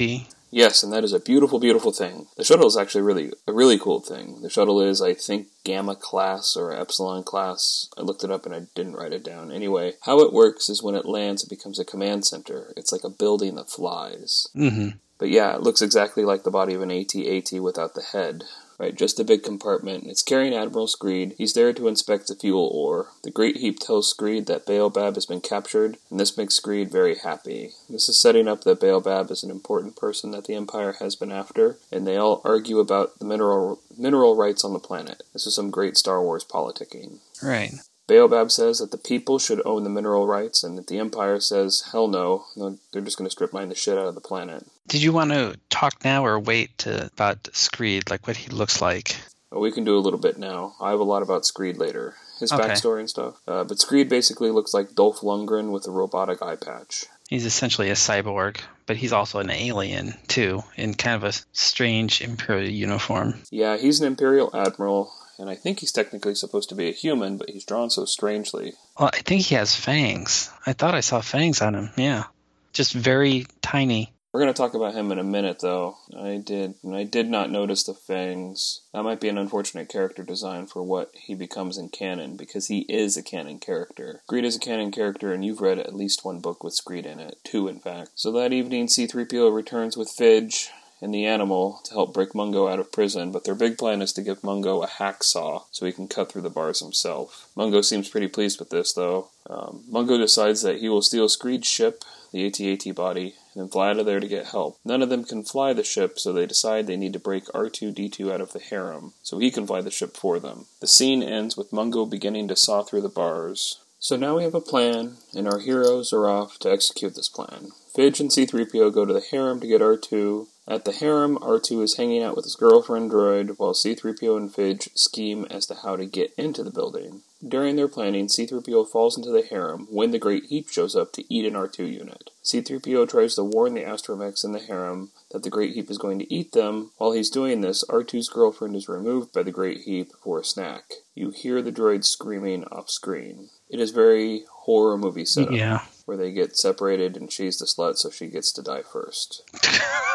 Yes, 0.52 0.84
and 0.84 0.94
that 0.94 1.04
is 1.04 1.14
a 1.14 1.20
beautiful, 1.20 1.60
beautiful 1.60 1.92
thing. 1.92 2.28
The 2.38 2.44
shuttle 2.44 2.68
is 2.68 2.78
actually 2.78 3.02
really 3.02 3.32
a 3.48 3.52
really 3.52 3.80
cool 3.80 4.00
thing. 4.00 4.44
The 4.44 4.52
shuttle 4.52 4.80
is, 4.80 5.02
I 5.02 5.16
think, 5.16 5.48
Gamma 5.64 5.96
class 5.96 6.56
or 6.56 6.72
Epsilon 6.72 7.24
class. 7.24 7.90
I 7.98 8.02
looked 8.02 8.24
it 8.24 8.30
up 8.30 8.46
and 8.46 8.54
I 8.54 8.68
didn't 8.76 8.96
write 8.96 9.14
it 9.14 9.24
down. 9.24 9.52
Anyway, 9.52 9.94
how 10.02 10.20
it 10.20 10.32
works 10.32 10.70
is 10.70 10.84
when 10.84 10.94
it 10.94 11.08
lands, 11.08 11.44
it 11.44 11.50
becomes 11.50 11.80
a 11.80 11.86
command 11.86 12.28
center. 12.28 12.72
It's 12.78 12.92
like 12.92 13.04
a 13.04 13.10
building 13.10 13.56
that 13.56 13.72
flies. 13.72 14.48
Mm-hmm. 14.56 14.98
But 15.18 15.30
yeah, 15.30 15.56
it 15.56 15.64
looks 15.64 15.82
exactly 15.82 16.24
like 16.24 16.44
the 16.44 16.52
body 16.52 16.76
of 16.76 16.84
an 16.84 16.92
AT-AT 16.92 17.60
without 17.60 17.96
the 17.96 18.04
head. 18.04 18.44
Right, 18.80 18.96
just 18.96 19.20
a 19.20 19.24
big 19.24 19.44
compartment. 19.44 20.06
It's 20.08 20.22
carrying 20.22 20.54
Admiral 20.54 20.88
Screed. 20.88 21.36
He's 21.38 21.54
there 21.54 21.74
to 21.74 21.88
inspect 21.88 22.28
the 22.28 22.36
fuel 22.36 22.70
ore. 22.74 23.08
The 23.24 23.32
Great 23.32 23.58
Heep 23.58 23.80
tells 23.80 24.10
Screed 24.10 24.48
that 24.48 24.66
Baobab 24.66 25.16
has 25.16 25.26
been 25.26 25.42
captured, 25.42 25.98
and 26.10 26.20
this 26.20 26.38
makes 26.38 26.56
Screed 26.56 26.92
very 26.92 27.16
happy. 27.16 27.72
This 27.90 28.10
is 28.10 28.20
setting 28.20 28.48
up 28.48 28.64
that 28.64 28.80
Baobab 28.80 29.32
is 29.32 29.44
an 29.44 29.52
important 29.52 29.96
person 29.96 30.32
that 30.32 30.46
the 30.46 30.56
Empire 30.56 30.94
has 31.00 31.16
been 31.16 31.32
after, 31.32 31.78
and 31.92 32.08
they 32.08 32.18
all 32.18 32.42
argue 32.44 32.80
about 32.80 33.20
the 33.20 33.26
mineral 33.26 33.80
mineral 33.98 34.36
rights 34.36 34.64
on 34.64 34.74
the 34.74 34.80
planet. 34.80 35.24
This 35.34 35.46
is 35.46 35.56
some 35.56 35.70
great 35.70 35.98
Star 35.98 36.22
Wars 36.22 36.44
politicking. 36.44 37.20
Right. 37.42 37.74
Baobab 38.08 38.52
says 38.52 38.80
that 38.80 38.92
the 38.92 38.98
people 38.98 39.40
should 39.40 39.62
own 39.66 39.84
the 39.84 39.90
mineral 39.90 40.28
rights, 40.28 40.64
and 40.64 40.78
that 40.78 40.88
the 40.88 41.00
Empire 41.00 41.40
says, 41.40 41.84
hell 41.92 42.08
no, 42.08 42.46
they're 42.92 43.02
just 43.02 43.18
going 43.18 43.26
to 43.28 43.32
strip 43.32 43.54
mine 43.54 43.70
the 43.70 43.76
shit 43.76 43.98
out 43.98 44.08
of 44.08 44.16
the 44.16 44.22
planet. 44.22 44.66
Did 44.88 45.02
you 45.02 45.14
want 45.14 45.32
to 45.32 45.58
talk 45.70 46.04
now 46.04 46.26
or 46.26 46.40
wait 46.40 46.78
to 46.80 47.06
about 47.14 47.48
Screed, 47.54 48.10
like 48.10 48.28
what 48.28 48.38
he 48.38 48.50
looks 48.50 48.82
like? 48.82 49.16
But 49.50 49.60
we 49.62 49.72
can 49.72 49.84
do 49.86 49.96
a 49.98 50.00
little 50.02 50.20
bit 50.20 50.38
now. 50.38 50.74
I 50.82 50.90
have 50.90 51.00
a 51.00 51.04
lot 51.04 51.22
about 51.24 51.46
Screed 51.46 51.78
later, 51.78 52.16
his 52.40 52.52
Okay. 52.52 52.64
backstory 52.64 53.00
and 53.00 53.10
stuff. 53.10 53.36
Uh, 53.48 53.64
but 53.64 53.80
Screed 53.80 54.10
basically 54.10 54.50
looks 54.52 54.74
like 54.74 54.96
Dolph 54.96 55.20
Lundgren 55.22 55.72
with 55.72 55.88
a 55.88 55.92
robotic 55.92 56.42
eye 56.42 56.56
patch. 56.58 57.06
He's 57.30 57.46
essentially 57.46 57.90
a 57.90 57.94
cyborg, 57.94 58.58
but 58.86 58.98
he's 58.98 59.14
also 59.14 59.40
an 59.40 59.50
alien 59.50 60.16
too, 60.28 60.64
in 60.76 60.94
kind 60.96 61.16
of 61.16 61.24
a 61.24 61.38
strange 61.54 62.20
imperial 62.22 62.70
uniform. 62.70 63.42
Yeah, 63.50 63.78
he's 63.78 64.02
an 64.02 64.08
Imperial 64.08 64.50
Admiral, 64.56 65.12
and 65.38 65.50
I 65.50 65.56
think 65.56 65.80
he's 65.80 65.92
technically 65.92 66.36
supposed 66.36 66.70
to 66.70 66.76
be 66.76 66.90
a 66.90 66.94
human, 66.94 67.38
but 67.38 67.50
he's 67.50 67.66
drawn 67.66 67.90
so 67.90 68.06
strangely. 68.06 68.74
Well, 69.00 69.10
I 69.14 69.20
think 69.20 69.44
he 69.44 69.56
has 69.56 69.76
fangs. 69.76 70.50
I 70.66 70.74
thought 70.74 70.96
I 70.96 71.02
saw 71.02 71.22
fangs 71.22 71.62
on 71.62 71.76
him. 71.76 71.90
Yeah, 71.98 72.24
just 72.72 72.94
very 72.94 73.46
tiny. 73.62 74.14
We're 74.34 74.42
going 74.42 74.54
to 74.54 74.58
talk 74.58 74.74
about 74.74 74.96
him 74.96 75.12
in 75.12 75.20
a 75.20 75.24
minute, 75.24 75.60
though. 75.60 75.96
I 76.18 76.38
did, 76.44 76.74
and 76.82 76.96
I 76.96 77.04
did 77.04 77.30
not 77.30 77.52
notice 77.52 77.84
the 77.84 77.94
fangs. 77.94 78.82
That 78.92 79.04
might 79.04 79.22
be 79.22 79.30
an 79.30 79.38
unfortunate 79.38 79.90
character 79.90 80.24
design 80.24 80.66
for 80.66 80.82
what 80.82 81.12
he 81.14 81.36
becomes 81.36 81.78
in 81.78 81.90
canon, 81.90 82.36
because 82.36 82.66
he 82.66 82.80
is 82.90 83.16
a 83.16 83.22
canon 83.22 83.60
character. 83.60 84.22
Greed 84.26 84.44
is 84.44 84.56
a 84.56 84.60
canon 84.60 84.92
character, 84.92 85.32
and 85.32 85.46
you've 85.46 85.62
read 85.62 85.78
at 85.78 85.94
least 85.94 86.26
one 86.26 86.40
book 86.40 86.64
with 86.64 86.74
Screed 86.74 87.06
in 87.06 87.20
it. 87.20 87.38
Two, 87.44 87.68
in 87.68 87.78
fact. 87.78 88.14
So 88.16 88.32
that 88.32 88.54
evening, 88.54 88.88
C-3PO 88.88 89.54
returns 89.54 89.96
with 89.96 90.10
Fidge 90.10 90.72
and 91.04 91.14
the 91.14 91.26
animal 91.26 91.82
to 91.84 91.94
help 91.94 92.14
break 92.14 92.34
Mungo 92.34 92.70
out 92.70 92.80
of 92.80 92.94
prison, 92.94 93.34
but 93.34 93.44
their 93.44 93.56
big 93.56 93.78
plan 93.78 94.02
is 94.02 94.14
to 94.14 94.22
give 94.22 94.42
Mungo 94.42 94.82
a 94.82 94.88
hacksaw 94.88 95.64
so 95.70 95.86
he 95.86 95.92
can 95.92 96.08
cut 96.08 96.32
through 96.32 96.44
the 96.44 96.50
bars 96.50 96.80
himself. 96.80 97.50
Mungo 97.58 97.82
seems 97.82 98.08
pretty 98.08 98.30
pleased 98.30 98.58
with 98.58 98.70
this, 98.70 98.94
though. 98.94 99.28
Um, 99.50 99.84
Mungo 99.90 100.18
decides 100.18 100.62
that 100.62 100.78
he 100.78 100.88
will 100.88 101.02
steal 101.02 101.28
Screed's 101.28 101.68
ship, 101.68 102.06
the 102.32 102.48
AT-AT 102.48 102.96
body, 102.96 103.36
and 103.54 103.70
fly 103.70 103.90
out 103.90 104.00
of 104.00 104.06
there 104.06 104.22
to 104.22 104.28
get 104.30 104.48
help. 104.48 104.80
None 104.86 105.02
of 105.02 105.10
them 105.10 105.26
can 105.26 105.44
fly 105.44 105.74
the 105.74 105.84
ship, 105.84 106.18
so 106.20 106.32
they 106.32 106.46
decide 106.46 106.88
they 106.88 106.96
need 106.96 107.14
to 107.14 107.20
break 107.20 107.48
R2-D2 107.48 108.32
out 108.32 108.40
of 108.40 108.54
the 108.54 108.60
harem, 108.60 109.12
so 109.22 109.40
he 109.40 109.52
can 109.52 109.68
fly 109.68 109.82
the 109.82 109.92
ship 109.92 110.16
for 110.16 110.40
them. 110.40 110.68
The 110.80 110.88
scene 110.88 111.22
ends 111.22 111.58
with 111.58 111.74
Mungo 111.74 112.06
beginning 112.06 112.48
to 112.48 112.56
saw 112.56 112.82
through 112.82 113.02
the 113.02 113.10
bars. 113.10 113.82
So 114.00 114.16
now 114.16 114.38
we 114.38 114.44
have 114.44 114.56
a 114.56 114.62
plan, 114.62 115.18
and 115.36 115.50
our 115.50 115.60
heroes 115.60 116.14
are 116.14 116.30
off 116.30 116.60
to 116.60 116.72
execute 116.72 117.16
this 117.16 117.30
plan. 117.30 117.72
Fidge 117.94 118.22
and 118.22 118.32
C-3PO 118.32 118.94
go 118.94 119.06
to 119.06 119.14
the 119.14 119.22
harem 119.22 119.60
to 119.60 119.68
get 119.68 119.82
R2. 119.82 120.48
At 120.66 120.86
the 120.86 120.94
harem, 120.94 121.38
R2 121.40 121.84
is 121.84 121.98
hanging 121.98 122.24
out 122.24 122.38
with 122.38 122.46
his 122.46 122.56
girlfriend 122.56 123.12
droid, 123.12 123.60
while 123.60 123.74
C-3PO 123.74 124.38
and 124.38 124.54
Fidge 124.54 124.88
scheme 124.96 125.46
as 125.50 125.66
to 125.66 125.76
how 125.76 125.98
to 125.98 126.06
get 126.06 126.34
into 126.38 126.64
the 126.64 126.72
building. 126.72 127.22
During 127.46 127.76
their 127.76 127.90
planning, 127.90 128.30
C-3PO 128.30 128.88
falls 128.88 129.18
into 129.18 129.30
the 129.30 129.42
harem 129.42 129.88
when 129.92 130.12
the 130.12 130.20
Great 130.20 130.46
Heep 130.46 130.70
shows 130.70 130.96
up 130.96 131.12
to 131.14 131.34
eat 131.34 131.46
an 131.46 131.56
R2 131.56 131.80
unit. 131.92 132.30
C-3PO 132.44 133.10
tries 133.10 133.36
to 133.36 133.44
warn 133.44 133.74
the 133.74 133.82
astromechs 133.84 134.46
in 134.46 134.54
the 134.54 134.60
harem 134.60 135.12
that 135.32 135.44
the 135.44 135.50
Great 135.50 135.74
Heep 135.74 135.92
is 135.92 135.98
going 135.98 136.20
to 136.20 136.34
eat 136.34 136.54
them. 136.54 136.92
While 136.98 137.12
he's 137.12 137.30
doing 137.30 137.60
this, 137.60 137.84
R2's 137.90 138.30
girlfriend 138.30 138.78
is 138.78 138.88
removed 138.88 139.34
by 139.34 139.44
the 139.44 139.52
Great 139.52 139.82
Heep 139.82 140.14
for 140.24 140.40
a 140.40 140.46
snack. 140.46 140.84
You 141.14 141.32
hear 141.32 141.62
the 141.62 141.74
droid 141.74 142.06
screaming 142.06 142.64
off 142.72 142.90
screen. 142.90 143.50
It 143.70 143.82
is 143.82 143.92
very 143.92 144.46
horror 144.50 144.98
movie 144.98 145.26
setup, 145.26 145.52
Yeah. 145.52 145.82
where 146.06 146.16
they 146.16 146.32
get 146.32 146.56
separated 146.56 147.18
and 147.18 147.30
she's 147.30 147.58
the 147.58 147.66
slut, 147.66 147.98
so 147.98 148.10
she 148.10 148.28
gets 148.28 148.54
to 148.54 148.62
die 148.62 148.84
first. 148.84 149.44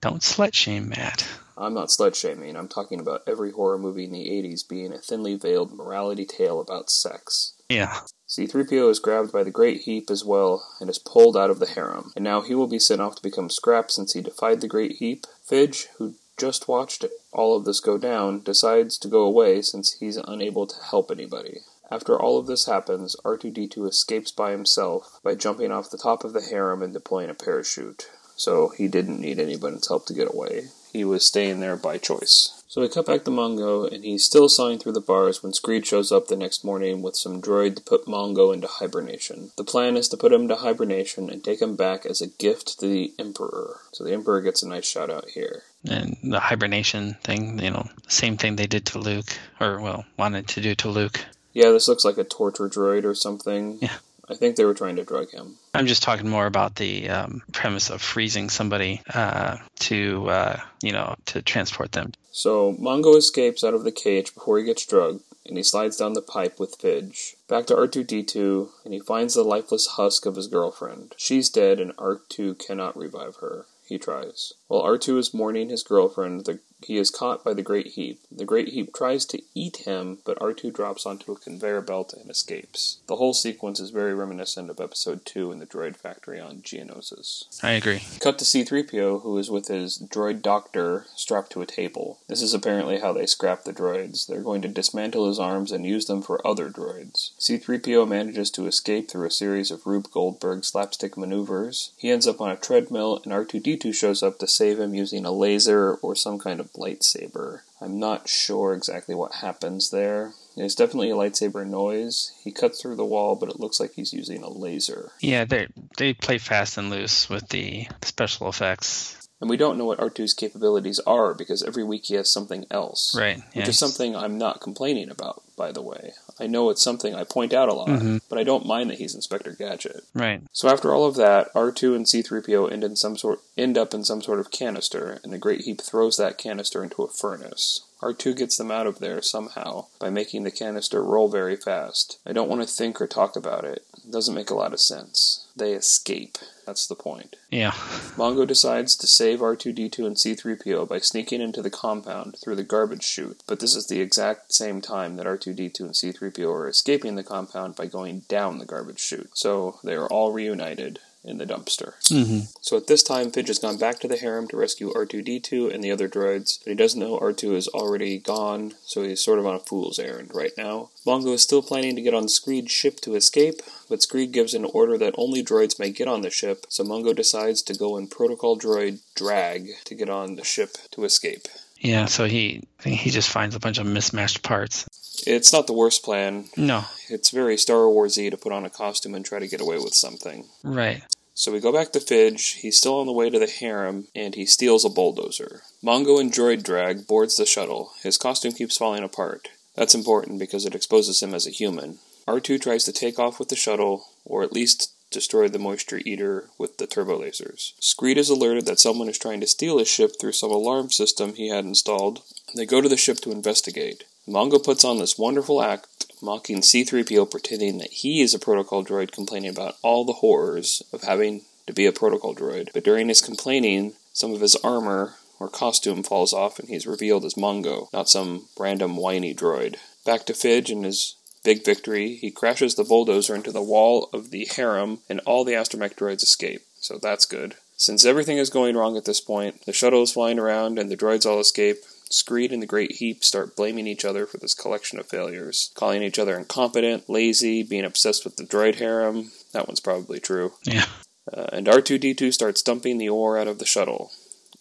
Don't 0.00 0.22
slut 0.22 0.54
shame 0.54 0.88
Matt. 0.88 1.26
I'm 1.58 1.74
not 1.74 1.88
slut 1.88 2.14
shaming, 2.14 2.54
I'm 2.54 2.68
talking 2.68 3.00
about 3.00 3.22
every 3.26 3.50
horror 3.50 3.78
movie 3.78 4.04
in 4.04 4.12
the 4.12 4.28
80s 4.28 4.68
being 4.68 4.92
a 4.92 4.98
thinly 4.98 5.36
veiled 5.36 5.72
morality 5.72 6.26
tale 6.26 6.60
about 6.60 6.90
sex. 6.90 7.54
Yeah. 7.68 8.00
C3PO 8.28 8.90
is 8.90 8.98
grabbed 8.98 9.32
by 9.32 9.42
the 9.42 9.50
Great 9.50 9.82
Heep 9.82 10.10
as 10.10 10.24
well 10.24 10.66
and 10.80 10.90
is 10.90 10.98
pulled 10.98 11.36
out 11.36 11.48
of 11.48 11.58
the 11.58 11.66
harem, 11.66 12.12
and 12.14 12.24
now 12.24 12.42
he 12.42 12.54
will 12.54 12.66
be 12.66 12.78
sent 12.78 13.00
off 13.00 13.16
to 13.16 13.22
become 13.22 13.48
scrap 13.48 13.90
since 13.90 14.12
he 14.12 14.20
defied 14.20 14.60
the 14.60 14.68
Great 14.68 14.96
Heep. 14.96 15.26
Fidge, 15.42 15.86
who 15.96 16.14
just 16.36 16.68
watched 16.68 17.04
all 17.32 17.56
of 17.56 17.64
this 17.64 17.80
go 17.80 17.96
down, 17.96 18.42
decides 18.42 18.98
to 18.98 19.08
go 19.08 19.22
away 19.22 19.62
since 19.62 19.94
he's 19.94 20.16
unable 20.16 20.66
to 20.66 20.82
help 20.82 21.10
anybody. 21.10 21.60
After 21.90 22.20
all 22.20 22.36
of 22.36 22.46
this 22.46 22.66
happens, 22.66 23.16
R2D2 23.24 23.88
escapes 23.88 24.32
by 24.32 24.50
himself 24.50 25.20
by 25.22 25.34
jumping 25.34 25.70
off 25.70 25.90
the 25.90 25.96
top 25.96 26.24
of 26.24 26.32
the 26.32 26.42
harem 26.42 26.82
and 26.82 26.92
deploying 26.92 27.30
a 27.30 27.34
parachute. 27.34 28.10
So 28.36 28.68
he 28.68 28.86
didn't 28.86 29.20
need 29.20 29.38
anybody's 29.38 29.88
help 29.88 30.06
to 30.06 30.14
get 30.14 30.32
away. 30.32 30.68
He 30.92 31.04
was 31.04 31.26
staying 31.26 31.60
there 31.60 31.76
by 31.76 31.98
choice. 31.98 32.52
So 32.68 32.82
we 32.82 32.88
cut 32.88 33.06
back 33.06 33.24
to 33.24 33.30
Mungo, 33.30 33.86
and 33.86 34.04
he's 34.04 34.24
still 34.24 34.48
sawing 34.48 34.78
through 34.78 34.92
the 34.92 35.00
bars 35.00 35.42
when 35.42 35.54
Screed 35.54 35.86
shows 35.86 36.12
up 36.12 36.26
the 36.26 36.36
next 36.36 36.64
morning 36.64 37.00
with 37.00 37.16
some 37.16 37.40
droid 37.40 37.76
to 37.76 37.82
put 37.82 38.06
Mungo 38.06 38.52
into 38.52 38.66
hibernation. 38.66 39.50
The 39.56 39.64
plan 39.64 39.96
is 39.96 40.08
to 40.08 40.16
put 40.16 40.32
him 40.32 40.42
into 40.42 40.56
hibernation 40.56 41.30
and 41.30 41.42
take 41.42 41.62
him 41.62 41.76
back 41.76 42.04
as 42.04 42.20
a 42.20 42.26
gift 42.26 42.78
to 42.80 42.86
the 42.86 43.14
Emperor. 43.18 43.80
So 43.92 44.04
the 44.04 44.12
Emperor 44.12 44.42
gets 44.42 44.62
a 44.62 44.68
nice 44.68 44.86
shout 44.86 45.10
out 45.10 45.28
here. 45.30 45.62
And 45.88 46.18
the 46.22 46.40
hibernation 46.40 47.16
thing, 47.22 47.58
you 47.60 47.70
know, 47.70 47.88
same 48.08 48.36
thing 48.36 48.56
they 48.56 48.66
did 48.66 48.84
to 48.86 48.98
Luke, 48.98 49.38
or, 49.60 49.80
well, 49.80 50.04
wanted 50.18 50.48
to 50.48 50.60
do 50.60 50.74
to 50.74 50.88
Luke. 50.90 51.24
Yeah, 51.54 51.70
this 51.70 51.88
looks 51.88 52.04
like 52.04 52.18
a 52.18 52.24
torture 52.24 52.68
droid 52.68 53.04
or 53.04 53.14
something. 53.14 53.78
Yeah. 53.80 53.96
I 54.28 54.34
think 54.34 54.56
they 54.56 54.64
were 54.64 54.74
trying 54.74 54.96
to 54.96 55.04
drug 55.04 55.30
him. 55.30 55.56
I'm 55.74 55.86
just 55.86 56.02
talking 56.02 56.28
more 56.28 56.46
about 56.46 56.74
the 56.76 57.08
um, 57.08 57.42
premise 57.52 57.90
of 57.90 58.02
freezing 58.02 58.48
somebody 58.48 59.02
uh, 59.12 59.58
to, 59.80 60.28
uh, 60.28 60.60
you 60.82 60.92
know, 60.92 61.14
to 61.26 61.42
transport 61.42 61.92
them. 61.92 62.12
So 62.32 62.72
Mungo 62.78 63.16
escapes 63.16 63.64
out 63.64 63.74
of 63.74 63.84
the 63.84 63.92
cage 63.92 64.34
before 64.34 64.58
he 64.58 64.64
gets 64.64 64.84
drugged, 64.84 65.22
and 65.46 65.56
he 65.56 65.62
slides 65.62 65.96
down 65.96 66.12
the 66.14 66.22
pipe 66.22 66.58
with 66.58 66.76
Fidge. 66.76 67.36
Back 67.48 67.66
to 67.66 67.74
R2D2, 67.74 68.68
and 68.84 68.92
he 68.92 69.00
finds 69.00 69.34
the 69.34 69.42
lifeless 69.42 69.86
husk 69.86 70.26
of 70.26 70.36
his 70.36 70.48
girlfriend. 70.48 71.14
She's 71.16 71.48
dead, 71.48 71.80
and 71.80 71.96
R2 71.96 72.58
cannot 72.58 72.96
revive 72.96 73.36
her. 73.36 73.66
He 73.88 73.98
tries. 73.98 74.52
While 74.68 74.82
R2 74.82 75.18
is 75.18 75.34
mourning 75.34 75.68
his 75.68 75.84
girlfriend, 75.84 76.44
the, 76.44 76.58
he 76.82 76.96
is 76.96 77.10
caught 77.10 77.44
by 77.44 77.54
the 77.54 77.62
Great 77.62 77.88
Heep. 77.88 78.20
The 78.30 78.44
Great 78.44 78.68
Heep 78.68 78.92
tries 78.92 79.24
to 79.26 79.40
eat 79.54 79.78
him, 79.78 80.18
but 80.24 80.38
R2 80.40 80.72
drops 80.72 81.06
onto 81.06 81.32
a 81.32 81.38
conveyor 81.38 81.82
belt 81.82 82.12
and 82.12 82.28
escapes. 82.28 82.98
The 83.06 83.16
whole 83.16 83.32
sequence 83.32 83.78
is 83.78 83.90
very 83.90 84.12
reminiscent 84.14 84.68
of 84.68 84.80
Episode 84.80 85.24
2 85.24 85.52
in 85.52 85.60
the 85.60 85.66
droid 85.66 85.96
factory 85.96 86.40
on 86.40 86.62
Geonosis. 86.62 87.44
I 87.62 87.72
agree. 87.72 88.02
Cut 88.20 88.38
to 88.38 88.44
C3PO, 88.44 89.22
who 89.22 89.38
is 89.38 89.50
with 89.50 89.68
his 89.68 89.98
droid 89.98 90.42
doctor 90.42 91.06
strapped 91.14 91.52
to 91.52 91.62
a 91.62 91.66
table. 91.66 92.18
This 92.28 92.42
is 92.42 92.52
apparently 92.52 92.98
how 92.98 93.12
they 93.12 93.26
scrap 93.26 93.64
the 93.64 93.72
droids. 93.72 94.26
They're 94.26 94.42
going 94.42 94.62
to 94.62 94.68
dismantle 94.68 95.28
his 95.28 95.38
arms 95.38 95.70
and 95.70 95.86
use 95.86 96.06
them 96.06 96.22
for 96.22 96.44
other 96.46 96.70
droids. 96.70 97.30
C3PO 97.38 98.08
manages 98.08 98.50
to 98.50 98.66
escape 98.66 99.08
through 99.08 99.26
a 99.26 99.30
series 99.30 99.70
of 99.70 99.86
Rube 99.86 100.10
Goldberg 100.10 100.64
slapstick 100.64 101.16
maneuvers. 101.16 101.92
He 101.96 102.10
ends 102.10 102.26
up 102.26 102.40
on 102.40 102.50
a 102.50 102.56
treadmill, 102.56 103.20
and 103.24 103.32
R2D2 103.32 103.94
shows 103.94 104.22
up 104.22 104.38
to 104.40 104.46
save 104.56 104.80
him 104.80 104.94
using 104.94 105.24
a 105.24 105.30
laser 105.30 105.94
or 105.96 106.16
some 106.16 106.38
kind 106.38 106.60
of 106.60 106.72
lightsaber. 106.72 107.60
I'm 107.80 107.98
not 107.98 108.28
sure 108.28 108.72
exactly 108.72 109.14
what 109.14 109.36
happens 109.36 109.90
there. 109.90 110.32
There's 110.56 110.74
definitely 110.74 111.10
a 111.10 111.14
lightsaber 111.14 111.66
noise. 111.66 112.32
He 112.42 112.50
cuts 112.50 112.80
through 112.80 112.96
the 112.96 113.04
wall, 113.04 113.36
but 113.36 113.50
it 113.50 113.60
looks 113.60 113.78
like 113.78 113.92
he's 113.92 114.14
using 114.14 114.42
a 114.42 114.48
laser. 114.48 115.10
Yeah, 115.20 115.44
they 115.44 115.68
they 115.98 116.14
play 116.14 116.38
fast 116.38 116.78
and 116.78 116.88
loose 116.88 117.28
with 117.28 117.50
the 117.50 117.88
special 118.02 118.48
effects. 118.48 119.16
And 119.40 119.50
we 119.50 119.58
don't 119.58 119.76
know 119.76 119.84
what 119.84 119.98
R2's 119.98 120.32
capabilities 120.32 120.98
are 121.00 121.34
because 121.34 121.62
every 121.62 121.84
week 121.84 122.06
he 122.06 122.14
has 122.14 122.32
something 122.32 122.64
else. 122.70 123.14
Right. 123.14 123.42
Which 123.52 123.68
is 123.68 123.78
something 123.78 124.16
I'm 124.16 124.38
not 124.38 124.62
complaining 124.62 125.10
about, 125.10 125.42
by 125.56 125.72
the 125.72 125.82
way. 125.82 126.12
I 126.38 126.46
know 126.46 126.70
it's 126.70 126.82
something 126.82 127.14
I 127.14 127.24
point 127.24 127.52
out 127.52 127.68
a 127.68 127.72
lot, 127.72 127.88
Mhm. 127.88 128.20
but 128.28 128.38
I 128.38 128.44
don't 128.44 128.66
mind 128.66 128.90
that 128.90 128.98
he's 128.98 129.14
Inspector 129.14 129.50
Gadget. 129.52 130.04
Right. 130.14 130.42
So 130.52 130.68
after 130.68 130.94
all 130.94 131.06
of 131.06 131.14
that, 131.16 131.48
R2 131.54 131.94
and 131.94 132.06
C3PO 132.06 132.66
end 132.66 132.84
in 132.84 132.96
some 132.96 133.16
sort 133.16 133.40
end 133.56 133.78
up 133.78 133.94
in 133.94 134.04
some 134.04 134.22
sort 134.22 134.38
of 134.40 134.50
canister, 134.50 135.18
and 135.24 135.32
the 135.32 135.38
Great 135.38 135.62
Heep 135.62 135.80
throws 135.80 136.16
that 136.18 136.38
canister 136.38 136.82
into 136.82 137.02
a 137.02 137.08
furnace. 137.08 137.82
R2 138.02 138.34
gets 138.34 138.56
them 138.58 138.70
out 138.70 138.86
of 138.86 138.98
there 138.98 139.22
somehow 139.22 139.86
by 139.98 140.10
making 140.10 140.44
the 140.44 140.50
canister 140.50 141.02
roll 141.02 141.28
very 141.28 141.56
fast. 141.56 142.18
I 142.26 142.32
don't 142.32 142.48
want 142.48 142.60
to 142.60 142.68
think 142.68 143.00
or 143.00 143.06
talk 143.06 143.36
about 143.36 143.64
it. 143.64 143.84
It 144.04 144.10
doesn't 144.10 144.34
make 144.34 144.50
a 144.50 144.54
lot 144.54 144.74
of 144.74 144.80
sense. 144.80 145.45
They 145.56 145.72
escape. 145.72 146.36
That's 146.66 146.86
the 146.86 146.94
point. 146.94 147.36
Yeah. 147.50 147.74
Mungo 148.18 148.44
decides 148.44 148.94
to 148.96 149.06
save 149.06 149.38
R2D2 149.38 149.98
and 150.00 150.16
C3PO 150.16 150.86
by 150.86 150.98
sneaking 150.98 151.40
into 151.40 151.62
the 151.62 151.70
compound 151.70 152.36
through 152.42 152.56
the 152.56 152.62
garbage 152.62 153.04
chute, 153.04 153.42
but 153.46 153.60
this 153.60 153.74
is 153.74 153.86
the 153.86 154.00
exact 154.00 154.52
same 154.52 154.80
time 154.82 155.16
that 155.16 155.26
R2D2 155.26 155.80
and 155.80 155.90
C3PO 155.92 156.52
are 156.52 156.68
escaping 156.68 157.14
the 157.14 157.22
compound 157.22 157.76
by 157.76 157.86
going 157.86 158.20
down 158.28 158.58
the 158.58 158.66
garbage 158.66 159.00
chute. 159.00 159.30
So 159.34 159.78
they 159.82 159.94
are 159.94 160.08
all 160.08 160.32
reunited, 160.32 160.98
in 161.26 161.38
the 161.38 161.44
dumpster. 161.46 161.94
hmm 162.08 162.40
So 162.60 162.76
at 162.76 162.86
this 162.86 163.02
time, 163.02 163.30
Fidge 163.30 163.48
has 163.48 163.58
gone 163.58 163.76
back 163.78 163.98
to 164.00 164.08
the 164.08 164.16
harem 164.16 164.46
to 164.48 164.56
rescue 164.56 164.92
R2D2 164.92 165.74
and 165.74 165.82
the 165.82 165.90
other 165.90 166.08
droids, 166.08 166.58
but 166.62 166.70
he 166.70 166.74
doesn't 166.76 167.00
know 167.00 167.18
R2 167.18 167.54
is 167.56 167.68
already 167.68 168.18
gone, 168.18 168.74
so 168.84 169.02
he's 169.02 169.22
sort 169.24 169.38
of 169.38 169.46
on 169.46 169.54
a 169.56 169.58
fool's 169.60 169.98
errand 169.98 170.30
right 170.34 170.52
now. 170.56 170.90
Mungo 171.04 171.32
is 171.32 171.42
still 171.42 171.62
planning 171.62 171.96
to 171.96 172.02
get 172.02 172.14
on 172.14 172.28
Screed's 172.28 172.70
ship 172.70 173.00
to 173.00 173.14
escape, 173.16 173.60
but 173.88 174.02
Screed 174.02 174.32
gives 174.32 174.54
an 174.54 174.64
order 174.64 174.96
that 174.98 175.14
only 175.18 175.42
droids 175.44 175.78
may 175.78 175.90
get 175.90 176.08
on 176.08 176.22
the 176.22 176.30
ship, 176.30 176.64
so 176.68 176.84
Mungo 176.84 177.12
decides 177.12 177.62
to 177.62 177.74
go 177.74 177.96
in 177.96 178.06
Protocol 178.08 178.58
Droid 178.58 179.00
Drag 179.14 179.68
to 179.84 179.94
get 179.94 180.08
on 180.10 180.36
the 180.36 180.44
ship 180.44 180.76
to 180.92 181.04
escape. 181.04 181.46
Yeah, 181.78 182.06
so 182.06 182.24
he 182.24 182.62
he 182.84 183.10
just 183.10 183.28
finds 183.30 183.54
a 183.54 183.60
bunch 183.60 183.78
of 183.78 183.86
mismatched 183.86 184.42
parts. 184.42 184.86
It's 185.26 185.52
not 185.52 185.66
the 185.66 185.72
worst 185.74 186.02
plan. 186.02 186.46
No, 186.56 186.84
It's 187.10 187.30
very 187.30 187.56
Star 187.56 187.82
Warsy 187.84 188.30
to 188.30 188.36
put 188.36 188.52
on 188.52 188.64
a 188.64 188.70
costume 188.70 189.14
and 189.14 189.24
try 189.24 189.38
to 189.38 189.48
get 189.48 189.60
away 189.60 189.76
with 189.78 189.94
something. 189.94 190.46
right. 190.62 191.02
So 191.38 191.52
we 191.52 191.60
go 191.60 191.70
back 191.70 191.92
to 191.92 192.00
Fidge. 192.00 192.52
He's 192.62 192.78
still 192.78 192.98
on 192.98 193.04
the 193.04 193.12
way 193.12 193.28
to 193.28 193.38
the 193.38 193.46
harem, 193.46 194.08
and 194.14 194.34
he 194.34 194.46
steals 194.46 194.86
a 194.86 194.88
bulldozer. 194.88 195.60
Mungo 195.82 196.18
and 196.18 196.32
Droid 196.32 196.62
Drag 196.62 197.06
boards 197.06 197.36
the 197.36 197.44
shuttle. 197.44 197.92
His 198.02 198.16
costume 198.16 198.52
keeps 198.52 198.78
falling 198.78 199.04
apart. 199.04 199.50
That's 199.74 199.94
important 199.94 200.38
because 200.38 200.64
it 200.64 200.74
exposes 200.74 201.22
him 201.22 201.34
as 201.34 201.46
a 201.46 201.50
human. 201.50 201.98
R2 202.26 202.58
tries 202.62 202.84
to 202.84 202.92
take 202.92 203.18
off 203.18 203.38
with 203.38 203.50
the 203.50 203.54
shuttle, 203.54 204.08
or 204.24 204.42
at 204.42 204.54
least 204.54 204.94
destroy 205.10 205.46
the 205.46 205.58
moisture 205.58 206.00
eater 206.06 206.48
with 206.56 206.78
the 206.78 206.86
turbo 206.86 207.20
lasers. 207.20 207.74
Screed 207.80 208.16
is 208.16 208.30
alerted 208.30 208.64
that 208.64 208.80
someone 208.80 209.10
is 209.10 209.18
trying 209.18 209.40
to 209.40 209.46
steal 209.46 209.78
his 209.78 209.88
ship 209.88 210.12
through 210.18 210.32
some 210.32 210.50
alarm 210.50 210.90
system 210.90 211.34
he 211.34 211.50
had 211.50 211.66
installed. 211.66 212.22
They 212.56 212.64
go 212.64 212.80
to 212.80 212.88
the 212.88 212.96
ship 212.96 213.18
to 213.18 213.30
investigate. 213.30 214.04
Mungo 214.26 214.58
puts 214.58 214.84
on 214.84 214.98
this 214.98 215.18
wonderful 215.18 215.62
act 215.62 216.06
mocking 216.20 216.60
C3PO 216.60 217.30
pretending 217.30 217.78
that 217.78 217.92
he 217.92 218.22
is 218.22 218.34
a 218.34 218.38
protocol 218.38 218.84
droid 218.84 219.12
complaining 219.12 219.50
about 219.50 219.76
all 219.82 220.04
the 220.04 220.14
horrors 220.14 220.82
of 220.92 221.02
having 221.02 221.42
to 221.66 221.72
be 221.72 221.86
a 221.86 221.92
protocol 221.92 222.34
droid. 222.34 222.70
But 222.72 222.84
during 222.84 223.08
his 223.08 223.20
complaining, 223.20 223.94
some 224.12 224.32
of 224.32 224.40
his 224.40 224.56
armor 224.56 225.14
or 225.38 225.48
costume 225.48 226.02
falls 226.02 226.32
off 226.32 226.58
and 226.58 226.68
he's 226.68 226.86
revealed 226.86 227.24
as 227.24 227.36
Mungo, 227.36 227.88
not 227.92 228.08
some 228.08 228.46
random 228.58 228.96
whiny 228.96 229.34
droid. 229.34 229.76
Back 230.04 230.24
to 230.26 230.34
Fidge 230.34 230.70
and 230.70 230.84
his 230.84 231.14
big 231.44 231.64
victory, 231.64 232.16
he 232.16 232.30
crashes 232.30 232.74
the 232.74 232.84
bulldozer 232.84 233.34
into 233.34 233.52
the 233.52 233.62
wall 233.62 234.08
of 234.12 234.30
the 234.30 234.48
harem 234.56 235.00
and 235.08 235.20
all 235.20 235.44
the 235.44 235.52
astromech 235.52 235.94
droids 235.94 236.22
escape. 236.22 236.62
So 236.80 236.98
that's 236.98 237.26
good. 237.26 237.56
Since 237.76 238.04
everything 238.04 238.38
is 238.38 238.50
going 238.50 238.76
wrong 238.76 238.96
at 238.96 239.04
this 239.04 239.20
point, 239.20 239.66
the 239.66 239.72
shuttle 239.72 240.02
is 240.02 240.12
flying 240.12 240.38
around 240.38 240.78
and 240.78 240.90
the 240.90 240.96
droids 240.96 241.26
all 241.26 241.38
escape, 241.38 241.78
Screed 242.10 242.52
and 242.52 242.62
the 242.62 242.66
Great 242.66 242.92
Heep 242.92 243.24
start 243.24 243.56
blaming 243.56 243.86
each 243.86 244.04
other 244.04 244.26
for 244.26 244.38
this 244.38 244.54
collection 244.54 244.98
of 244.98 245.06
failures, 245.06 245.72
calling 245.74 246.02
each 246.02 246.18
other 246.18 246.36
incompetent, 246.38 247.08
lazy, 247.08 247.62
being 247.62 247.84
obsessed 247.84 248.24
with 248.24 248.36
the 248.36 248.44
droid 248.44 248.76
harem. 248.76 249.32
That 249.52 249.66
one's 249.66 249.80
probably 249.80 250.20
true. 250.20 250.52
Yeah. 250.62 250.86
Uh, 251.32 251.46
and 251.52 251.66
R2D2 251.66 252.32
starts 252.32 252.62
dumping 252.62 252.98
the 252.98 253.08
ore 253.08 253.38
out 253.38 253.48
of 253.48 253.58
the 253.58 253.66
shuttle. 253.66 254.12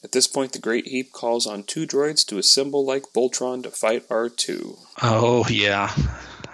At 0.03 0.11
this 0.11 0.27
point, 0.27 0.51
the 0.51 0.59
Great 0.59 0.87
Heap 0.87 1.11
calls 1.11 1.47
on 1.47 1.63
two 1.63 1.87
droids 1.87 2.25
to 2.27 2.37
assemble 2.37 2.85
like 2.85 3.13
Voltron 3.15 3.63
to 3.63 3.71
fight 3.71 4.07
R2. 4.09 4.77
Oh 5.01 5.45
yeah. 5.49 5.93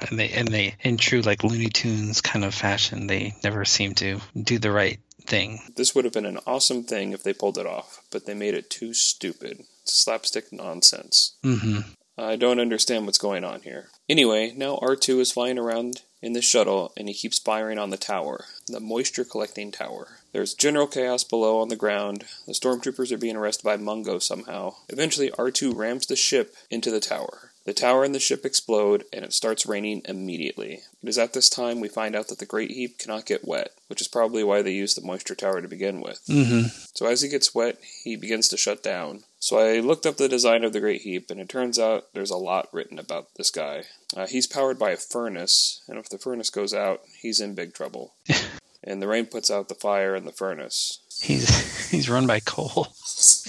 And 0.09 0.17
they 0.17 0.29
and 0.29 0.47
they 0.47 0.75
in 0.81 0.97
true 0.97 1.21
like 1.21 1.43
Looney 1.43 1.69
Tunes 1.69 2.21
kind 2.21 2.45
of 2.45 2.53
fashion, 2.53 3.07
they 3.07 3.35
never 3.43 3.65
seem 3.65 3.93
to 3.95 4.19
do 4.41 4.57
the 4.57 4.71
right 4.71 4.99
thing. 5.25 5.59
This 5.75 5.93
would 5.93 6.05
have 6.05 6.13
been 6.13 6.25
an 6.25 6.39
awesome 6.47 6.83
thing 6.83 7.11
if 7.11 7.23
they 7.23 7.33
pulled 7.33 7.57
it 7.57 7.65
off, 7.65 8.01
but 8.09 8.25
they 8.25 8.33
made 8.33 8.53
it 8.53 8.69
too 8.69 8.93
stupid. 8.93 9.65
Slapstick 9.83 10.51
nonsense. 10.51 11.35
Mm-hmm. 11.43 11.91
I 12.17 12.35
don't 12.35 12.59
understand 12.59 13.05
what's 13.05 13.17
going 13.17 13.43
on 13.43 13.61
here. 13.61 13.89
Anyway, 14.07 14.53
now 14.55 14.77
R2 14.77 15.19
is 15.19 15.31
flying 15.31 15.57
around 15.57 16.01
in 16.21 16.33
the 16.33 16.41
shuttle 16.41 16.93
and 16.95 17.07
he 17.07 17.13
keeps 17.13 17.39
firing 17.39 17.79
on 17.79 17.89
the 17.89 17.97
tower, 17.97 18.45
the 18.67 18.79
moisture 18.79 19.23
collecting 19.23 19.71
tower. 19.71 20.19
There's 20.31 20.53
general 20.53 20.87
chaos 20.87 21.23
below 21.23 21.59
on 21.59 21.69
the 21.69 21.75
ground. 21.75 22.25
The 22.45 22.53
stormtroopers 22.53 23.11
are 23.11 23.17
being 23.17 23.35
arrested 23.35 23.63
by 23.63 23.77
Mungo 23.77 24.19
somehow. 24.19 24.75
Eventually, 24.89 25.31
R2 25.31 25.75
rams 25.75 26.05
the 26.05 26.15
ship 26.15 26.55
into 26.69 26.91
the 26.91 26.99
tower. 26.99 27.51
The 27.63 27.73
tower 27.73 28.03
and 28.03 28.15
the 28.15 28.19
ship 28.19 28.43
explode, 28.43 29.03
and 29.13 29.23
it 29.23 29.33
starts 29.33 29.67
raining 29.67 30.01
immediately. 30.05 30.81
It 31.03 31.09
is 31.09 31.19
at 31.19 31.33
this 31.33 31.47
time 31.47 31.79
we 31.79 31.89
find 31.89 32.15
out 32.15 32.27
that 32.29 32.39
the 32.39 32.45
Great 32.45 32.71
Heep 32.71 32.97
cannot 32.97 33.27
get 33.27 33.47
wet, 33.47 33.71
which 33.87 34.01
is 34.01 34.07
probably 34.07 34.43
why 34.43 34.63
they 34.63 34.71
used 34.71 34.97
the 34.97 35.05
moisture 35.05 35.35
tower 35.35 35.61
to 35.61 35.67
begin 35.67 36.01
with. 36.01 36.21
hmm 36.25 36.63
So 36.95 37.05
as 37.05 37.21
he 37.21 37.29
gets 37.29 37.53
wet, 37.53 37.77
he 38.03 38.15
begins 38.15 38.47
to 38.47 38.57
shut 38.57 38.81
down. 38.81 39.23
So 39.41 39.57
I 39.57 39.79
looked 39.79 40.05
up 40.05 40.17
the 40.17 40.29
design 40.29 40.63
of 40.63 40.71
the 40.71 40.79
Great 40.79 41.01
Heep, 41.01 41.31
and 41.31 41.41
it 41.41 41.49
turns 41.49 41.79
out 41.79 42.13
there's 42.13 42.29
a 42.29 42.37
lot 42.37 42.69
written 42.71 42.99
about 42.99 43.33
this 43.35 43.49
guy. 43.49 43.85
Uh, 44.15 44.27
he's 44.27 44.45
powered 44.45 44.77
by 44.77 44.91
a 44.91 44.97
furnace, 44.97 45.81
and 45.87 45.97
if 45.97 46.07
the 46.09 46.19
furnace 46.19 46.51
goes 46.51 46.75
out, 46.75 47.01
he's 47.19 47.39
in 47.39 47.55
big 47.55 47.73
trouble. 47.73 48.13
and 48.83 49.01
the 49.01 49.07
rain 49.07 49.25
puts 49.25 49.49
out 49.49 49.67
the 49.67 49.73
fire 49.73 50.15
in 50.15 50.25
the 50.25 50.31
furnace. 50.31 50.99
He's 51.21 51.89
he's 51.89 52.07
run 52.07 52.27
by 52.27 52.39
coal. 52.39 52.89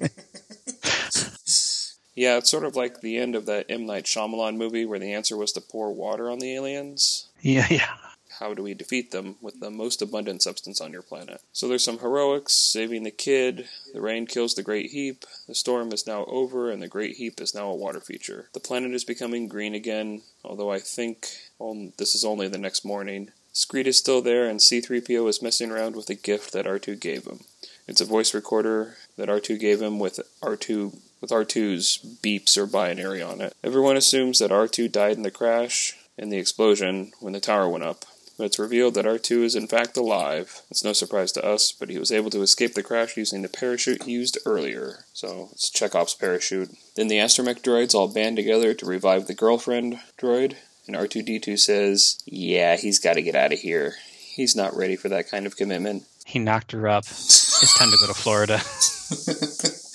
Yeah, 2.16 2.38
it's 2.38 2.50
sort 2.50 2.64
of 2.64 2.74
like 2.74 3.02
the 3.02 3.18
end 3.18 3.34
of 3.34 3.44
that 3.44 3.66
M. 3.68 3.84
Night 3.84 4.04
Shyamalan 4.04 4.56
movie 4.56 4.86
where 4.86 4.98
the 4.98 5.12
answer 5.12 5.36
was 5.36 5.52
to 5.52 5.60
pour 5.60 5.92
water 5.92 6.30
on 6.30 6.38
the 6.38 6.54
aliens. 6.54 7.28
Yeah, 7.42 7.66
yeah. 7.68 7.94
How 8.39 8.53
do 8.53 8.62
we 8.62 8.74
defeat 8.74 9.12
them 9.12 9.37
with 9.41 9.61
the 9.61 9.70
most 9.70 10.03
abundant 10.03 10.43
substance 10.43 10.80
on 10.80 10.93
your 10.93 11.03
planet? 11.03 11.41
So 11.53 11.66
there's 11.66 11.84
some 11.84 11.99
heroics, 11.99 12.53
saving 12.55 13.03
the 13.03 13.11
kid, 13.11 13.68
the 13.95 14.01
rain 14.01 14.26
kills 14.26 14.55
the 14.55 14.62
Great 14.62 14.91
Heep, 14.91 15.24
the 15.47 15.55
storm 15.55 15.93
is 15.93 16.07
now 16.07 16.24
over, 16.26 16.70
and 16.70 16.82
the 16.82 16.89
Great 16.89 17.16
Heep 17.16 17.41
is 17.41 17.55
now 17.55 17.68
a 17.68 17.74
water 17.74 18.01
feature. 18.01 18.49
The 18.53 18.61
planet 18.61 18.93
is 18.93 19.05
becoming 19.05 19.49
green 19.49 19.74
again, 19.74 20.22
although 20.45 20.70
I 20.70 20.80
think 20.80 21.28
on, 21.59 21.93
this 21.97 22.14
is 22.14 22.24
only 22.24 22.49
the 22.49 22.59
next 22.59 22.84
morning. 22.84 23.30
Screed 23.53 23.87
is 23.87 23.97
still 23.97 24.20
there, 24.20 24.49
and 24.49 24.61
C3PO 24.61 25.28
is 25.28 25.41
messing 25.41 25.70
around 25.70 25.97
with 25.97 26.11
a 26.11 26.14
gift 26.14 26.53
that 26.53 26.66
R2 26.66 27.01
gave 27.01 27.24
him. 27.24 27.41
It's 27.89 28.01
a 28.01 28.05
voice 28.05 28.34
recorder 28.34 28.97
that 29.16 29.28
R2 29.28 29.59
gave 29.59 29.80
him 29.80 29.99
with 29.99 30.20
R2 30.43 30.99
with 31.20 31.30
R2's 31.30 32.18
beeps 32.22 32.59
or 32.59 32.66
binary 32.66 33.22
on 33.22 33.41
it. 33.41 33.55
Everyone 33.64 33.97
assumes 33.97 34.39
that 34.41 34.51
R2 34.51 34.93
died 34.93 35.16
in 35.16 35.22
the 35.22 35.30
crash 35.30 35.97
and 36.18 36.30
the 36.30 36.39
explosion 36.39 37.12
when 37.20 37.32
the 37.32 37.41
tower 37.41 37.68
went 37.68 37.84
up, 37.84 38.05
but 38.37 38.45
it's 38.45 38.59
revealed 38.59 38.95
that 38.95 39.05
R2 39.05 39.43
is 39.45 39.55
in 39.55 39.66
fact 39.66 39.97
alive. 39.97 40.62
It's 40.70 40.84
no 40.84 40.93
surprise 40.93 41.32
to 41.32 41.45
us, 41.45 41.72
but 41.72 41.91
he 41.91 41.99
was 41.99 42.12
able 42.12 42.30
to 42.30 42.43
escape 42.43 42.74
the 42.74 42.82
crash 42.82 43.16
using 43.16 43.43
the 43.43 43.49
parachute 43.49 44.05
he 44.05 44.12
used 44.12 44.39
earlier. 44.47 45.05
So 45.12 45.49
it's 45.53 45.70
Chekhov's 45.70 46.14
parachute. 46.14 46.70
Then 46.97 47.09
the 47.09 47.18
astromech 47.18 47.62
droids 47.62 47.95
all 47.95 48.09
band 48.09 48.37
together 48.37 48.74
to 48.74 48.87
revive 48.87 49.26
the 49.26 49.34
girlfriend 49.34 50.01
droid, 50.18 50.57
and 50.87 50.97
R2D2 50.97 51.59
says, 51.59 52.18
Yeah, 52.26 52.76
he's 52.76 52.99
got 52.99 53.14
to 53.14 53.22
get 53.22 53.34
out 53.34 53.53
of 53.53 53.59
here. 53.59 53.95
He's 54.34 54.55
not 54.55 54.76
ready 54.76 54.97
for 54.97 55.09
that 55.09 55.30
kind 55.30 55.47
of 55.47 55.57
commitment. 55.57 56.05
He 56.24 56.39
knocked 56.39 56.72
her 56.72 56.89
up. 56.89 57.05
It's 57.05 57.78
time 57.78 57.91
to 57.91 57.99
go 57.99 58.07
to 58.07 58.14
Florida. 58.14 58.61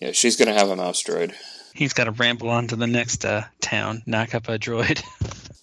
Yeah, 0.00 0.12
she's 0.12 0.36
gonna 0.36 0.54
have 0.54 0.70
a 0.70 0.76
mouse 0.76 1.02
droid. 1.02 1.34
He's 1.74 1.92
got 1.92 2.04
to 2.04 2.12
ramble 2.12 2.50
on 2.50 2.68
to 2.68 2.76
the 2.76 2.86
next 2.86 3.24
uh, 3.24 3.44
town, 3.60 4.02
knock 4.06 4.34
up 4.34 4.48
a 4.48 4.58
droid. 4.58 5.02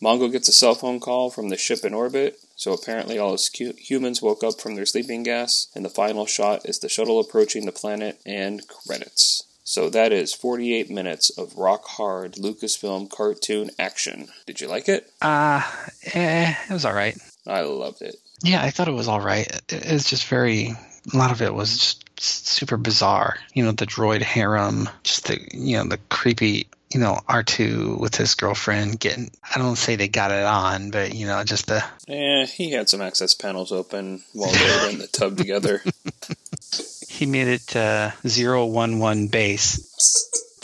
Mongo 0.06 0.32
gets 0.32 0.48
a 0.48 0.54
cell 0.54 0.76
phone 0.76 1.00
call 1.00 1.32
from 1.32 1.50
the 1.50 1.58
ship 1.58 1.84
in 1.84 1.92
orbit, 1.92 2.38
so 2.56 2.72
apparently 2.74 3.18
all 3.18 3.32
his 3.32 3.50
hu- 3.58 3.74
humans 3.76 4.22
woke 4.22 4.44
up 4.44 4.62
from 4.62 4.76
their 4.76 4.86
sleeping 4.86 5.24
gas, 5.24 5.66
and 5.74 5.84
the 5.84 5.90
final 5.90 6.28
shot 6.28 6.64
is 6.70 6.78
the 6.78 6.88
shuttle 6.88 7.20
approaching 7.20 7.66
the 7.66 7.72
planet 7.72 8.22
and 8.24 8.68
credits. 8.68 9.42
So 9.64 9.90
that 9.90 10.14
is 10.14 10.32
48 10.32 10.92
minutes 10.92 11.32
of 11.32 11.58
rock 11.58 11.86
hard 11.86 12.34
Lucasfilm 12.34 13.10
cartoon 13.10 13.72
action. 13.80 14.28
Did 14.46 14.62
you 14.62 14.68
like 14.68 14.88
it? 14.88 15.12
Uh, 15.24 15.64
eh, 16.14 16.54
it 16.70 16.74
was 16.74 16.86
all 16.86 16.94
right. 16.94 17.18
I 17.48 17.62
loved 17.62 18.04
it. 18.04 18.16
Yeah, 18.44 18.62
I 18.62 18.70
thought 18.70 18.88
it 18.88 18.92
was 18.92 19.08
all 19.08 19.22
right. 19.22 19.48
It 19.70 19.92
was 19.92 20.08
just 20.08 20.28
very. 20.28 20.76
A 21.14 21.18
lot 21.18 21.32
of 21.32 21.42
it 21.42 21.54
was 21.54 21.96
just 22.16 22.48
super 22.48 22.78
bizarre. 22.78 23.38
You 23.56 23.66
know, 23.66 23.72
the 23.72 23.88
droid 23.88 24.22
harem, 24.22 24.88
just 25.02 25.26
the 25.26 25.40
you 25.52 25.78
know 25.78 25.86
the 25.86 25.98
creepy. 26.10 26.68
You 26.96 27.02
know, 27.02 27.20
R 27.28 27.44
two 27.44 27.98
with 28.00 28.16
his 28.16 28.36
girlfriend 28.36 29.02
getting. 29.02 29.30
I 29.54 29.58
don't 29.58 29.76
say 29.76 29.98
they 29.98 30.08
got 30.08 30.32
it 30.32 30.46
on, 30.46 30.92
but 30.92 31.14
you 31.14 31.28
know, 31.28 31.44
just 31.44 31.68
the 31.68 31.84
Eh, 32.08 32.46
he 32.46 32.72
had 32.72 32.88
some 32.88 33.02
access 33.02 33.34
panels 33.34 33.74
open 33.74 34.24
while 34.32 34.50
they 34.50 34.64
were 34.64 34.90
in 34.92 35.00
the 35.00 35.08
tub 35.08 35.36
together. 35.36 35.84
he 37.10 37.26
made 37.26 37.50
it 37.50 37.76
uh, 37.76 38.12
zero 38.26 38.66
one 38.66 39.00
one 39.00 39.28
base. 39.28 39.76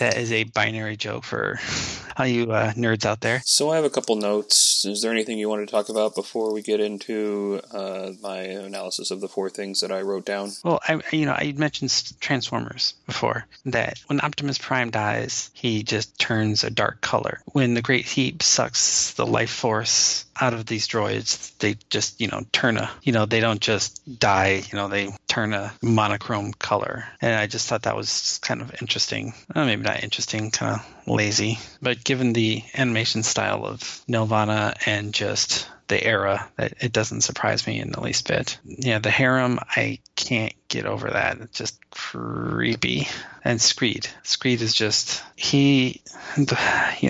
That 0.01 0.17
is 0.17 0.31
a 0.31 0.45
binary 0.45 0.97
joke 0.97 1.23
for 1.23 1.59
all 2.17 2.25
you 2.25 2.51
uh, 2.51 2.73
nerds 2.73 3.05
out 3.05 3.21
there. 3.21 3.43
So 3.45 3.69
I 3.69 3.75
have 3.75 3.85
a 3.85 3.89
couple 3.91 4.15
notes. 4.15 4.83
Is 4.83 5.03
there 5.03 5.11
anything 5.11 5.37
you 5.37 5.47
want 5.47 5.67
to 5.67 5.71
talk 5.71 5.89
about 5.89 6.15
before 6.15 6.51
we 6.51 6.63
get 6.63 6.79
into 6.79 7.61
uh, 7.71 8.13
my 8.19 8.39
analysis 8.39 9.11
of 9.11 9.21
the 9.21 9.27
four 9.27 9.51
things 9.51 9.81
that 9.81 9.91
I 9.91 10.01
wrote 10.01 10.25
down? 10.25 10.49
Well, 10.63 10.79
I 10.87 11.01
you 11.11 11.27
know 11.27 11.33
I 11.33 11.53
mentioned 11.55 11.91
Transformers 12.19 12.95
before 13.05 13.45
that 13.65 13.99
when 14.07 14.21
Optimus 14.21 14.57
Prime 14.57 14.89
dies, 14.89 15.51
he 15.53 15.83
just 15.83 16.17
turns 16.17 16.63
a 16.63 16.71
dark 16.71 17.01
color. 17.01 17.41
When 17.51 17.75
the 17.75 17.83
Great 17.83 18.05
Heep 18.05 18.41
sucks 18.41 19.13
the 19.13 19.27
life 19.27 19.51
force 19.51 20.25
out 20.41 20.53
of 20.53 20.65
these 20.65 20.87
droids, 20.87 21.55
they 21.59 21.77
just 21.89 22.19
you 22.19 22.27
know 22.27 22.43
turn 22.51 22.77
a 22.77 22.89
you 23.03 23.13
know 23.13 23.25
they 23.25 23.39
don't 23.39 23.61
just 23.61 24.19
die. 24.19 24.63
You 24.69 24.75
know 24.75 24.87
they 24.87 25.11
turn 25.27 25.53
a 25.53 25.71
monochrome 25.81 26.53
color, 26.53 27.05
and 27.21 27.35
I 27.35 27.47
just 27.47 27.67
thought 27.67 27.83
that 27.83 27.95
was 27.95 28.39
kind 28.41 28.61
of 28.61 28.81
interesting. 28.81 29.33
Uh, 29.53 29.65
maybe 29.65 29.83
not 29.83 30.03
interesting, 30.03 30.49
kind 30.51 30.79
of 30.79 31.07
lazy, 31.07 31.59
but 31.81 32.03
given 32.03 32.33
the 32.33 32.63
animation 32.75 33.23
style 33.23 33.65
of 33.65 33.79
Nelvana 34.09 34.75
and 34.85 35.13
just 35.13 35.69
the 35.91 36.01
era 36.01 36.49
that 36.55 36.75
it 36.79 36.93
doesn't 36.93 37.19
surprise 37.19 37.67
me 37.67 37.77
in 37.77 37.91
the 37.91 37.99
least 37.99 38.25
bit. 38.25 38.57
Yeah, 38.63 38.99
the 38.99 39.11
harem, 39.11 39.59
I 39.59 39.99
can't 40.15 40.53
get 40.69 40.85
over 40.85 41.09
that. 41.09 41.37
It's 41.41 41.57
just 41.57 41.77
creepy. 41.91 43.09
And 43.43 43.61
Screed, 43.61 44.07
Screed 44.23 44.61
is 44.61 44.73
just 44.73 45.21
he, 45.35 46.01
you 46.37 46.45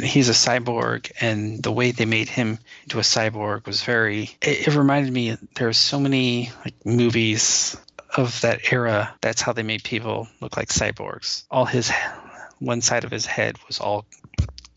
know, 0.02 0.08
he's 0.08 0.30
a 0.30 0.32
cyborg, 0.32 1.12
and 1.22 1.62
the 1.62 1.72
way 1.72 1.92
they 1.92 2.06
made 2.06 2.28
him 2.28 2.58
into 2.84 2.98
a 2.98 3.04
cyborg 3.04 3.68
was 3.68 3.84
very. 3.84 4.32
It, 4.42 4.68
it 4.68 4.76
reminded 4.76 5.14
me. 5.14 5.38
There 5.56 5.68
are 5.68 5.74
so 5.74 6.00
many 6.00 6.52
like 6.66 6.84
movies 6.84 7.78
of 8.18 8.42
that 8.42 8.74
era. 8.74 9.14
That's 9.22 9.44
how 9.44 9.54
they 9.54 9.64
made 9.64 9.84
people 9.84 10.28
look 10.40 10.58
like 10.58 10.70
cyborgs. 10.70 11.44
All 11.52 11.66
his 11.66 11.92
one 12.58 12.82
side 12.82 13.04
of 13.04 13.12
his 13.12 13.28
head 13.28 13.58
was 13.68 13.80
all 13.80 14.06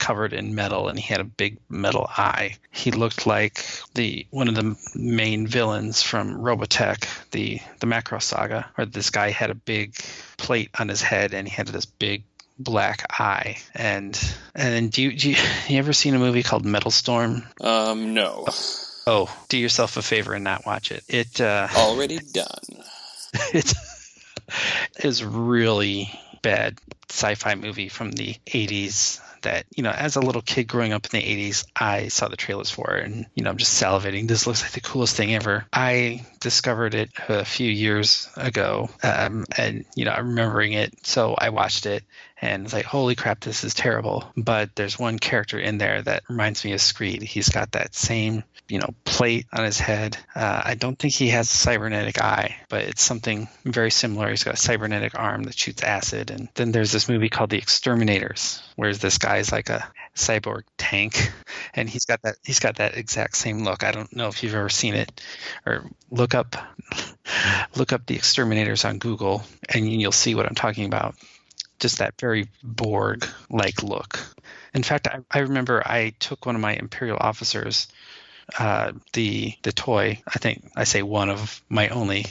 covered 0.05 0.34
in 0.34 0.55
metal 0.55 0.88
and 0.88 0.98
he 0.98 1.07
had 1.07 1.22
a 1.22 1.24
big 1.24 1.57
metal 1.70 2.07
eye. 2.11 2.57
He 2.70 2.90
looked 2.90 3.26
like 3.26 3.64
the 3.94 4.26
one 4.28 4.48
of 4.48 4.55
the 4.55 4.76
main 4.94 5.46
villains 5.46 6.02
from 6.02 6.42
Robotech, 6.42 7.30
the 7.30 7.59
the 7.80 7.86
Macross 7.86 8.24
Saga, 8.24 8.66
where 8.74 8.84
this 8.84 9.09
guy 9.09 9.30
had 9.30 9.48
a 9.48 9.55
big 9.55 9.94
plate 10.36 10.68
on 10.78 10.90
his 10.90 11.00
head 11.00 11.32
and 11.32 11.48
he 11.48 11.55
had 11.55 11.68
this 11.68 11.86
big 11.86 12.22
black 12.59 13.07
eye. 13.18 13.57
And 13.74 14.14
and 14.55 14.92
do 14.92 15.02
you, 15.05 15.16
do 15.16 15.30
you, 15.30 15.36
you 15.68 15.78
ever 15.78 15.94
seen 15.94 16.14
a 16.14 16.18
movie 16.18 16.42
called 16.42 16.66
Metal 16.66 16.90
Storm? 16.90 17.42
Um, 17.62 18.12
no. 18.12 18.46
Oh, 19.07 19.34
do 19.48 19.57
yourself 19.57 19.96
a 19.96 20.02
favor 20.02 20.34
and 20.34 20.44
not 20.44 20.66
watch 20.66 20.92
it. 20.92 21.02
It 21.09 21.40
uh, 21.40 21.68
Already 21.76 22.18
done. 22.18 22.84
it 23.55 23.72
is 24.98 25.24
really 25.24 26.11
bad 26.42 26.78
sci-fi 27.09 27.55
movie 27.55 27.88
from 27.88 28.12
the 28.12 28.34
80s 28.46 29.20
that 29.45 29.64
you 29.74 29.82
know 29.82 29.90
as 29.90 30.16
a 30.16 30.20
little 30.20 30.42
kid 30.42 30.64
growing 30.64 30.92
up 30.92 31.07
in 31.07 31.20
the 31.20 31.51
80s 31.51 31.64
i 31.76 32.09
saw 32.09 32.28
the 32.28 32.36
trailers 32.36 32.70
for 32.70 32.97
it 32.97 33.07
and 33.07 33.26
you 33.34 33.45
know 33.45 33.51
i'm 33.51 33.57
just 33.57 33.80
salivating. 33.80 34.28
This 34.28 34.47
looks 34.47 34.62
like 34.62 34.72
the 34.72 34.80
coolest 34.80 35.16
thing 35.16 35.34
ever. 35.34 35.66
I 35.72 36.26
discovered 36.40 36.95
it 36.95 37.11
a 37.28 37.45
few 37.45 37.70
years 37.70 38.28
ago 38.36 38.90
um, 39.03 39.47
and 39.57 39.84
you 39.95 40.05
know 40.05 40.11
i'm 40.11 40.30
remembering 40.30 40.72
it 40.72 41.07
so 41.07 41.34
i 41.34 41.51
watched 41.51 41.86
it 41.86 42.05
and 42.45 42.64
it's 42.64 42.74
like 42.74 42.84
holy 42.84 43.14
crap 43.14 43.40
this 43.40 43.64
is 43.64 43.74
terrible. 43.74 44.24
But 44.36 44.74
there's 44.76 44.99
one 44.99 45.18
character 45.18 45.59
in 45.59 45.78
there 45.78 46.03
that 46.03 46.24
reminds 46.28 46.64
me 46.64 46.72
of 46.74 46.80
screed. 46.80 47.22
He's 47.22 47.49
got 47.49 47.72
that 47.72 47.95
same 47.95 48.45
you 48.68 48.78
know 48.78 48.95
plate 49.05 49.47
on 49.53 49.64
his 49.64 49.78
head. 49.78 50.16
Uh, 50.34 50.62
i 50.64 50.74
don't 50.74 50.99
think 50.99 51.12
he 51.12 51.28
has 51.28 51.53
a 51.53 51.57
cybernetic 51.57 52.18
eye 52.20 52.57
but 52.68 52.82
it's 52.82 53.03
something 53.03 53.49
very 53.64 53.90
similar. 53.90 54.30
He's 54.30 54.45
got 54.45 54.55
a 54.55 54.59
cybernetic 54.59 55.18
arm 55.18 55.45
that 55.45 55.59
shoots 55.59 55.82
acid. 55.82 56.30
And 56.30 56.49
then 56.55 56.72
there's 56.72 56.92
this 56.92 57.09
movie 57.09 57.28
called 57.28 57.51
the 57.51 57.59
exterminators 57.59 58.62
where 58.76 58.92
this 58.95 59.18
guy's 59.18 59.53
like 59.53 59.70
a 59.70 59.88
cyborg 60.14 60.62
tank. 60.76 61.32
And 61.76 61.90
he's 61.90 62.05
got 62.05 62.22
that 62.22 62.36
he's 62.45 62.61
got 62.61 62.76
that 62.76 62.97
exact 62.97 63.36
same 63.36 63.64
look. 63.64 63.82
I 63.82 63.90
don't 63.90 64.14
know 64.14 64.28
if 64.28 64.45
you've 64.45 64.55
ever 64.55 64.68
seen 64.68 64.95
it. 64.95 65.20
Or 65.66 65.84
look 66.09 66.32
up 66.34 66.55
look 67.74 67.92
up 67.92 68.07
the 68.07 68.14
exterminators 68.14 68.84
on 68.84 68.99
google 68.99 69.42
and 69.72 69.90
you'll 69.90 70.12
see 70.12 70.34
what 70.34 70.47
i'm 70.47 70.55
talking 70.55 70.84
about 70.84 71.16
just 71.85 71.99
that 71.99 72.18
very 72.18 72.49
Borg 72.62 73.26
like 73.51 73.82
look. 73.82 74.18
In 74.72 74.82
fact, 74.82 75.07
I, 75.07 75.18
I, 75.30 75.41
remember 75.41 75.82
I 75.85 76.14
took 76.18 76.47
one 76.47 76.55
of 76.55 76.62
my 76.62 76.72
Imperial 76.72 77.18
officers, 77.20 77.89
uh, 78.59 78.93
the 79.12 79.53
the 79.62 79.70
toy. 79.70 80.22
I 80.26 80.39
think 80.39 80.64
I 80.74 80.85
say 80.85 81.03
one 81.03 81.28
of 81.28 81.62
my 81.68 81.91
only, 81.91 82.24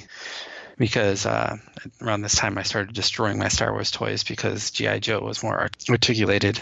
because 0.76 1.28
uh, 1.28 1.58
around 2.02 2.24
this 2.24 2.34
time 2.34 2.58
I 2.58 2.64
started 2.64 2.96
destroying 2.96 3.38
my 3.38 3.48
Star 3.48 3.72
Wars 3.72 3.92
toys 3.92 4.24
because 4.24 4.72
GI 4.72 5.02
Joe 5.02 5.20
was 5.20 5.44
more 5.44 5.70
articulated, 5.88 6.60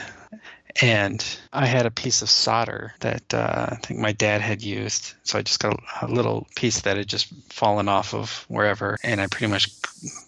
and 0.79 1.23
I 1.51 1.65
had 1.65 1.85
a 1.85 1.91
piece 1.91 2.21
of 2.21 2.29
solder 2.29 2.93
that 2.99 3.33
uh, 3.33 3.67
I 3.71 3.75
think 3.75 3.99
my 3.99 4.11
dad 4.11 4.41
had 4.41 4.61
used. 4.61 5.13
So 5.23 5.39
I 5.39 5.41
just 5.41 5.59
got 5.59 5.73
a, 5.73 6.05
a, 6.05 6.07
little 6.07 6.47
piece 6.55 6.81
that 6.81 6.97
had 6.97 7.07
just 7.07 7.27
fallen 7.51 7.89
off 7.89 8.13
of 8.13 8.45
wherever, 8.47 8.97
and 9.03 9.19
I 9.19 9.27
pretty 9.27 9.47
much 9.47 9.69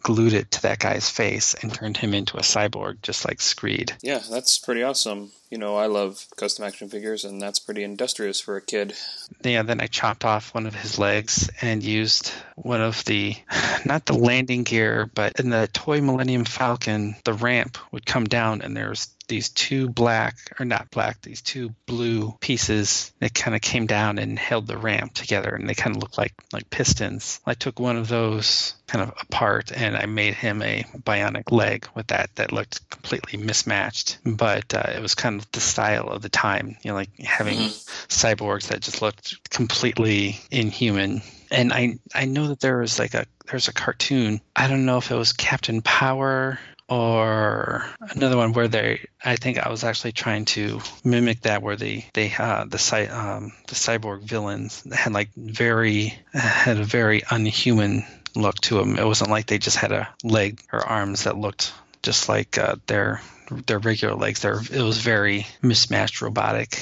glued 0.01 0.33
it 0.33 0.51
to 0.51 0.61
that 0.63 0.79
guy's 0.79 1.09
face 1.09 1.55
and 1.55 1.73
turned 1.73 1.97
him 1.97 2.13
into 2.13 2.37
a 2.37 2.41
cyborg, 2.41 3.01
just 3.01 3.27
like 3.27 3.41
Screed. 3.41 3.93
Yeah, 4.01 4.21
that's 4.29 4.57
pretty 4.57 4.83
awesome. 4.83 5.31
You 5.49 5.57
know, 5.57 5.75
I 5.75 5.85
love 5.85 6.25
custom 6.35 6.65
action 6.65 6.89
figures, 6.89 7.25
and 7.25 7.41
that's 7.41 7.59
pretty 7.59 7.83
industrious 7.83 8.39
for 8.39 8.57
a 8.57 8.61
kid. 8.61 8.95
Yeah, 9.43 9.61
then 9.61 9.81
I 9.81 9.87
chopped 9.87 10.25
off 10.25 10.53
one 10.53 10.65
of 10.65 10.73
his 10.73 10.97
legs 10.97 11.49
and 11.61 11.83
used 11.83 12.31
one 12.55 12.81
of 12.81 13.03
the, 13.05 13.35
not 13.85 14.05
the 14.05 14.15
landing 14.15 14.63
gear, 14.63 15.09
but 15.13 15.39
in 15.39 15.49
the 15.49 15.69
toy 15.71 16.01
Millennium 16.01 16.45
Falcon, 16.45 17.15
the 17.23 17.33
ramp 17.33 17.77
would 17.91 18.05
come 18.05 18.25
down, 18.25 18.61
and 18.61 18.75
there's 18.75 19.05
these 19.33 19.49
two 19.49 19.89
black 19.89 20.35
or 20.59 20.65
not 20.65 20.91
black 20.91 21.19
these 21.23 21.41
two 21.41 21.73
blue 21.87 22.37
pieces 22.39 23.11
that 23.19 23.33
kind 23.33 23.55
of 23.55 23.61
came 23.61 23.87
down 23.87 24.19
and 24.19 24.37
held 24.37 24.67
the 24.67 24.77
ramp 24.77 25.11
together 25.11 25.55
and 25.55 25.67
they 25.67 25.73
kind 25.73 25.95
of 25.95 26.03
looked 26.03 26.19
like 26.19 26.35
like 26.51 26.69
pistons 26.69 27.41
i 27.43 27.55
took 27.55 27.79
one 27.79 27.97
of 27.97 28.07
those 28.07 28.75
kind 28.85 29.01
of 29.01 29.11
apart 29.19 29.71
and 29.75 29.97
i 29.97 30.05
made 30.05 30.35
him 30.35 30.61
a 30.61 30.83
bionic 30.99 31.51
leg 31.51 31.87
with 31.95 32.05
that 32.07 32.29
that 32.35 32.51
looked 32.51 32.87
completely 32.91 33.39
mismatched 33.39 34.19
but 34.23 34.71
uh, 34.75 34.91
it 34.95 35.01
was 35.01 35.15
kind 35.15 35.39
of 35.39 35.51
the 35.51 35.59
style 35.59 36.09
of 36.09 36.21
the 36.21 36.29
time 36.29 36.77
you 36.83 36.91
know 36.91 36.95
like 36.95 37.09
having 37.17 37.57
mm-hmm. 37.57 38.05
cyborgs 38.09 38.67
that 38.67 38.81
just 38.81 39.01
looked 39.01 39.49
completely 39.49 40.39
inhuman 40.51 41.23
and 41.49 41.71
I 41.71 41.99
I 42.13 42.25
know 42.25 42.47
that 42.47 42.59
there 42.59 42.79
was 42.79 42.97
like 42.97 43.13
a 43.13 43.25
there's 43.45 43.67
a 43.67 43.73
cartoon. 43.73 44.41
I 44.55 44.67
don't 44.67 44.85
know 44.85 44.97
if 44.97 45.11
it 45.11 45.15
was 45.15 45.33
Captain 45.33 45.81
Power 45.81 46.59
or 46.89 47.85
another 47.99 48.37
one 48.37 48.53
where 48.53 48.67
they 48.67 49.07
I 49.23 49.35
think 49.35 49.57
I 49.57 49.69
was 49.69 49.83
actually 49.83 50.11
trying 50.11 50.45
to 50.45 50.81
mimic 51.03 51.41
that 51.41 51.61
where 51.61 51.75
they 51.75 52.05
they 52.13 52.33
uh, 52.37 52.65
the 52.65 53.09
um, 53.11 53.53
the 53.67 53.75
cyborg 53.75 54.23
villains 54.23 54.83
had 54.91 55.13
like 55.13 55.29
very 55.35 56.17
had 56.33 56.77
a 56.77 56.83
very 56.83 57.23
unhuman 57.29 58.05
look 58.35 58.55
to 58.61 58.77
them. 58.77 58.97
It 58.97 59.05
wasn't 59.05 59.29
like 59.29 59.47
they 59.47 59.59
just 59.59 59.77
had 59.77 59.91
a 59.91 60.09
leg 60.23 60.61
or 60.71 60.85
arms 60.85 61.23
that 61.23 61.37
looked 61.37 61.73
just 62.01 62.29
like 62.29 62.57
uh, 62.57 62.75
their 62.87 63.21
their 63.67 63.79
regular 63.79 64.15
legs. 64.15 64.41
There 64.41 64.59
it 64.71 64.81
was 64.81 64.99
very 64.99 65.47
mismatched 65.61 66.21
robotic. 66.21 66.79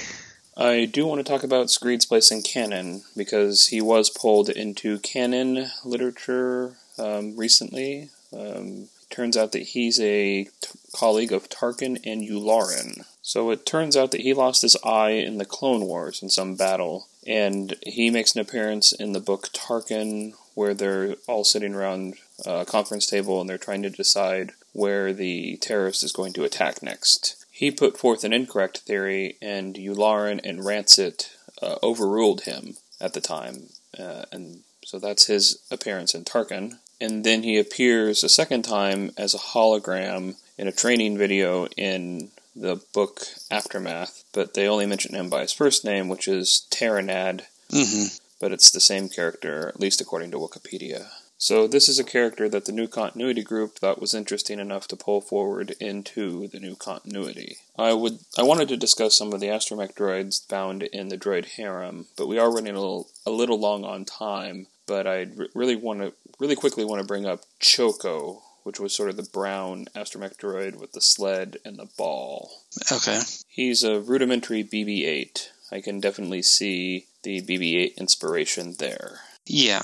I 0.57 0.85
do 0.85 1.07
want 1.07 1.25
to 1.25 1.31
talk 1.31 1.43
about 1.43 1.71
Screed's 1.71 2.05
place 2.05 2.29
in 2.29 2.41
canon 2.41 3.03
because 3.15 3.67
he 3.67 3.81
was 3.81 4.09
pulled 4.09 4.49
into 4.49 4.99
canon 4.99 5.71
literature 5.85 6.75
um, 6.99 7.37
recently. 7.37 8.09
Um, 8.33 8.89
turns 9.11 9.37
out 9.37 9.51
that 9.51 9.61
he's 9.61 9.99
a 9.99 10.45
t- 10.45 10.51
colleague 10.93 11.31
of 11.31 11.49
Tarkin 11.49 11.99
and 12.05 12.21
Yularen. 12.21 13.05
So 13.21 13.51
it 13.51 13.65
turns 13.65 13.95
out 13.95 14.11
that 14.11 14.21
he 14.21 14.33
lost 14.33 14.61
his 14.61 14.77
eye 14.83 15.11
in 15.11 15.37
the 15.37 15.45
Clone 15.45 15.85
Wars 15.85 16.21
in 16.21 16.29
some 16.29 16.55
battle, 16.55 17.07
and 17.25 17.75
he 17.85 18.09
makes 18.09 18.33
an 18.33 18.41
appearance 18.41 18.91
in 18.91 19.13
the 19.13 19.19
book 19.19 19.49
Tarkin, 19.53 20.33
where 20.55 20.73
they're 20.73 21.15
all 21.27 21.43
sitting 21.43 21.73
around 21.73 22.15
a 22.45 22.65
conference 22.65 23.05
table 23.05 23.39
and 23.39 23.49
they're 23.49 23.57
trying 23.57 23.83
to 23.83 23.89
decide 23.89 24.51
where 24.73 25.13
the 25.13 25.57
terrorist 25.57 26.03
is 26.03 26.11
going 26.11 26.33
to 26.33 26.43
attack 26.43 26.81
next. 26.81 27.45
He 27.51 27.71
put 27.71 27.97
forth 27.97 28.23
an 28.23 28.33
incorrect 28.33 28.79
theory, 28.79 29.37
and 29.41 29.75
Yularen 29.75 30.39
and 30.43 30.65
Rancit 30.65 31.31
uh, 31.61 31.75
overruled 31.83 32.41
him 32.41 32.77
at 32.99 33.13
the 33.13 33.21
time, 33.21 33.69
uh, 33.99 34.25
and 34.31 34.61
so 34.83 34.97
that's 34.97 35.27
his 35.27 35.61
appearance 35.69 36.15
in 36.15 36.23
Tarkin 36.25 36.79
and 37.01 37.23
then 37.25 37.43
he 37.43 37.57
appears 37.57 38.23
a 38.23 38.29
second 38.29 38.61
time 38.61 39.11
as 39.17 39.33
a 39.33 39.39
hologram 39.39 40.35
in 40.57 40.67
a 40.67 40.71
training 40.71 41.17
video 41.17 41.65
in 41.75 42.29
the 42.55 42.81
book 42.93 43.21
Aftermath, 43.49 44.23
but 44.33 44.53
they 44.53 44.67
only 44.67 44.85
mention 44.85 45.15
him 45.15 45.29
by 45.29 45.41
his 45.41 45.53
first 45.53 45.83
name, 45.83 46.07
which 46.07 46.27
is 46.27 46.67
Terrinald. 46.69 47.41
Mm-hmm. 47.69 48.15
But 48.39 48.51
it's 48.51 48.71
the 48.71 48.79
same 48.79 49.07
character, 49.09 49.67
at 49.67 49.79
least 49.79 50.01
according 50.01 50.31
to 50.31 50.37
Wikipedia. 50.37 51.07
So 51.41 51.67
this 51.67 51.89
is 51.89 51.97
a 51.97 52.03
character 52.03 52.47
that 52.49 52.65
the 52.65 52.71
new 52.71 52.87
continuity 52.87 53.41
group 53.41 53.79
thought 53.79 53.99
was 53.99 54.13
interesting 54.13 54.59
enough 54.59 54.87
to 54.89 54.95
pull 54.95 55.21
forward 55.21 55.73
into 55.79 56.47
the 56.49 56.59
new 56.59 56.75
continuity. 56.75 57.57
I 57.79 57.93
would 57.93 58.19
I 58.37 58.43
wanted 58.43 58.67
to 58.69 58.77
discuss 58.77 59.17
some 59.17 59.33
of 59.33 59.39
the 59.39 59.47
astromech 59.47 59.95
droids 59.95 60.47
found 60.47 60.83
in 60.83 61.09
the 61.09 61.17
droid 61.17 61.45
harem, 61.45 62.05
but 62.15 62.27
we 62.27 62.37
are 62.37 62.53
running 62.53 62.75
a 62.75 62.79
little 62.79 63.09
a 63.25 63.31
little 63.31 63.59
long 63.59 63.83
on 63.83 64.05
time. 64.05 64.67
But 64.85 65.07
I 65.07 65.29
really 65.55 65.75
want 65.75 66.01
to 66.01 66.13
really 66.41 66.55
quickly 66.55 66.83
want 66.83 66.99
to 66.99 67.07
bring 67.07 67.27
up 67.27 67.43
Choco, 67.59 68.41
which 68.63 68.79
was 68.79 68.95
sort 68.95 69.11
of 69.11 69.15
the 69.15 69.29
brown 69.31 69.85
astromech 69.95 70.37
droid 70.37 70.75
with 70.75 70.91
the 70.93 70.99
sled 70.99 71.57
and 71.63 71.77
the 71.77 71.87
ball. 71.97 72.49
Okay. 72.91 73.21
He's 73.47 73.83
a 73.83 73.99
rudimentary 74.01 74.63
BB 74.63 75.05
8. 75.05 75.51
I 75.71 75.81
can 75.81 75.99
definitely 75.99 76.41
see 76.41 77.05
the 77.21 77.41
BB 77.41 77.75
8 77.75 77.93
inspiration 77.97 78.75
there. 78.79 79.19
Yeah. 79.45 79.83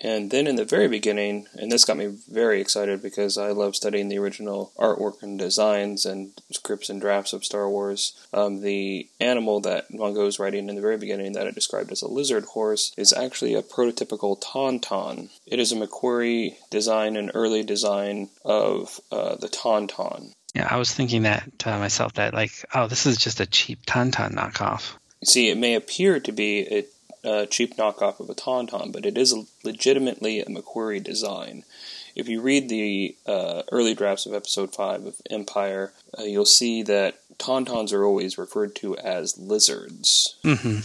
And 0.00 0.30
then 0.30 0.46
in 0.46 0.56
the 0.56 0.64
very 0.64 0.86
beginning, 0.86 1.46
and 1.54 1.72
this 1.72 1.84
got 1.84 1.96
me 1.96 2.06
very 2.30 2.60
excited 2.60 3.02
because 3.02 3.36
I 3.36 3.50
love 3.50 3.74
studying 3.74 4.08
the 4.08 4.18
original 4.18 4.72
artwork 4.78 5.22
and 5.22 5.38
designs 5.38 6.06
and 6.06 6.32
scripts 6.52 6.88
and 6.88 7.00
drafts 7.00 7.32
of 7.32 7.44
Star 7.44 7.68
Wars. 7.68 8.12
Um, 8.32 8.60
the 8.60 9.08
animal 9.18 9.60
that 9.60 9.92
Mungo 9.92 10.26
is 10.26 10.38
writing 10.38 10.68
in 10.68 10.76
the 10.76 10.80
very 10.80 10.98
beginning 10.98 11.32
that 11.32 11.46
it 11.46 11.54
described 11.54 11.90
as 11.90 12.02
a 12.02 12.08
lizard 12.08 12.44
horse 12.44 12.92
is 12.96 13.12
actually 13.12 13.54
a 13.54 13.62
prototypical 13.62 14.40
Tauntaun. 14.40 15.30
It 15.46 15.58
is 15.58 15.72
a 15.72 15.76
McQuarrie 15.76 16.54
design, 16.70 17.16
an 17.16 17.30
early 17.34 17.64
design 17.64 18.28
of 18.44 19.00
uh, 19.10 19.34
the 19.34 19.48
Tauntaun. 19.48 20.32
Yeah, 20.54 20.68
I 20.70 20.76
was 20.76 20.92
thinking 20.92 21.22
that 21.22 21.58
to 21.60 21.78
myself 21.78 22.14
that 22.14 22.34
like, 22.34 22.52
oh, 22.74 22.86
this 22.86 23.06
is 23.06 23.18
just 23.18 23.40
a 23.40 23.46
cheap 23.46 23.84
Tauntaun 23.84 24.34
knockoff. 24.34 24.94
See, 25.24 25.48
it 25.48 25.58
may 25.58 25.74
appear 25.74 26.20
to 26.20 26.32
be. 26.32 26.60
It 26.60 26.92
a 27.24 27.46
cheap 27.46 27.76
knockoff 27.76 28.20
of 28.20 28.30
a 28.30 28.34
Tauntaun, 28.34 28.92
but 28.92 29.06
it 29.06 29.18
is 29.18 29.34
legitimately 29.62 30.40
a 30.40 30.46
McQuarrie 30.46 31.02
design. 31.02 31.64
If 32.14 32.28
you 32.28 32.40
read 32.40 32.68
the 32.68 33.16
uh, 33.26 33.62
early 33.70 33.94
drafts 33.94 34.26
of 34.26 34.34
Episode 34.34 34.74
5 34.74 35.06
of 35.06 35.16
Empire, 35.30 35.92
uh, 36.18 36.22
you'll 36.22 36.44
see 36.46 36.82
that 36.82 37.20
Tauntauns 37.38 37.92
are 37.92 38.04
always 38.04 38.38
referred 38.38 38.74
to 38.76 38.96
as 38.96 39.38
lizards. 39.38 40.36
hmm 40.42 40.78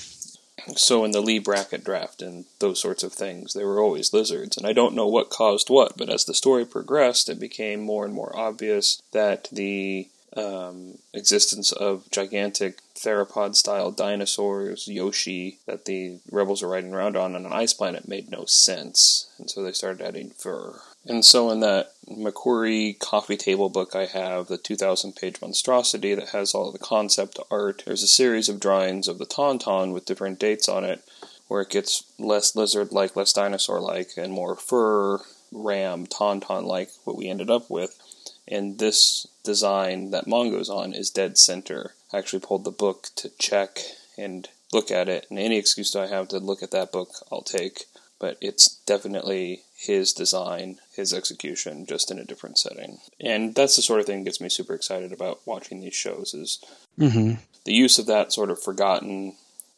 So 0.78 1.04
in 1.04 1.12
the 1.12 1.22
Leigh 1.22 1.40
Brackett 1.40 1.84
draft 1.84 2.22
and 2.22 2.46
those 2.60 2.80
sorts 2.80 3.04
of 3.04 3.12
things, 3.12 3.54
they 3.54 3.66
were 3.66 3.82
always 3.82 4.14
lizards. 4.14 4.56
And 4.56 4.66
I 4.66 4.72
don't 4.72 4.96
know 4.96 5.08
what 5.08 5.30
caused 5.30 5.70
what, 5.70 5.98
but 5.98 6.10
as 6.10 6.24
the 6.26 6.34
story 6.34 6.66
progressed, 6.66 7.28
it 7.28 7.40
became 7.40 7.82
more 7.82 8.06
and 8.06 8.14
more 8.14 8.32
obvious 8.38 9.02
that 9.12 9.50
the 9.52 10.08
um, 10.36 10.98
existence 11.14 11.72
of 11.72 12.10
gigantic 12.12 12.80
theropod 12.96 13.56
style 13.56 13.92
dinosaurs, 13.92 14.88
Yoshi, 14.88 15.60
that 15.66 15.86
the 15.86 16.20
rebels 16.32 16.64
are 16.64 16.68
riding 16.68 16.94
around 16.94 17.16
on 17.18 17.36
on 17.36 17.46
an 17.46 17.54
ice 17.54 17.74
planet 17.74 18.08
made 18.08 18.30
no 18.30 18.46
sense. 18.46 19.30
And 19.38 19.50
so 19.50 19.64
they 19.64 19.72
started 19.72 20.06
adding 20.06 20.30
fur. 20.32 20.80
And 21.06 21.26
so 21.26 21.52
in 21.52 21.60
that 21.60 21.92
McQuarrie 22.10 22.98
coffee 22.98 23.38
table 23.38 23.70
book 23.70 23.96
I 23.96 24.06
have, 24.06 24.48
the 24.48 24.58
2,000 24.58 25.16
page 25.16 25.42
monstrosity 25.42 26.16
that 26.16 26.30
has 26.30 26.54
all 26.54 26.72
the 26.72 26.80
concept 26.80 27.40
art, 27.52 27.84
there's 27.86 28.04
a 28.04 28.08
series 28.08 28.48
of 28.48 28.60
drawings 28.60 29.08
of 29.08 29.18
the 29.18 29.26
Tauntaun 29.26 29.94
with 29.94 30.06
different 30.06 30.40
dates 30.40 30.70
on 30.70 30.84
it, 30.86 31.04
where 31.48 31.62
it 31.62 31.70
gets 31.70 32.06
less 32.18 32.56
lizard 32.56 32.92
like, 32.92 33.16
less 33.16 33.34
dinosaur 33.34 33.82
like, 33.82 34.12
and 34.18 34.32
more 34.32 34.56
fur, 34.56 35.20
ram, 35.52 36.08
Tauntaun 36.08 36.64
like, 36.64 36.90
what 37.04 37.18
we 37.18 37.28
ended 37.28 37.50
up 37.50 37.70
with. 37.70 38.00
And 38.48 38.80
this 38.80 39.28
design 39.44 40.12
that 40.12 40.28
Mungo's 40.28 40.70
on 40.70 40.94
is 40.94 41.10
dead 41.10 41.38
center. 41.38 41.94
I 42.12 42.18
actually 42.18 42.42
pulled 42.42 42.66
the 42.66 42.72
book 42.72 43.08
to 43.16 43.30
check 43.40 43.80
and 44.18 44.48
look 44.72 44.92
at 44.92 45.10
it, 45.10 45.28
and 45.30 45.40
any 45.40 45.58
excuse 45.58 45.96
I 45.96 46.08
have 46.08 46.28
to 46.30 46.40
look 46.40 46.64
at 46.64 46.72
that 46.72 46.92
book, 46.92 47.10
I'll 47.32 47.42
take. 47.42 47.86
But 48.20 48.38
it's 48.42 48.78
definitely 48.86 49.64
his 49.76 50.14
design, 50.14 50.80
his 50.96 51.14
execution, 51.14 51.86
just 51.86 52.10
in 52.10 52.20
a 52.20 52.24
different 52.24 52.58
setting. 52.58 53.00
And 53.20 53.54
that's 53.54 53.76
the 53.76 53.82
sort 53.82 54.00
of 54.00 54.06
thing 54.06 54.20
that 54.20 54.26
gets 54.26 54.40
me 54.40 54.50
super 54.50 54.74
excited 54.74 55.12
about 55.12 55.42
watching 55.46 55.82
these 55.82 55.96
shows 55.96 56.34
is 56.34 56.64
hmm 56.98 57.34
the 57.66 57.74
use 57.74 57.98
of 57.98 58.08
that 58.08 58.34
sort 58.34 58.50
of 58.50 58.62
forgotten, 58.62 59.36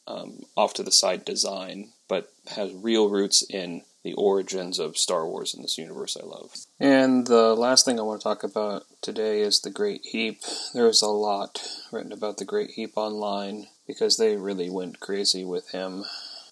um, 0.07 0.43
off 0.55 0.74
to 0.74 0.84
the 0.84 0.91
side 0.91 1.24
design, 1.24 1.89
but 2.07 2.32
has 2.47 2.74
real 2.74 3.09
roots 3.09 3.43
in 3.43 3.84
the 4.05 4.13
origins 4.13 4.77
of 4.77 4.97
Star 4.97 5.27
Wars 5.27 5.55
in 5.55 5.63
this 5.63 5.79
universe 5.79 6.15
I 6.15 6.23
love. 6.23 6.51
And 6.79 7.25
the 7.25 7.55
last 7.55 7.85
thing 7.85 7.99
I 7.99 8.03
want 8.03 8.21
to 8.21 8.23
talk 8.23 8.43
about 8.43 8.83
today 9.01 9.41
is 9.41 9.59
the 9.59 9.71
Great 9.71 10.01
Heep. 10.03 10.41
There's 10.75 11.01
a 11.01 11.07
lot 11.07 11.67
written 11.91 12.11
about 12.11 12.37
the 12.37 12.45
Great 12.45 12.69
Heep 12.75 12.91
online 12.95 13.65
because 13.87 14.17
they 14.17 14.37
really 14.37 14.69
went 14.69 14.99
crazy 14.99 15.43
with 15.43 15.71
him. 15.71 16.05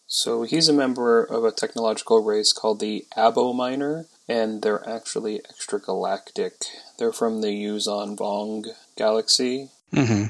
So 0.07 0.41
he's 0.43 0.67
a 0.67 0.73
member 0.73 1.23
of 1.23 1.45
a 1.45 1.51
technological 1.51 2.23
race 2.23 2.51
called 2.53 2.79
the 2.79 3.05
Abominor, 3.15 4.05
and 4.27 4.63
they're 4.63 4.87
actually 4.89 5.39
extragalactic. 5.39 6.65
They're 6.97 7.13
from 7.13 7.41
the 7.41 7.49
Yuuzhan 7.49 8.17
Vong 8.17 8.65
galaxy, 8.97 9.69
hmm 9.93 10.25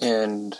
and 0.00 0.56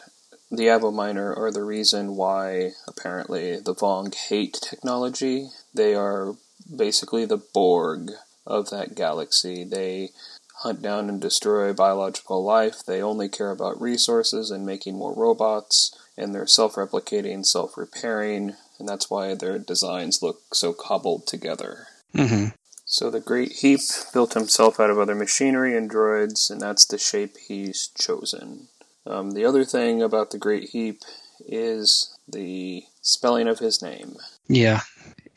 the 0.51 0.67
Abominor 0.67 1.35
are 1.37 1.51
the 1.51 1.65
reason 1.65 2.17
why, 2.17 2.73
apparently, 2.87 3.59
the 3.59 3.75
Vong 3.75 4.15
hate 4.15 4.59
technology. 4.61 5.49
They 5.75 5.95
are 5.95 6.35
basically 6.75 7.25
the 7.25 7.43
Borg 7.53 8.11
of 8.47 8.71
that 8.71 8.95
galaxy. 8.95 9.65
They 9.65 10.11
hunt 10.57 10.83
down 10.83 11.09
and 11.09 11.21
destroy 11.21 11.73
biological 11.73 12.43
life. 12.45 12.85
They 12.85 13.03
only 13.03 13.29
care 13.29 13.51
about 13.51 13.81
resources 13.81 14.51
and 14.51 14.65
making 14.65 14.97
more 14.97 15.15
robots, 15.15 15.97
and 16.17 16.35
they're 16.35 16.47
self 16.47 16.75
replicating, 16.75 17.45
self 17.45 17.77
repairing, 17.77 18.55
and 18.79 18.89
that's 18.89 19.11
why 19.11 19.35
their 19.35 19.59
designs 19.59 20.23
look 20.23 20.55
so 20.55 20.73
cobbled 20.73 21.27
together. 21.27 21.87
hmm 22.15 22.47
So 22.85 23.11
the 23.11 23.21
Great 23.21 23.53
Heep 23.53 23.81
built 24.13 24.35
himself 24.35 24.79
out 24.79 24.91
of 24.91 24.99
other 24.99 25.15
machinery 25.15 25.77
and 25.77 25.91
droids, 25.91 26.51
and 26.51 26.61
that's 26.61 26.85
the 26.87 26.99
shape 26.99 27.37
he's 27.49 27.89
chosen. 27.99 28.69
Um, 29.07 29.33
the 29.33 29.45
other 29.45 29.65
thing 29.65 30.03
about 30.03 30.31
the 30.31 30.39
Great 30.39 30.71
Heep 30.71 31.01
is 31.47 32.17
the 32.29 32.85
spelling 33.01 33.49
of 33.49 33.59
his 33.59 33.83
name. 33.83 34.17
Yeah. 34.49 34.81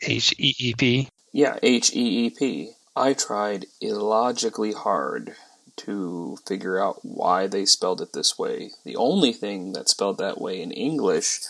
H 0.06 0.34
E 0.38 0.54
E 0.58 0.74
P. 0.74 1.08
Yeah, 1.32 1.58
H 1.62 1.94
E 1.94 2.26
E 2.26 2.30
P. 2.30 2.70
I 2.94 3.12
tried 3.12 3.66
illogically 3.80 4.72
hard 4.72 5.36
to 5.76 6.38
figure 6.46 6.82
out 6.82 7.00
why 7.02 7.46
they 7.46 7.66
spelled 7.66 8.00
it 8.00 8.12
this 8.12 8.38
way. 8.38 8.70
The 8.84 8.96
only 8.96 9.32
thing 9.32 9.72
that's 9.72 9.90
spelled 9.90 10.18
that 10.18 10.40
way 10.40 10.62
in 10.62 10.70
English 10.70 11.40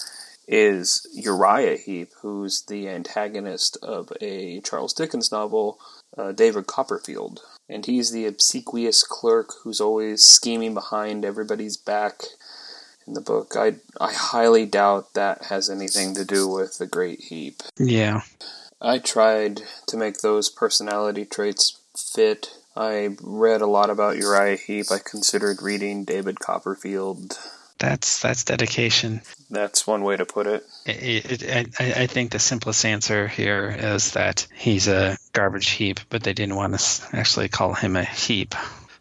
is 0.48 1.07
Uriah 1.12 1.76
Heep, 1.76 2.11
who's 2.22 2.62
the 2.62 2.88
antagonist 2.88 3.76
of 3.82 4.12
a 4.20 4.61
Charles 4.61 4.92
Dickens 4.92 5.32
novel, 5.32 5.78
uh, 6.16 6.32
David 6.32 6.66
Copperfield. 6.66 7.40
And 7.68 7.84
he's 7.84 8.12
the 8.12 8.26
obsequious 8.26 9.02
clerk 9.02 9.50
who's 9.62 9.80
always 9.80 10.22
scheming 10.22 10.74
behind 10.74 11.24
everybody's 11.24 11.76
back 11.76 12.22
in 13.07 13.14
the 13.14 13.20
book. 13.20 13.54
I, 13.57 13.76
I 14.00 14.12
highly 14.12 14.66
doubt 14.66 15.14
that 15.14 15.46
has 15.46 15.70
anything 15.70 16.14
to 16.14 16.24
do 16.24 16.48
with 16.48 16.78
the 16.78 16.86
Great 16.86 17.20
Heep. 17.20 17.62
Yeah. 17.78 18.22
I 18.80 18.98
tried 18.98 19.62
to 19.86 19.96
make 19.96 20.18
those 20.18 20.48
personality 20.48 21.24
traits 21.24 21.78
fit. 21.96 22.50
I 22.76 23.16
read 23.22 23.62
a 23.62 23.66
lot 23.66 23.90
about 23.90 24.18
Uriah 24.18 24.57
Heep. 24.57 24.86
I 24.90 24.98
considered 24.98 25.62
reading 25.62 26.04
David 26.04 26.40
Copperfield. 26.40 27.38
That's 27.78 28.22
that's 28.22 28.44
dedication. 28.44 29.20
That's 29.50 29.86
one 29.86 30.02
way 30.02 30.16
to 30.16 30.24
put 30.24 30.46
it. 30.46 30.64
It, 30.86 31.42
it, 31.42 31.74
I, 31.78 32.02
I 32.02 32.07
think 32.07 32.30
the 32.30 32.38
simplest 32.38 32.84
answer 32.86 33.28
here 33.28 33.68
is 33.68 34.12
that 34.12 34.46
he's 34.54 34.88
a 34.88 35.18
garbage 35.32 35.70
heap, 35.70 36.00
but 36.09 36.22
they 36.22 36.32
didn't 36.32 36.57
want 36.57 36.78
to 36.78 37.16
actually 37.16 37.48
call 37.48 37.74
him 37.74 37.96
a 37.96 38.04
heap, 38.04 38.54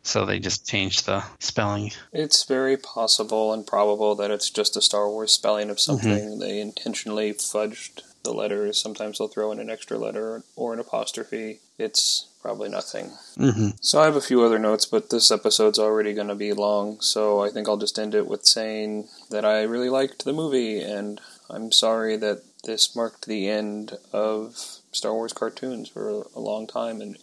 so 0.06 0.26
they 0.26 0.40
just 0.40 0.68
changed 0.68 1.06
the 1.06 1.24
spelling. 1.40 1.92
It's 2.14 2.44
very 2.44 2.78
possible 2.78 3.52
and 3.52 3.66
probable 3.66 4.16
that 4.16 4.32
it's 4.32 4.50
just 4.50 4.78
a 4.78 4.82
Star 4.82 5.10
Wars 5.10 5.32
spelling 5.32 5.70
of 5.70 5.80
something. 5.80 6.40
They 6.40 6.60
intentionally 6.60 7.34
fudged 7.34 8.02
the 8.24 8.34
letters. 8.34 8.82
Sometimes 8.82 9.18
they'll 9.18 9.28
throw 9.28 9.52
in 9.52 9.60
an 9.60 9.70
extra 9.70 9.98
letter 9.98 10.44
or 10.56 10.74
an 10.74 10.80
apostrophe. 10.80 11.60
It's 11.78 12.28
probably 12.42 12.70
nothing. 12.70 13.12
hmm 13.36 13.70
So 13.82 14.00
I 14.00 14.06
have 14.06 14.16
a 14.16 14.22
few 14.22 14.44
other 14.44 14.60
notes, 14.60 14.86
but 14.86 15.10
this 15.10 15.32
episode's 15.32 15.80
already 15.80 16.14
going 16.14 16.28
to 16.28 16.36
be 16.36 16.54
long, 16.54 17.02
so 17.02 17.44
I 17.44 17.50
think 17.50 17.68
I'll 17.68 17.78
just 17.78 17.98
end 17.98 18.14
it 18.14 18.28
with 18.28 18.46
saying 18.46 19.08
that 19.32 19.44
I 19.46 19.64
really 19.64 19.90
liked 19.90 20.24
the 20.24 20.34
movie, 20.34 20.82
and 20.82 21.20
I'm 21.50 21.72
sorry 21.72 22.16
that 22.18 22.44
this 22.64 22.96
marked 22.96 23.26
the 23.26 23.50
end 23.50 23.98
of 24.14 24.56
Star 24.92 25.14
Wars 25.14 25.34
cartoons 25.34 25.90
for 25.90 26.26
a 26.36 26.40
long 26.40 26.68
time 26.68 27.02
and 27.02 27.18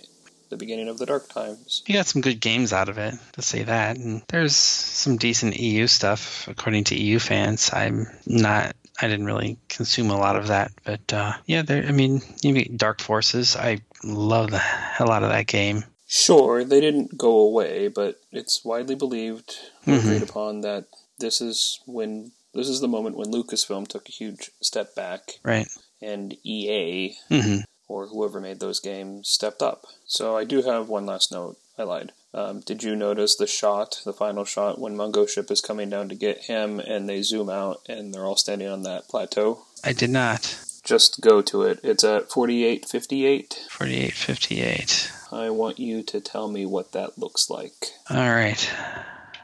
the 0.53 0.59
beginning 0.59 0.89
of 0.89 0.99
the 0.99 1.07
dark 1.07 1.29
times. 1.29 1.83
You 1.87 1.95
got 1.95 2.07
some 2.07 2.21
good 2.21 2.41
games 2.41 2.73
out 2.73 2.89
of 2.91 2.99
it, 2.99 3.15
to 3.33 3.43
say 3.43 3.63
that, 3.65 3.97
and 3.97 4.23
there's 4.29 4.55
some 4.55 5.17
decent 5.17 5.57
EU 5.59 5.87
stuff 5.87 6.47
according 6.47 6.85
to 6.85 6.95
EU 6.95 7.19
fans. 7.19 7.71
I'm 7.73 8.07
not. 8.27 8.77
I 9.01 9.09
didn't 9.09 9.25
really 9.27 9.59
consume 9.71 10.11
a 10.11 10.19
lot 10.19 10.37
of 10.37 10.49
that, 10.49 10.71
but 10.85 11.13
uh, 11.13 11.33
yeah, 11.47 11.63
there. 11.63 11.85
I 11.85 11.93
mean, 11.93 12.21
you 12.43 12.53
mean 12.53 12.77
Dark 12.77 13.01
Forces. 13.01 13.57
I 13.57 13.81
love 14.05 14.51
the 14.51 14.59
hell 14.59 15.11
out 15.11 15.23
of 15.25 15.31
that 15.31 15.47
game. 15.47 15.85
Sure, 16.07 16.63
they 16.63 16.81
didn't 16.81 17.17
go 17.17 17.39
away, 17.39 17.89
but 17.89 18.21
it's 18.31 18.63
widely 18.63 18.95
believed, 18.95 19.57
Mhm. 19.87 19.99
agreed 19.99 20.23
upon, 20.23 20.61
that 20.61 20.85
this 21.19 21.41
is 21.41 21.81
when 21.87 22.33
this 22.53 22.69
is 22.69 22.81
the 22.83 22.89
moment 22.89 23.17
when 23.17 23.33
Lucasfilm 23.33 23.89
took 23.89 24.07
a 24.07 24.13
huge 24.13 24.51
step 24.61 24.95
back, 24.95 25.39
Right. 25.43 25.69
and 26.03 26.37
EA 26.45 27.17
hmm 27.31 27.61
or 27.93 28.07
whoever 28.07 28.40
made 28.40 28.61
those 28.61 28.80
games 28.80 29.28
stepped 29.28 29.62
up. 29.62 29.84
So 30.07 30.36
I 30.36 30.45
do 30.45 30.62
have 30.62 30.88
one 30.88 31.07
last 31.07 31.30
note. 31.30 31.57
I 31.78 31.82
lied. 31.82 32.12
Um, 32.34 32.61
did 32.61 32.82
you 32.82 32.97
notice 32.97 33.36
the 33.36 33.47
shot, 33.47 34.01
the 34.05 34.12
final 34.12 34.45
shot, 34.45 34.80
when 34.80 34.97
Mungo 34.97 35.26
ship 35.26 35.51
is 35.51 35.61
coming 35.61 35.90
down 35.90 36.09
to 36.09 36.14
get 36.14 36.45
him, 36.45 36.80
and 36.80 37.09
they 37.09 37.22
zoom 37.22 37.51
out, 37.51 37.80
and 37.88 38.12
they're 38.12 38.24
all 38.24 38.36
standing 38.36 38.68
on 38.68 38.82
that 38.84 39.09
plateau? 39.09 39.64
I 39.84 39.93
did 39.93 40.11
not. 40.11 40.59
Just 40.82 41.20
go 41.20 41.43
to 41.43 41.62
it. 41.62 41.80
It's 41.84 42.05
at 42.05 42.30
forty-eight 42.30 42.86
fifty-eight. 42.86 43.66
Forty-eight, 43.70 44.14
fifty-eight. 44.14 45.12
I 45.30 45.51
want 45.51 45.78
you 45.78 46.03
to 46.03 46.20
tell 46.20 46.49
me 46.49 46.66
what 46.66 46.93
that 46.93 47.18
looks 47.18 47.49
like. 47.49 47.93
All 48.11 48.16
right. 48.16 48.70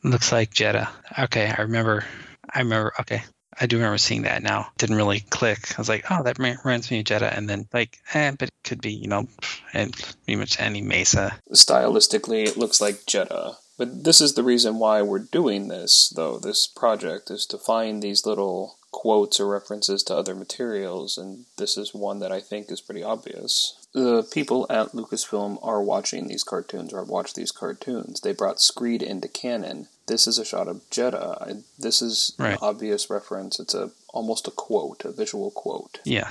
Looks 0.03 0.33
like 0.33 0.53
Jedha. 0.53 0.89
Okay, 1.19 1.53
I 1.57 1.63
remember. 1.63 2.05
I 2.51 2.61
remember. 2.61 2.93
Okay, 3.01 3.23
I 3.61 3.67
do 3.67 3.77
remember 3.77 3.99
seeing 3.99 4.23
that 4.23 4.43
now. 4.43 4.69
Didn't 4.79 4.97
really 4.97 5.21
click. 5.21 5.73
I 5.77 5.81
was 5.81 5.89
like, 5.89 6.05
oh, 6.11 6.23
that 6.23 6.39
rem- 6.39 6.59
reminds 6.65 6.91
me 6.91 7.01
of 7.01 7.05
Jedha, 7.07 7.37
and 7.37 7.49
then 7.49 7.69
like, 7.73 7.99
eh, 8.15 8.33
but 8.39 8.49
it 8.49 8.55
could 8.65 8.81
be, 8.81 8.93
you 8.93 9.09
know, 9.09 9.27
and 9.73 9.93
pretty 9.93 10.37
much 10.37 10.61
any 10.61 10.81
mesa. 10.81 11.39
Stylistically, 11.53 12.47
it 12.47 12.57
looks 12.57 12.81
like 12.81 13.07
Jedha. 13.07 13.57
But 13.77 14.05
this 14.05 14.21
is 14.21 14.35
the 14.35 14.43
reason 14.43 14.79
why 14.79 15.03
we're 15.03 15.21
doing 15.21 15.69
this, 15.69 16.13
though. 16.15 16.39
This 16.39 16.67
project 16.67 17.31
is 17.31 17.47
to 17.47 17.59
find 17.59 18.03
these 18.03 18.27
little 18.27 18.79
quotes 18.91 19.39
or 19.39 19.47
references 19.47 20.03
to 20.05 20.17
other 20.17 20.35
materials, 20.35 21.17
and 21.17 21.45
this 21.57 21.77
is 21.77 21.95
one 21.95 22.19
that 22.19 22.33
I 22.33 22.41
think 22.41 22.73
is 22.73 22.81
pretty 22.81 23.05
obvious. 23.05 23.77
The 23.99 24.23
people 24.31 24.67
at 24.71 24.93
Lucasfilm 24.93 25.59
are 25.63 25.83
watching 25.83 26.29
these 26.29 26.45
cartoons, 26.45 26.93
or 26.93 26.99
have 27.01 27.09
watched 27.09 27.35
these 27.35 27.51
cartoons. 27.51 28.21
They 28.21 28.33
brought 28.33 28.61
Screed 28.61 29.03
into 29.03 29.29
canon. 29.29 29.89
This 30.07 30.27
is 30.27 30.39
a 30.39 30.45
shot 30.45 30.69
of 30.69 30.83
Jedha. 30.91 31.43
I, 31.43 31.55
this 31.79 32.01
is 32.01 32.33
Right. 32.39 32.53
an 32.53 32.59
obvious 32.63 33.11
reference. 33.11 33.59
It's 33.59 33.75
a 33.75 33.91
almost 34.15 34.47
a 34.47 34.51
quote, 34.53 35.05
a 35.05 35.11
visual 35.13 35.51
quote. 35.51 35.99
Yeah. 36.05 36.31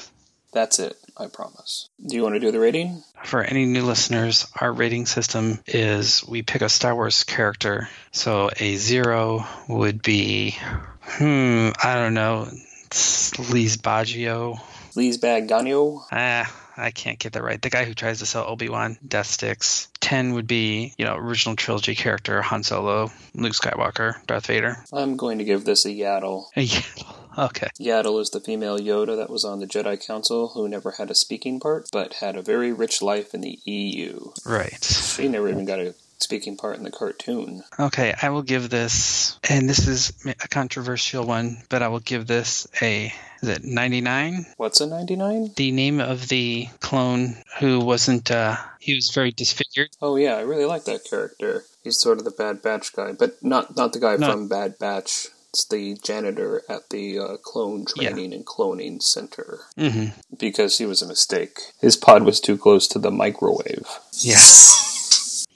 That's 0.53 0.79
it, 0.79 0.97
I 1.17 1.27
promise. 1.27 1.89
Do 2.03 2.15
you 2.15 2.23
want 2.23 2.35
to 2.35 2.39
do 2.39 2.51
the 2.51 2.59
rating? 2.59 3.03
For 3.25 3.43
any 3.43 3.65
new 3.65 3.83
listeners, 3.83 4.47
our 4.61 4.71
rating 4.71 5.05
system 5.05 5.59
is 5.67 6.25
we 6.25 6.41
pick 6.41 6.61
a 6.61 6.69
Star 6.69 6.95
Wars 6.95 7.23
character. 7.25 7.89
So 8.11 8.49
a 8.57 8.75
zero 8.77 9.45
would 9.67 10.01
be, 10.01 10.55
hmm, 11.01 11.69
I 11.83 11.95
don't 11.95 12.13
know, 12.13 12.47
Sleaze 12.89 13.77
Baggio. 13.77 14.59
Leesbag 14.95 15.47
Ganyo? 15.49 16.01
Ah, 16.11 16.49
I 16.77 16.91
can't 16.91 17.19
get 17.19 17.33
that 17.33 17.43
right. 17.43 17.61
The 17.61 17.69
guy 17.69 17.85
who 17.85 17.93
tries 17.93 18.19
to 18.19 18.25
sell 18.25 18.47
Obi 18.47 18.69
Wan 18.69 18.97
death 19.05 19.27
sticks. 19.27 19.87
Ten 19.99 20.33
would 20.33 20.47
be, 20.47 20.93
you 20.97 21.05
know, 21.05 21.15
original 21.15 21.55
trilogy 21.55 21.95
character 21.95 22.41
Han 22.41 22.63
Solo, 22.63 23.11
Luke 23.33 23.53
Skywalker, 23.53 24.25
Darth 24.27 24.45
Vader. 24.45 24.77
I'm 24.93 25.17
going 25.17 25.39
to 25.39 25.43
give 25.43 25.65
this 25.65 25.85
a 25.85 25.89
Yaddle. 25.89 26.45
A 26.55 26.65
yaddle. 26.65 27.13
Okay. 27.37 27.67
Yaddle 27.79 28.19
is 28.19 28.31
the 28.31 28.39
female 28.39 28.79
Yoda 28.79 29.15
that 29.15 29.29
was 29.29 29.45
on 29.45 29.59
the 29.59 29.67
Jedi 29.67 30.03
Council 30.03 30.47
who 30.55 30.67
never 30.67 30.91
had 30.91 31.11
a 31.11 31.15
speaking 31.15 31.59
part, 31.59 31.87
but 31.91 32.15
had 32.15 32.35
a 32.35 32.41
very 32.41 32.73
rich 32.73 32.99
life 32.99 33.35
in 33.35 33.41
the 33.41 33.59
EU. 33.63 34.31
Right. 34.43 34.83
She 34.83 35.27
never 35.27 35.47
even 35.47 35.65
got 35.65 35.79
a 35.79 35.93
speaking 36.19 36.57
part 36.57 36.77
in 36.77 36.83
the 36.83 36.91
cartoon. 36.91 37.63
Okay, 37.79 38.13
I 38.21 38.29
will 38.29 38.41
give 38.43 38.69
this, 38.69 39.39
and 39.49 39.69
this 39.69 39.87
is 39.87 40.13
a 40.25 40.47
controversial 40.47 41.25
one, 41.25 41.57
but 41.69 41.81
I 41.81 41.87
will 41.89 41.99
give 41.99 42.27
this 42.27 42.67
a, 42.81 43.13
is 43.41 43.49
it 43.49 43.63
99? 43.63 44.45
What's 44.57 44.81
a 44.81 44.87
99? 44.87 45.51
The 45.55 45.71
name 45.71 45.99
of 45.99 46.27
the 46.27 46.67
clone 46.79 47.35
who 47.59 47.79
wasn't, 47.79 48.31
uh, 48.31 48.55
he 48.79 48.95
was 48.95 49.11
very 49.13 49.31
disfigured. 49.31 49.89
Oh 50.01 50.15
yeah, 50.15 50.35
I 50.35 50.41
really 50.41 50.65
like 50.65 50.85
that 50.85 51.03
character. 51.09 51.63
He's 51.83 51.99
sort 51.99 52.17
of 52.19 52.25
the 52.25 52.31
Bad 52.31 52.61
Batch 52.61 52.93
guy, 52.93 53.13
but 53.13 53.41
not 53.43 53.75
not 53.77 53.93
the 53.93 53.99
guy 53.99 54.15
No. 54.17 54.31
from 54.31 54.47
Bad 54.47 54.77
Batch. 54.79 55.27
It's 55.51 55.65
the 55.65 55.95
janitor 56.03 56.61
at 56.69 56.89
the 56.89 57.17
uh, 57.19 57.37
clone 57.37 57.85
Yeah. 57.95 58.09
training 58.11 58.33
and 58.33 58.45
cloning 58.45 59.01
center 59.01 59.59
hmm 59.77 60.07
because 60.37 60.77
he 60.77 60.85
was 60.85 61.01
a 61.01 61.07
mistake. 61.07 61.59
His 61.81 61.95
pod 61.95 62.23
was 62.23 62.39
too 62.41 62.57
close 62.57 62.87
to 62.89 62.99
the 62.99 63.09
microwave. 63.11 63.87
Yeah. 64.13 64.35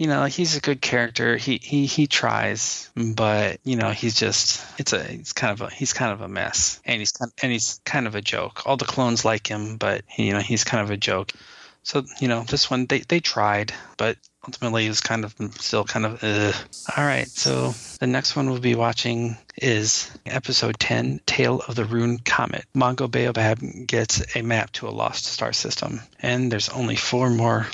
You 0.02 0.08
know, 0.08 0.24
he's 0.26 0.58
a 0.58 0.62
good 0.62 0.82
character. 0.82 1.38
He 1.38 1.60
he 1.62 1.86
he 1.86 2.08
tries, 2.08 2.90
but 2.96 3.60
you 3.64 3.76
know, 3.76 3.92
he's 3.92 4.16
just 4.16 4.66
it's 4.80 4.94
a 4.94 5.04
he's 5.04 5.32
kind 5.32 5.52
of 5.54 5.62
a 5.62 5.72
he's 5.72 5.94
kind 5.94 6.12
of 6.12 6.22
a 6.22 6.28
mess, 6.28 6.82
and 6.86 6.98
he's 7.00 7.12
kind 7.12 7.32
and 7.40 7.52
he's 7.52 7.80
kind 7.86 8.08
of 8.08 8.16
a 8.16 8.22
joke. 8.22 8.64
All 8.66 8.78
the 8.78 8.86
clones 8.86 9.24
like 9.24 9.46
him, 9.46 9.78
but 9.78 10.04
you 10.18 10.34
know, 10.34 10.40
he's 10.40 10.64
kind 10.64 10.84
of 10.84 10.90
a 10.90 10.98
joke. 10.98 11.32
So 11.84 12.04
you 12.20 12.28
know, 12.28 12.42
this 12.42 12.68
one 12.68 12.88
they 12.88 13.02
they 13.02 13.20
tried, 13.20 13.76
but 13.96 14.18
ultimately 14.44 14.88
it 14.88 14.90
was 14.90 15.02
kind 15.02 15.24
of 15.24 15.36
still 15.60 15.84
kind 15.84 16.08
of 16.08 16.24
ugh. 16.24 16.56
All 16.98 17.06
right, 17.06 17.28
so 17.28 17.76
the 18.00 18.08
next 18.08 18.36
one 18.36 18.50
we'll 18.50 18.60
be 18.60 18.74
watching 18.74 19.38
is 19.56 20.10
episode 20.26 20.80
10, 20.80 21.22
Tail 21.28 21.62
of 21.68 21.76
the 21.76 21.86
Roon 21.86 22.18
Comet. 22.18 22.66
Mungo 22.74 23.08
Baobab 23.08 23.60
gets 23.86 24.36
a 24.36 24.42
map 24.42 24.72
to 24.72 24.88
a 24.88 24.90
lost 24.90 25.26
star 25.26 25.54
system, 25.54 26.02
and 26.20 26.52
there's 26.52 26.70
only 26.70 26.96
four 26.96 27.30
more 27.30 27.68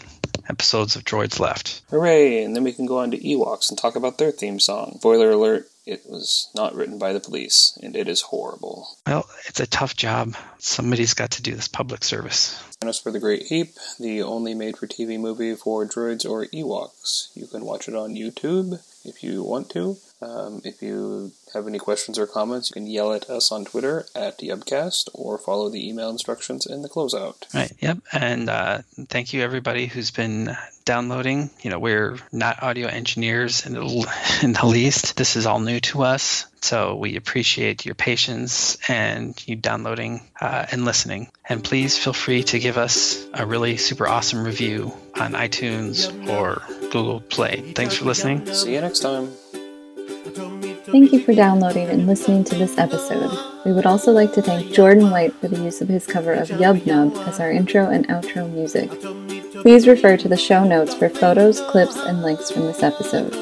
episodes 0.50 0.96
of 0.96 1.04
Droids 1.04 1.40
left. 1.40 1.82
Hooray! 1.90 2.44
And 2.44 2.56
then 2.56 2.64
we 2.64 2.74
can 2.74 2.86
go 2.86 3.00
on 3.00 3.12
to 3.12 3.18
Ewoks 3.18 3.70
and 3.70 3.78
talk 3.78 3.96
about 3.96 4.18
their 4.18 4.32
theme 4.32 4.60
song. 4.60 4.98
Spoiler 5.00 5.32
alert: 5.32 5.70
it 5.86 6.02
was 6.06 6.50
not 6.54 6.76
written 6.76 7.00
by 7.00 7.14
the 7.14 7.20
police, 7.20 7.78
and 7.82 7.96
it 7.96 8.08
is 8.08 8.22
horrible. 8.22 8.90
Well, 9.06 9.30
it's 9.46 9.60
a 9.60 9.68
tough 9.68 9.96
job. 9.96 10.36
Somebody's 10.58 11.14
got 11.14 11.32
to 11.32 11.42
do 11.42 11.56
this 11.56 11.68
public 11.68 12.04
service. 12.04 12.62
And 12.82 12.90
as 12.90 13.00
for 13.00 13.12
The 13.12 13.20
Great 13.20 13.44
Heep, 13.44 13.74
the 14.00 14.22
only 14.22 14.54
made 14.54 14.78
for 14.78 14.86
TV 14.86 15.20
movie 15.20 15.56
for 15.56 15.86
droids 15.86 16.30
or 16.30 16.46
Ewoks, 16.48 17.30
you 17.36 17.48
can 17.48 17.66
watch 17.66 17.88
it 17.88 17.96
on 17.96 18.16
YouTube 18.16 18.80
if 19.06 19.24
you 19.24 19.44
want 19.44 19.70
to. 19.72 19.98
Um, 20.22 20.62
if 20.64 20.82
you 20.82 21.32
have 21.54 21.68
any 21.68 21.78
questions 21.78 22.18
or 22.18 22.26
comments, 22.26 22.70
you 22.70 22.74
can 22.74 22.88
yell 22.88 23.14
at 23.14 23.30
us 23.30 23.52
on 23.52 23.66
Twitter 23.66 24.06
at 24.16 24.40
Yubcast 24.40 25.10
or 25.14 25.38
follow 25.38 25.70
the 25.70 25.88
email 25.88 26.10
instructions 26.10 26.66
in 26.66 26.82
the 26.82 26.90
closeout. 26.90 27.54
Right. 27.54 27.72
Yep. 27.80 28.00
And 28.12 28.50
uh, 28.50 28.82
thank 29.10 29.34
you 29.34 29.42
everybody 29.44 29.86
who's 29.86 30.12
been 30.12 30.56
downloading. 30.86 31.50
You 31.62 31.70
know, 31.70 31.80
we're 31.80 32.18
not 32.32 32.64
audio 32.64 32.88
engineers 32.88 33.66
in 33.66 33.74
the, 33.74 34.40
in 34.44 34.54
the 34.54 34.66
least. 34.66 35.18
This 35.18 35.36
is 35.36 35.46
all 35.46 35.60
new 35.60 35.80
to 35.82 36.02
us, 36.04 36.48
so 36.62 36.96
we 36.96 37.16
appreciate 37.16 37.86
your 37.86 37.96
patience 37.96 38.78
and 38.90 39.42
you 39.48 39.56
downloading 39.56 40.22
uh, 40.42 40.66
and 40.72 40.86
listening. 40.86 41.30
And 41.48 41.64
please 41.64 41.98
feel 41.98 42.14
free 42.14 42.44
to 42.44 42.60
give 42.60 42.78
us 42.78 43.24
a 43.34 43.46
really 43.46 43.78
super 43.78 44.08
awesome 44.08 44.44
review 44.44 44.94
on 45.16 45.34
iTunes 45.34 46.10
or 46.30 46.64
Google 46.92 47.22
Play. 47.22 47.74
Thanks 47.74 47.96
for 47.96 48.06
listening. 48.06 48.46
See 48.54 48.74
you 48.74 48.82
next 48.82 49.00
time. 49.00 49.32
Thank 50.90 51.12
you 51.12 51.20
for 51.20 51.34
downloading 51.34 51.90
and 51.90 52.08
listening 52.08 52.46
to 52.46 52.56
this 52.56 52.78
episode. 52.78 53.38
We 53.66 53.74
would 53.74 53.86
also 53.86 54.14
like 54.14 54.32
to 54.34 54.42
thank 54.42 54.72
Jordan 54.72 55.12
White 55.12 55.34
for 55.34 55.50
the 55.50 55.62
use 55.62 55.82
of 55.82 55.90
his 55.90 56.08
cover 56.08 56.32
of 56.32 56.48
Yub 56.48 56.86
Nub 56.86 57.14
as 57.28 57.42
our 57.42 57.52
intro 57.52 57.90
and 57.90 58.08
outro 58.08 58.50
music. 58.50 58.90
Please 59.62 59.86
refer 59.86 60.16
to 60.16 60.30
the 60.30 60.38
show 60.38 60.64
notes 60.64 60.94
for 60.94 61.10
photos, 61.10 61.60
clips, 61.60 61.98
and 61.98 62.22
links 62.22 62.50
from 62.50 62.62
this 62.62 62.84
episode. 62.84 63.34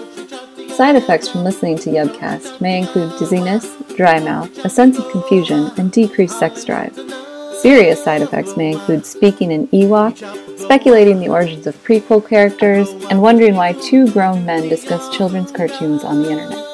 Side 0.72 0.96
effects 0.96 1.30
from 1.30 1.44
listening 1.44 1.78
to 1.78 1.92
Yubcast 1.92 2.60
may 2.62 2.80
include 2.80 3.18
dizziness, 3.20 3.76
dry 3.96 4.20
mouth, 4.20 4.66
a 4.66 4.70
sense 4.70 4.98
of 4.98 5.12
confusion, 5.12 5.72
and 5.78 5.92
decreased 5.92 6.40
sex 6.40 6.66
drive. 6.66 6.96
Serious 7.60 8.04
side 8.04 8.24
effects 8.24 8.58
may 8.58 8.72
include 8.72 9.06
speaking 9.06 9.52
in 9.52 9.68
Ewok, 9.68 10.18
speculating 10.58 11.20
the 11.20 11.30
origins 11.30 11.68
of 11.68 11.76
prequel 11.84 12.28
characters, 12.28 12.90
and 13.12 13.22
wondering 13.22 13.54
why 13.54 13.74
two 13.74 14.12
grown 14.12 14.44
men 14.48 14.68
discuss 14.68 15.16
children's 15.16 15.52
cartoons 15.52 16.04
on 16.04 16.24
the 16.24 16.32
internet. 16.32 16.65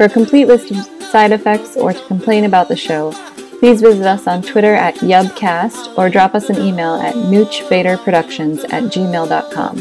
For 0.00 0.06
a 0.06 0.08
complete 0.08 0.46
list 0.46 0.70
of 0.70 0.78
side 1.10 1.30
effects 1.30 1.76
or 1.76 1.92
to 1.92 2.06
complain 2.06 2.44
about 2.46 2.68
the 2.68 2.74
show, 2.74 3.12
please 3.58 3.82
visit 3.82 4.06
us 4.06 4.26
on 4.26 4.40
Twitter 4.40 4.72
at 4.72 4.94
Yubcast 4.94 5.98
or 5.98 6.08
drop 6.08 6.34
us 6.34 6.48
an 6.48 6.56
email 6.56 6.94
at 6.94 7.14
noochvaderproductions 7.16 8.64
at 8.72 8.84
gmail.com. 8.84 9.76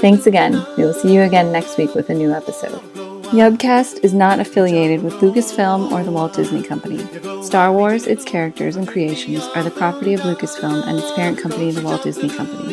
Thanks 0.00 0.26
again. 0.26 0.52
We 0.78 0.84
will 0.84 0.94
see 0.94 1.12
you 1.12 1.20
again 1.20 1.52
next 1.52 1.76
week 1.76 1.94
with 1.94 2.08
a 2.08 2.14
new 2.14 2.32
episode. 2.32 2.80
Yubcast 3.24 4.02
is 4.02 4.14
not 4.14 4.40
affiliated 4.40 5.02
with 5.02 5.12
Lucasfilm 5.16 5.92
or 5.92 6.02
the 6.02 6.12
Walt 6.12 6.32
Disney 6.32 6.62
Company. 6.62 7.06
Star 7.42 7.70
Wars, 7.70 8.06
its 8.06 8.24
characters, 8.24 8.76
and 8.76 8.88
creations 8.88 9.42
are 9.54 9.62
the 9.62 9.70
property 9.70 10.14
of 10.14 10.20
Lucasfilm 10.22 10.86
and 10.86 10.98
its 10.98 11.12
parent 11.12 11.38
company, 11.38 11.72
the 11.72 11.82
Walt 11.82 12.04
Disney 12.04 12.30
Company. 12.30 12.72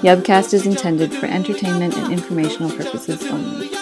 Yubcast 0.00 0.52
is 0.54 0.66
intended 0.66 1.14
for 1.14 1.26
entertainment 1.26 1.96
and 1.96 2.12
informational 2.12 2.72
purposes 2.72 3.24
only. 3.28 3.81